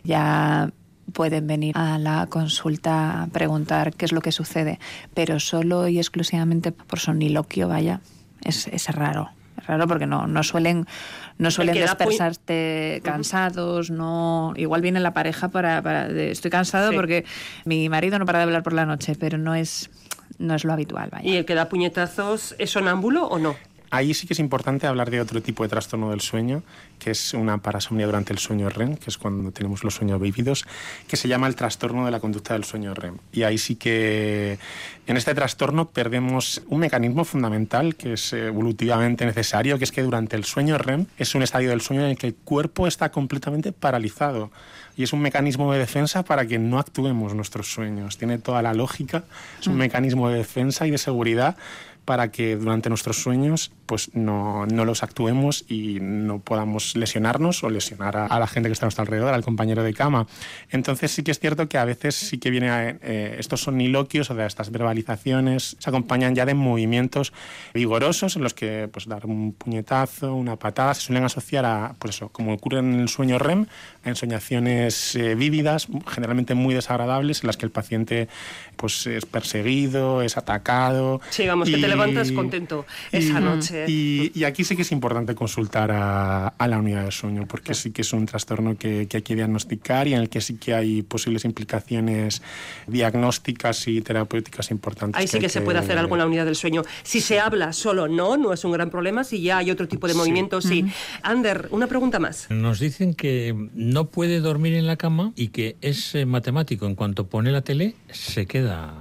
ya 0.03 0.71
pueden 1.13 1.45
venir 1.45 1.77
a 1.77 1.99
la 1.99 2.25
consulta 2.27 3.21
a 3.21 3.27
preguntar 3.27 3.93
qué 3.93 4.05
es 4.05 4.11
lo 4.11 4.21
que 4.21 4.31
sucede, 4.31 4.79
pero 5.13 5.39
solo 5.39 5.87
y 5.87 5.99
exclusivamente 5.99 6.71
por 6.71 6.99
soniloquio, 6.99 7.67
vaya, 7.67 8.01
es, 8.41 8.67
es 8.67 8.87
raro 8.89 9.29
raro 9.67 9.87
porque 9.87 10.05
no, 10.05 10.27
no 10.27 10.43
suelen, 10.43 10.85
no 11.37 11.51
suelen 11.51 11.75
despersarte 11.75 13.01
cansados, 13.03 13.89
no. 13.89 14.53
Igual 14.55 14.81
viene 14.81 14.99
la 14.99 15.13
pareja 15.13 15.49
para, 15.49 15.81
para 15.81 16.07
estoy 16.07 16.51
cansado 16.51 16.91
porque 16.93 17.25
mi 17.65 17.89
marido 17.89 18.19
no 18.19 18.25
para 18.25 18.39
de 18.39 18.43
hablar 18.43 18.63
por 18.63 18.73
la 18.73 18.85
noche, 18.85 19.15
pero 19.19 19.37
no 19.37 19.55
es 19.55 19.89
no 20.37 20.55
es 20.55 20.63
lo 20.63 20.73
habitual. 20.73 21.09
Vaya. 21.11 21.27
¿Y 21.27 21.37
el 21.37 21.45
que 21.45 21.55
da 21.55 21.69
puñetazos 21.69 22.55
es 22.57 22.71
sonámbulo 22.71 23.27
o 23.27 23.39
no? 23.39 23.55
Ahí 23.89 24.13
sí 24.13 24.27
que 24.27 24.33
es 24.33 24.39
importante 24.39 24.87
hablar 24.87 25.09
de 25.09 25.21
otro 25.21 25.41
tipo 25.41 25.63
de 25.63 25.69
trastorno 25.69 26.09
del 26.09 26.21
sueño, 26.21 26.63
que 26.99 27.11
es 27.11 27.33
una 27.33 27.57
parasomnia 27.59 28.05
durante 28.05 28.33
el 28.33 28.39
sueño 28.39 28.69
REM, 28.69 28.97
que 28.97 29.09
es 29.09 29.17
cuando 29.17 29.51
tenemos 29.51 29.83
los 29.83 29.95
sueños 29.95 30.19
vívidos, 30.19 30.65
que 31.07 31.17
se 31.17 31.27
llama 31.27 31.47
el 31.47 31.55
trastorno 31.55 32.05
de 32.05 32.11
la 32.11 32.19
conducta 32.19 32.53
del 32.53 32.63
sueño 32.63 32.93
REM. 32.93 33.17
Y 33.31 33.43
ahí 33.43 33.57
sí 33.57 33.75
que 33.75 34.57
en 35.07 35.17
este 35.17 35.33
trastorno 35.35 35.89
perdemos 35.89 36.61
un 36.67 36.79
mecanismo 36.79 37.25
fundamental 37.25 37.95
que 37.95 38.13
es 38.13 38.33
evolutivamente 38.33 39.25
necesario, 39.25 39.77
que 39.77 39.83
es 39.83 39.91
que 39.91 40.01
durante 40.03 40.35
el 40.35 40.45
sueño 40.45 40.77
REM 40.77 41.05
es 41.17 41.35
un 41.35 41.43
estadio 41.43 41.69
del 41.69 41.81
sueño 41.81 42.03
en 42.03 42.11
el 42.11 42.17
que 42.17 42.27
el 42.27 42.35
cuerpo 42.35 42.87
está 42.87 43.11
completamente 43.11 43.71
paralizado 43.71 44.51
y 44.97 45.03
es 45.03 45.13
un 45.13 45.21
mecanismo 45.21 45.71
de 45.73 45.79
defensa 45.79 46.23
para 46.23 46.45
que 46.45 46.57
no 46.57 46.79
actuemos 46.79 47.33
nuestros 47.33 47.71
sueños. 47.71 48.17
Tiene 48.17 48.37
toda 48.37 48.61
la 48.61 48.73
lógica, 48.73 49.23
es 49.59 49.67
un 49.67 49.75
mm. 49.75 49.79
mecanismo 49.79 50.29
de 50.29 50.37
defensa 50.37 50.87
y 50.87 50.91
de 50.91 50.97
seguridad 50.97 51.57
para 52.05 52.31
que 52.31 52.55
durante 52.55 52.89
nuestros 52.89 53.21
sueños 53.21 53.71
pues 53.85 54.15
no, 54.15 54.65
no, 54.65 54.85
los 54.85 55.03
actuemos 55.03 55.65
y 55.67 55.99
no 56.01 56.39
podamos 56.39 56.95
lesionarnos 56.95 57.63
o 57.63 57.69
lesionar 57.69 58.17
a, 58.17 58.39
la 58.39 58.47
gente 58.47 58.69
que 58.69 58.73
está 58.73 58.85
a 58.85 58.87
nuestro 58.87 59.03
alrededor, 59.03 59.33
al 59.33 59.43
compañero 59.43 59.83
de 59.83 59.93
cama. 59.93 60.27
Entonces 60.69 61.11
sí 61.11 61.23
que 61.23 61.31
es 61.31 61.39
cierto 61.39 61.67
que 61.69 61.77
a 61.77 61.85
veces 61.85 62.15
sí 62.15 62.37
que 62.37 62.49
viene 62.49 62.97
eh, 63.01 63.35
estos 63.39 63.61
soniloquios 63.61 64.29
o 64.29 64.35
de 64.35 64.45
estas 64.45 64.71
verbalizaciones 64.71 65.75
se 65.79 65.89
acompañan 65.89 66.35
ya 66.35 66.45
de 66.45 66.53
movimientos 66.53 67.33
vigorosos 67.73 68.35
en 68.35 68.43
los 68.43 68.53
que 68.53 68.89
pues 68.91 69.07
dar 69.07 69.25
un 69.25 69.53
puñetazo, 69.53 70.33
una 70.33 70.55
patada 70.55 70.93
se 70.93 71.01
suelen 71.01 71.23
asociar 71.23 71.65
a 71.65 71.95
pues 71.99 72.15
eso, 72.15 72.29
como 72.29 72.53
ocurre 72.53 72.79
en 72.79 72.99
el 72.99 73.09
sueño 73.09 73.39
REM, 73.39 73.65
a 74.03 74.09
ensoñaciones 74.09 75.15
eh, 75.15 75.35
vívidas, 75.35 75.87
generalmente 76.07 76.55
muy 76.55 76.73
desagradables 76.73 77.43
en 77.43 77.47
las 77.47 77.57
que 77.57 77.65
el 77.65 77.71
paciente 77.71 78.27
pues 78.75 79.07
es 79.07 79.25
perseguido, 79.25 80.21
es 80.21 80.37
atacado. 80.37 81.21
Sí, 81.29 81.47
vamos, 81.47 81.69
que 81.69 81.77
te 81.77 81.87
levantas 81.87 82.31
contento 82.31 82.85
esa 83.11 83.39
noche. 83.39 83.74
Y, 83.87 84.43
aquí 84.43 84.63
sí 84.63 84.75
que 84.75 84.83
es 84.83 84.91
importante 84.91 85.35
consultar 85.35 85.91
a, 85.91 86.53
la 86.67 86.79
unidad 86.79 87.05
de 87.05 87.11
sueño, 87.11 87.45
porque 87.47 87.73
sí 87.73 87.91
que 87.91 88.01
es 88.01 88.13
un 88.13 88.25
trastorno 88.25 88.77
que, 88.77 89.07
hay 89.11 89.21
que 89.21 89.35
diagnosticar 89.35 90.07
y 90.07 90.13
en 90.13 90.21
el 90.21 90.29
que 90.29 90.41
sí 90.41 90.57
que 90.57 90.73
hay 90.73 91.01
posibles 91.01 91.45
implicaciones 91.45 92.41
diagnósticas 92.87 93.87
y 93.87 94.01
terapéuticas 94.01 94.71
importantes. 94.71 95.19
Ahí 95.19 95.27
sí 95.27 95.39
que, 95.39 95.49
se 95.49 95.61
puede 95.61 95.79
hacer 95.79 95.97
algo 95.97 96.15
en 96.15 96.19
la 96.19 96.25
unidad 96.27 96.45
del 96.45 96.55
sueño. 96.55 96.83
Si 97.03 97.21
se 97.21 97.39
habla 97.39 97.73
solo, 97.73 98.07
no, 98.07 98.37
no 98.37 98.53
es 98.53 98.63
un 98.63 98.71
gran 98.71 98.89
problema. 98.89 99.23
Si 99.23 99.41
ya 99.41 99.57
hay 99.59 99.71
otro 99.71 99.87
tipo 99.87 100.07
de 100.07 100.13
movimientos, 100.13 100.65
sí. 100.65 100.85
Ander, 101.21 101.67
una 101.71 101.87
pregunta 101.87 102.19
más. 102.19 102.49
Nos 102.49 102.79
dicen 102.79 103.13
que 103.13 103.55
no 103.73 104.09
puede 104.09 104.39
dormir 104.39 104.73
en 104.73 104.87
la 104.87 104.97
cama 104.97 105.33
y 105.35 105.49
que 105.49 105.77
es 105.81 106.15
eh, 106.15 106.25
matemático. 106.25 106.85
En 106.85 106.95
cuanto 106.95 107.27
pone 107.27 107.51
la 107.51 107.61
tele, 107.61 107.95
se 108.11 108.45
queda 108.45 108.93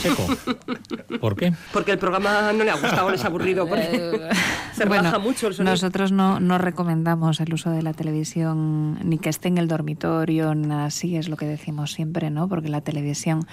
seco. 0.00 0.26
¿Por 1.20 1.36
qué? 1.36 1.52
Porque 1.72 1.92
el 1.92 1.98
programa 1.98 2.52
no 2.52 2.64
le 2.64 2.70
ha 2.70 2.74
gustado, 2.74 3.10
le 3.10 3.16
es 3.16 3.24
aburrido, 3.24 3.66
porque 3.68 4.20
se 4.72 4.84
bueno, 4.86 5.18
mucho 5.20 5.48
el 5.48 5.54
sonido. 5.54 5.72
Nosotros 5.72 6.12
no, 6.12 6.40
no 6.40 6.58
recomendamos 6.58 7.40
el 7.40 7.52
uso 7.54 7.70
de 7.70 7.82
la 7.82 7.92
televisión 7.92 8.98
ni 9.02 9.18
que 9.18 9.28
esté 9.28 9.48
en 9.48 9.58
el 9.58 9.68
dormitorio, 9.68 10.54
así 10.72 11.16
es 11.16 11.28
lo 11.28 11.36
que 11.36 11.46
decimos 11.46 11.92
siempre, 11.92 12.30
¿no? 12.30 12.48
Porque 12.48 12.68
la 12.68 12.80
televisión 12.80 13.46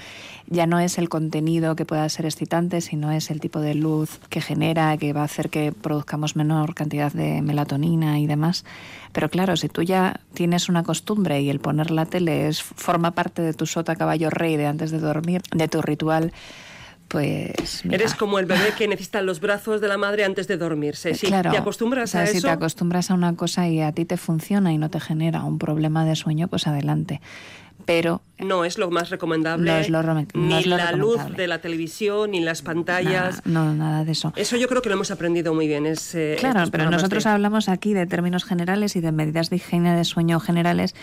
ya 0.47 0.67
no 0.67 0.79
es 0.79 0.97
el 0.97 1.09
contenido 1.09 1.75
que 1.75 1.85
pueda 1.85 2.07
ser 2.09 2.25
excitante, 2.25 2.81
sino 2.81 3.11
es 3.11 3.31
el 3.31 3.39
tipo 3.39 3.59
de 3.59 3.75
luz 3.75 4.19
que 4.29 4.41
genera, 4.41 4.97
que 4.97 5.13
va 5.13 5.21
a 5.21 5.25
hacer 5.25 5.49
que 5.49 5.71
produzcamos 5.71 6.35
menor 6.35 6.73
cantidad 6.75 7.11
de 7.11 7.41
melatonina 7.41 8.19
y 8.19 8.27
demás. 8.27 8.65
Pero 9.11 9.29
claro, 9.29 9.57
si 9.57 9.69
tú 9.69 9.81
ya 9.81 10.21
tienes 10.33 10.69
una 10.69 10.83
costumbre 10.83 11.41
y 11.41 11.49
el 11.49 11.59
poner 11.59 11.91
la 11.91 12.05
tele 12.05 12.47
es, 12.47 12.61
forma 12.61 13.11
parte 13.11 13.41
de 13.41 13.53
tu 13.53 13.65
sota 13.65 13.95
caballo 13.95 14.29
rey 14.29 14.57
de 14.57 14.67
antes 14.67 14.91
de 14.91 14.99
dormir, 14.99 15.41
de 15.51 15.67
tu 15.67 15.81
ritual, 15.81 16.31
pues... 17.09 17.83
Eres 17.83 18.15
como 18.15 18.39
el 18.39 18.45
bebé 18.45 18.73
que 18.77 18.87
necesita 18.87 19.21
los 19.21 19.41
brazos 19.41 19.81
de 19.81 19.89
la 19.89 19.97
madre 19.97 20.23
antes 20.23 20.47
de 20.47 20.55
dormirse. 20.55 21.15
Si 21.15 21.27
te 21.27 21.35
acostumbras 21.35 22.15
a 22.15 22.23
eso... 22.23 22.33
Si 22.33 22.41
te 22.41 22.49
acostumbras 22.49 23.11
a 23.11 23.15
una 23.15 23.35
cosa 23.35 23.67
y 23.67 23.81
a 23.81 23.91
ti 23.91 24.05
te 24.05 24.15
funciona 24.15 24.71
y 24.71 24.77
no 24.77 24.89
te 24.89 24.99
genera 25.01 25.43
un 25.43 25.59
problema 25.59 26.05
de 26.05 26.15
sueño, 26.15 26.47
pues 26.47 26.67
adelante 26.67 27.19
pero 27.85 28.21
no 28.37 28.65
es 28.65 28.77
lo 28.77 28.89
más 28.89 29.09
recomendable. 29.09 29.71
No 29.71 29.77
es 29.77 29.89
lo, 29.89 30.01
ni 30.33 30.63
la 30.63 30.91
luz 30.93 31.19
de 31.35 31.47
la 31.47 31.59
televisión, 31.59 32.31
ni 32.31 32.39
las 32.39 32.61
pantallas. 32.61 33.41
no, 33.45 33.73
nada 33.73 34.05
de 34.05 34.11
eso. 34.11 34.33
Eso 34.35 34.57
yo 34.57 34.67
creo 34.67 34.81
que 34.81 34.89
lo 34.89 34.95
hemos 34.95 35.11
aprendido 35.11 35.53
muy 35.53 35.67
bien. 35.67 35.85
Es, 35.85 36.15
eh, 36.15 36.37
claro, 36.39 36.69
pero 36.71 36.89
nosotros 36.89 37.25
hablamos 37.25 37.69
aquí 37.69 37.93
de 37.93 38.05
términos 38.05 38.43
generales 38.45 38.95
y 38.95 39.01
de 39.01 39.11
medidas 39.11 39.49
de 39.49 39.57
higiene 39.57 39.95
de 39.95 40.05
sueño 40.05 40.39
generales, 40.39 40.95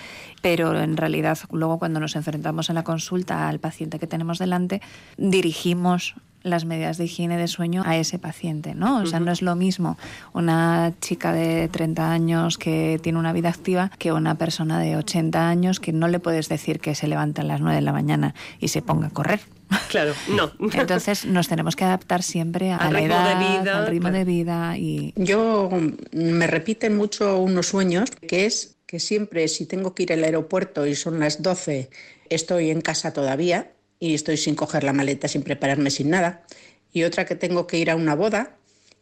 pero 0.43 0.81
en 0.81 0.97
realidad 0.97 1.39
luego 1.51 1.79
cuando 1.79 2.01
nos 2.01 2.17
enfrentamos 2.17 2.69
en 2.69 2.77
la 2.77 2.85
consulta 2.85 3.49
al 3.49 3.59
paciente 3.59 3.99
que 3.99 4.07
tenemos 4.07 4.39
delante, 4.39 4.81
dirigimos 5.17 6.15
las 6.47 6.65
medidas 6.65 6.99
de 6.99 7.05
higiene 7.05 7.37
de 7.37 7.49
sueño 7.49 7.83
a 7.85 7.97
ese 7.97 8.19
paciente, 8.19 8.75
¿no? 8.75 9.03
O 9.03 9.07
sea, 9.07 9.21
no 9.21 9.33
es 9.33 9.43
lo 9.43 9.55
mismo 9.57 9.99
una 10.33 10.93
chica 11.01 11.33
de 11.33 11.69
30 11.69 12.11
años 12.11 12.59
que 12.59 12.99
tiene 13.03 13.19
una 13.19 13.33
vida 13.33 13.49
activa 13.49 13.91
que 13.99 14.13
una 14.13 14.37
persona 14.37 14.79
de 14.81 14.97
80 14.97 15.49
años 15.49 15.81
que 15.81 15.93
no 15.93 16.09
le 16.09 16.21
puedes 16.21 16.49
decir 16.49 16.81
que 16.81 16.95
se 16.95 17.09
levanta 17.09 17.43
a 17.43 17.45
las 17.45 17.61
9 17.61 17.77
de 17.77 17.83
la 17.83 17.93
mañana 17.93 18.35
y 18.61 18.69
se 18.69 18.83
ponga 18.83 19.09
a 19.09 19.11
correr. 19.11 19.41
Claro, 19.89 20.15
no. 20.29 20.53
Entonces 20.73 21.25
nos 21.25 21.49
tenemos 21.49 21.75
que 21.77 21.85
adaptar 21.85 22.23
siempre 22.23 22.73
a 22.73 22.91
la 22.91 23.01
edad, 23.01 23.39
de 23.39 23.59
vida, 23.59 23.79
al 23.79 23.87
ritmo 23.89 24.11
de 24.11 24.25
vida 24.25 24.77
y 24.79 25.13
yo 25.17 25.71
me 26.13 26.47
repiten 26.47 26.97
mucho 26.97 27.39
unos 27.39 27.69
sueños 27.69 28.11
que 28.11 28.47
es 28.47 28.77
que 28.87 29.01
siempre 29.01 29.49
si 29.49 29.67
tengo 29.67 29.95
que 29.95 30.05
ir 30.05 30.13
al 30.13 30.23
aeropuerto 30.25 30.87
y 30.87 30.95
son 30.95 31.19
las 31.19 31.43
12 31.43 31.91
estoy 32.31 32.71
en 32.71 32.81
casa 32.81 33.13
todavía 33.13 33.73
y 33.99 34.15
estoy 34.15 34.37
sin 34.37 34.55
coger 34.55 34.85
la 34.85 34.93
maleta, 34.93 35.29
sin 35.29 35.43
prepararme, 35.43 35.91
sin 35.91 36.11
nada. 36.11 36.45
Y 36.93 37.05
otra 37.05 37.25
que 37.25 37.35
tengo 37.35 37.67
que 37.67 37.79
ir 37.79 37.91
a 37.91 37.97
una 37.97 38.15
boda 38.15 38.57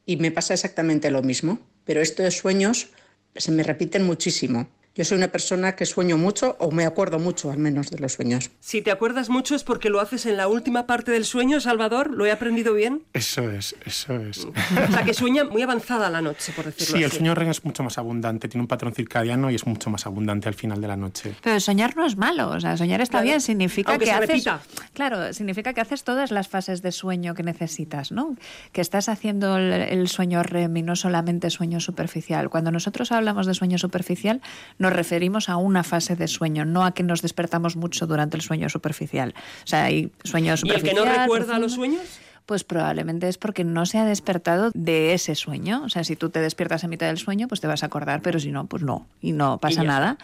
y 0.07 0.16
me 0.16 0.30
pasa 0.30 0.55
exactamente 0.55 1.11
lo 1.11 1.22
mismo. 1.22 1.59
Pero 1.84 2.01
estos 2.01 2.34
sueños 2.36 2.88
se 3.36 3.53
me 3.53 3.62
repiten 3.62 4.05
muchísimo. 4.05 4.68
Yo 4.97 5.05
soy 5.05 5.18
una 5.18 5.26
persona 5.26 5.74
que 5.74 5.86
sueño 5.86 6.16
mucho 6.16 6.57
o 6.61 6.70
me 6.70 6.86
acuerdo 6.86 7.18
mucho 7.18 7.51
al 7.51 7.59
menos 7.59 7.90
de 7.90 7.99
los 7.99 8.12
sueños. 8.12 8.53
Si 8.61 8.80
te 8.80 8.92
acuerdas 8.92 9.28
mucho 9.28 9.57
es 9.57 9.64
porque 9.64 9.90
lo 9.90 9.99
haces 9.99 10.24
en 10.24 10.36
la 10.36 10.47
última 10.47 10.86
parte 10.86 11.11
del 11.11 11.24
sueño, 11.24 11.59
Salvador. 11.59 12.12
¿Lo 12.12 12.26
he 12.26 12.30
aprendido 12.30 12.74
bien? 12.74 13.03
Eso 13.12 13.51
es, 13.51 13.74
eso 13.84 14.14
es. 14.14 14.45
o 14.45 14.53
sea, 14.92 15.03
que 15.05 15.12
sueña 15.12 15.42
muy 15.42 15.62
avanzada 15.62 16.11
la 16.11 16.22
noche, 16.22 16.53
por 16.55 16.66
decirlo 16.66 16.95
así. 16.95 16.99
Sí, 16.99 17.03
el 17.03 17.11
sueño 17.11 17.34
REM 17.34 17.51
es 17.51 17.64
mucho 17.64 17.82
más 17.82 17.99
abundante, 17.99 18.49
tiene 18.49 18.62
un 18.62 18.68
patrón 18.68 18.95
circadiano 18.95 19.51
y 19.51 19.57
es 19.57 19.66
mucho 19.66 19.90
más 19.90 20.07
abundante 20.07 20.49
al 20.49 20.55
final 20.55 20.80
de 20.80 20.86
la 20.86 20.97
noche. 20.97 21.34
Pero 21.42 21.59
soñar 21.59 21.97
no 21.97 22.07
es 22.07 22.16
malo, 22.16 22.51
o 22.51 22.61
sea, 22.61 22.76
soñar 22.76 23.01
está 23.01 23.20
bien, 23.20 23.40
significa 23.40 23.99
que 23.99 24.12
haces... 24.12 24.49
Claro, 24.92 25.32
significa 25.32 25.72
que 25.72 25.80
haces 25.80 26.05
todas 26.05 26.30
las 26.30 26.47
fases 26.47 26.82
de 26.82 26.92
sueño 26.92 27.34
que 27.34 27.42
necesitas, 27.42 28.12
¿no? 28.12 28.36
Que 28.70 28.80
estás 28.80 29.09
haciendo 29.09 29.57
el, 29.57 29.72
el 29.72 30.07
sueño 30.07 30.45
REM 30.45 30.76
y 30.76 30.82
no 30.82 30.95
solamente 30.95 31.51
sueño 31.51 31.80
superficial. 31.80 32.49
Cuando 32.49 32.70
nosotros 32.70 33.11
hablamos 33.11 33.47
de 33.47 33.55
sueño 33.55 33.76
superficial, 33.76 34.40
nos 34.85 34.93
referimos 34.93 35.49
a 35.49 35.57
una 35.57 35.82
fase 35.82 36.14
de 36.14 36.28
sueño, 36.28 36.66
no 36.66 36.85
a 36.85 36.93
que 36.93 37.03
nos 37.03 37.22
despertamos 37.22 37.74
mucho 37.74 38.07
durante 38.07 38.37
el 38.37 38.43
sueño 38.43 38.68
superficial. 38.68 39.35
O 39.64 39.66
sea, 39.66 39.85
hay 39.85 40.12
sueños 40.24 40.61
superficial. 40.61 40.95
¿Y 40.95 40.99
el 40.99 41.05
que 41.05 41.11
no 41.11 41.22
recuerda 41.22 41.59
los 41.59 41.72
sueños? 41.72 42.03
Pues 42.47 42.62
probablemente 42.62 43.28
es 43.28 43.38
porque 43.38 43.64
no 43.64 43.86
se 43.86 43.99
ha 43.99 44.05
despertado 44.05 44.70
de 44.74 45.14
ese 45.14 45.34
sueño. 45.34 45.82
O 45.84 45.88
sea, 45.88 46.05
si 46.05 46.14
tú 46.14 46.28
te 46.28 46.40
despiertas 46.40 46.84
en 46.84 46.90
mitad 46.90 47.07
del 47.07 47.18
sueño, 47.18 47.49
pues 47.49 47.61
te 47.61 47.66
vas 47.66 47.82
a 47.82 47.86
acordar, 47.86 48.20
pero 48.20 48.38
si 48.38 48.51
no, 48.51 48.66
pues 48.66 48.82
no, 48.82 49.07
y 49.22 49.32
no 49.32 49.59
pasa 49.59 49.82
nada. 49.82 50.18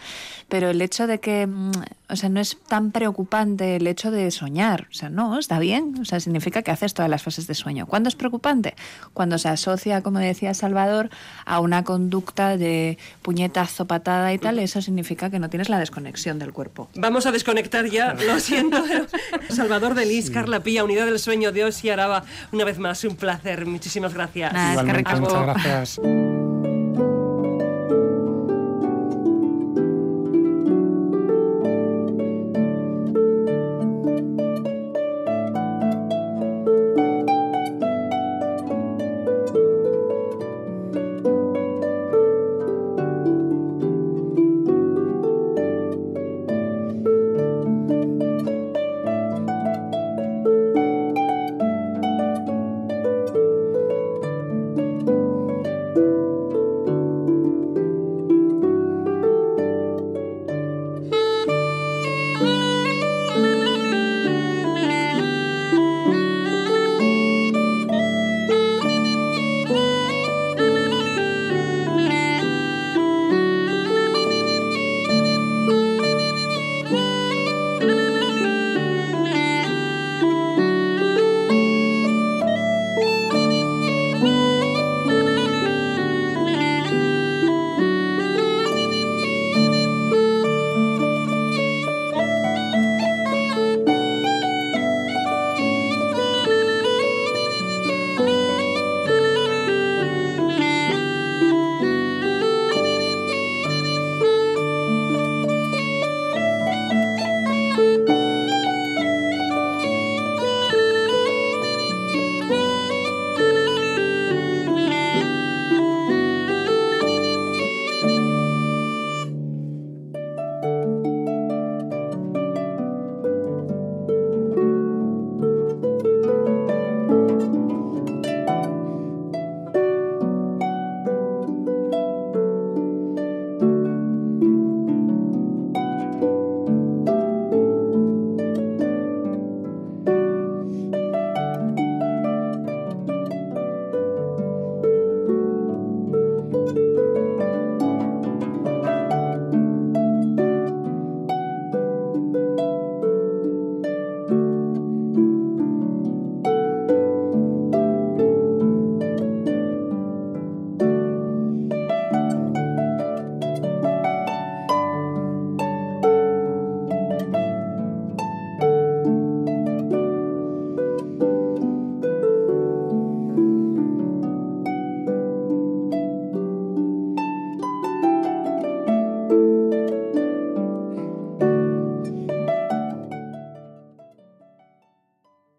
Pero 0.47 0.69
el 0.69 0.81
hecho 0.81 1.07
de 1.07 1.19
que, 1.19 1.47
mm, 1.47 1.71
o 2.09 2.15
sea, 2.15 2.29
no 2.29 2.39
es 2.39 2.57
tan 2.67 2.91
preocupante 2.91 3.77
el 3.77 3.87
hecho 3.87 4.11
de 4.11 4.29
soñar. 4.29 4.87
O 4.91 4.93
sea, 4.93 5.09
no, 5.09 5.39
está 5.39 5.57
bien. 5.59 5.95
O 5.99 6.05
sea, 6.05 6.19
significa 6.19 6.61
que 6.61 6.71
haces 6.71 6.93
todas 6.93 7.09
las 7.09 7.23
fases 7.23 7.47
de 7.47 7.55
sueño. 7.55 7.87
¿Cuándo 7.87 8.09
es 8.09 8.15
preocupante? 8.15 8.75
Cuando 9.13 9.37
se 9.39 9.49
asocia, 9.49 10.01
como 10.01 10.19
decía 10.19 10.53
Salvador, 10.53 11.09
a 11.45 11.59
una 11.59 11.83
conducta 11.83 12.55
de 12.55 12.99
puñetazo, 13.23 13.85
patada 13.85 14.31
y 14.33 14.37
tal, 14.37 14.59
eso 14.59 14.81
significa 14.81 15.29
que 15.29 15.39
no 15.39 15.49
tienes 15.49 15.69
la 15.69 15.79
desconexión 15.79 16.37
del 16.37 16.53
cuerpo. 16.53 16.89
Vamos 16.95 17.25
a 17.25 17.31
desconectar 17.31 17.87
ya, 17.87 18.13
lo 18.13 18.39
siento. 18.39 18.83
Salvador 19.49 19.95
Delis, 19.95 20.29
Carla 20.29 20.61
Pía, 20.61 20.83
Unidad 20.83 21.05
del 21.05 21.19
Sueño, 21.19 21.51
Dios 21.51 21.83
y 21.83 21.89
Araba 21.89 22.10
una 22.51 22.65
vez 22.65 22.77
más 22.79 23.03
un 23.03 23.15
placer. 23.15 23.65
Muchísimas 23.65 24.13
gracias. 24.13 24.53
Igualmente, 24.53 25.15
muchas 25.15 25.43
gracias. 25.43 26.40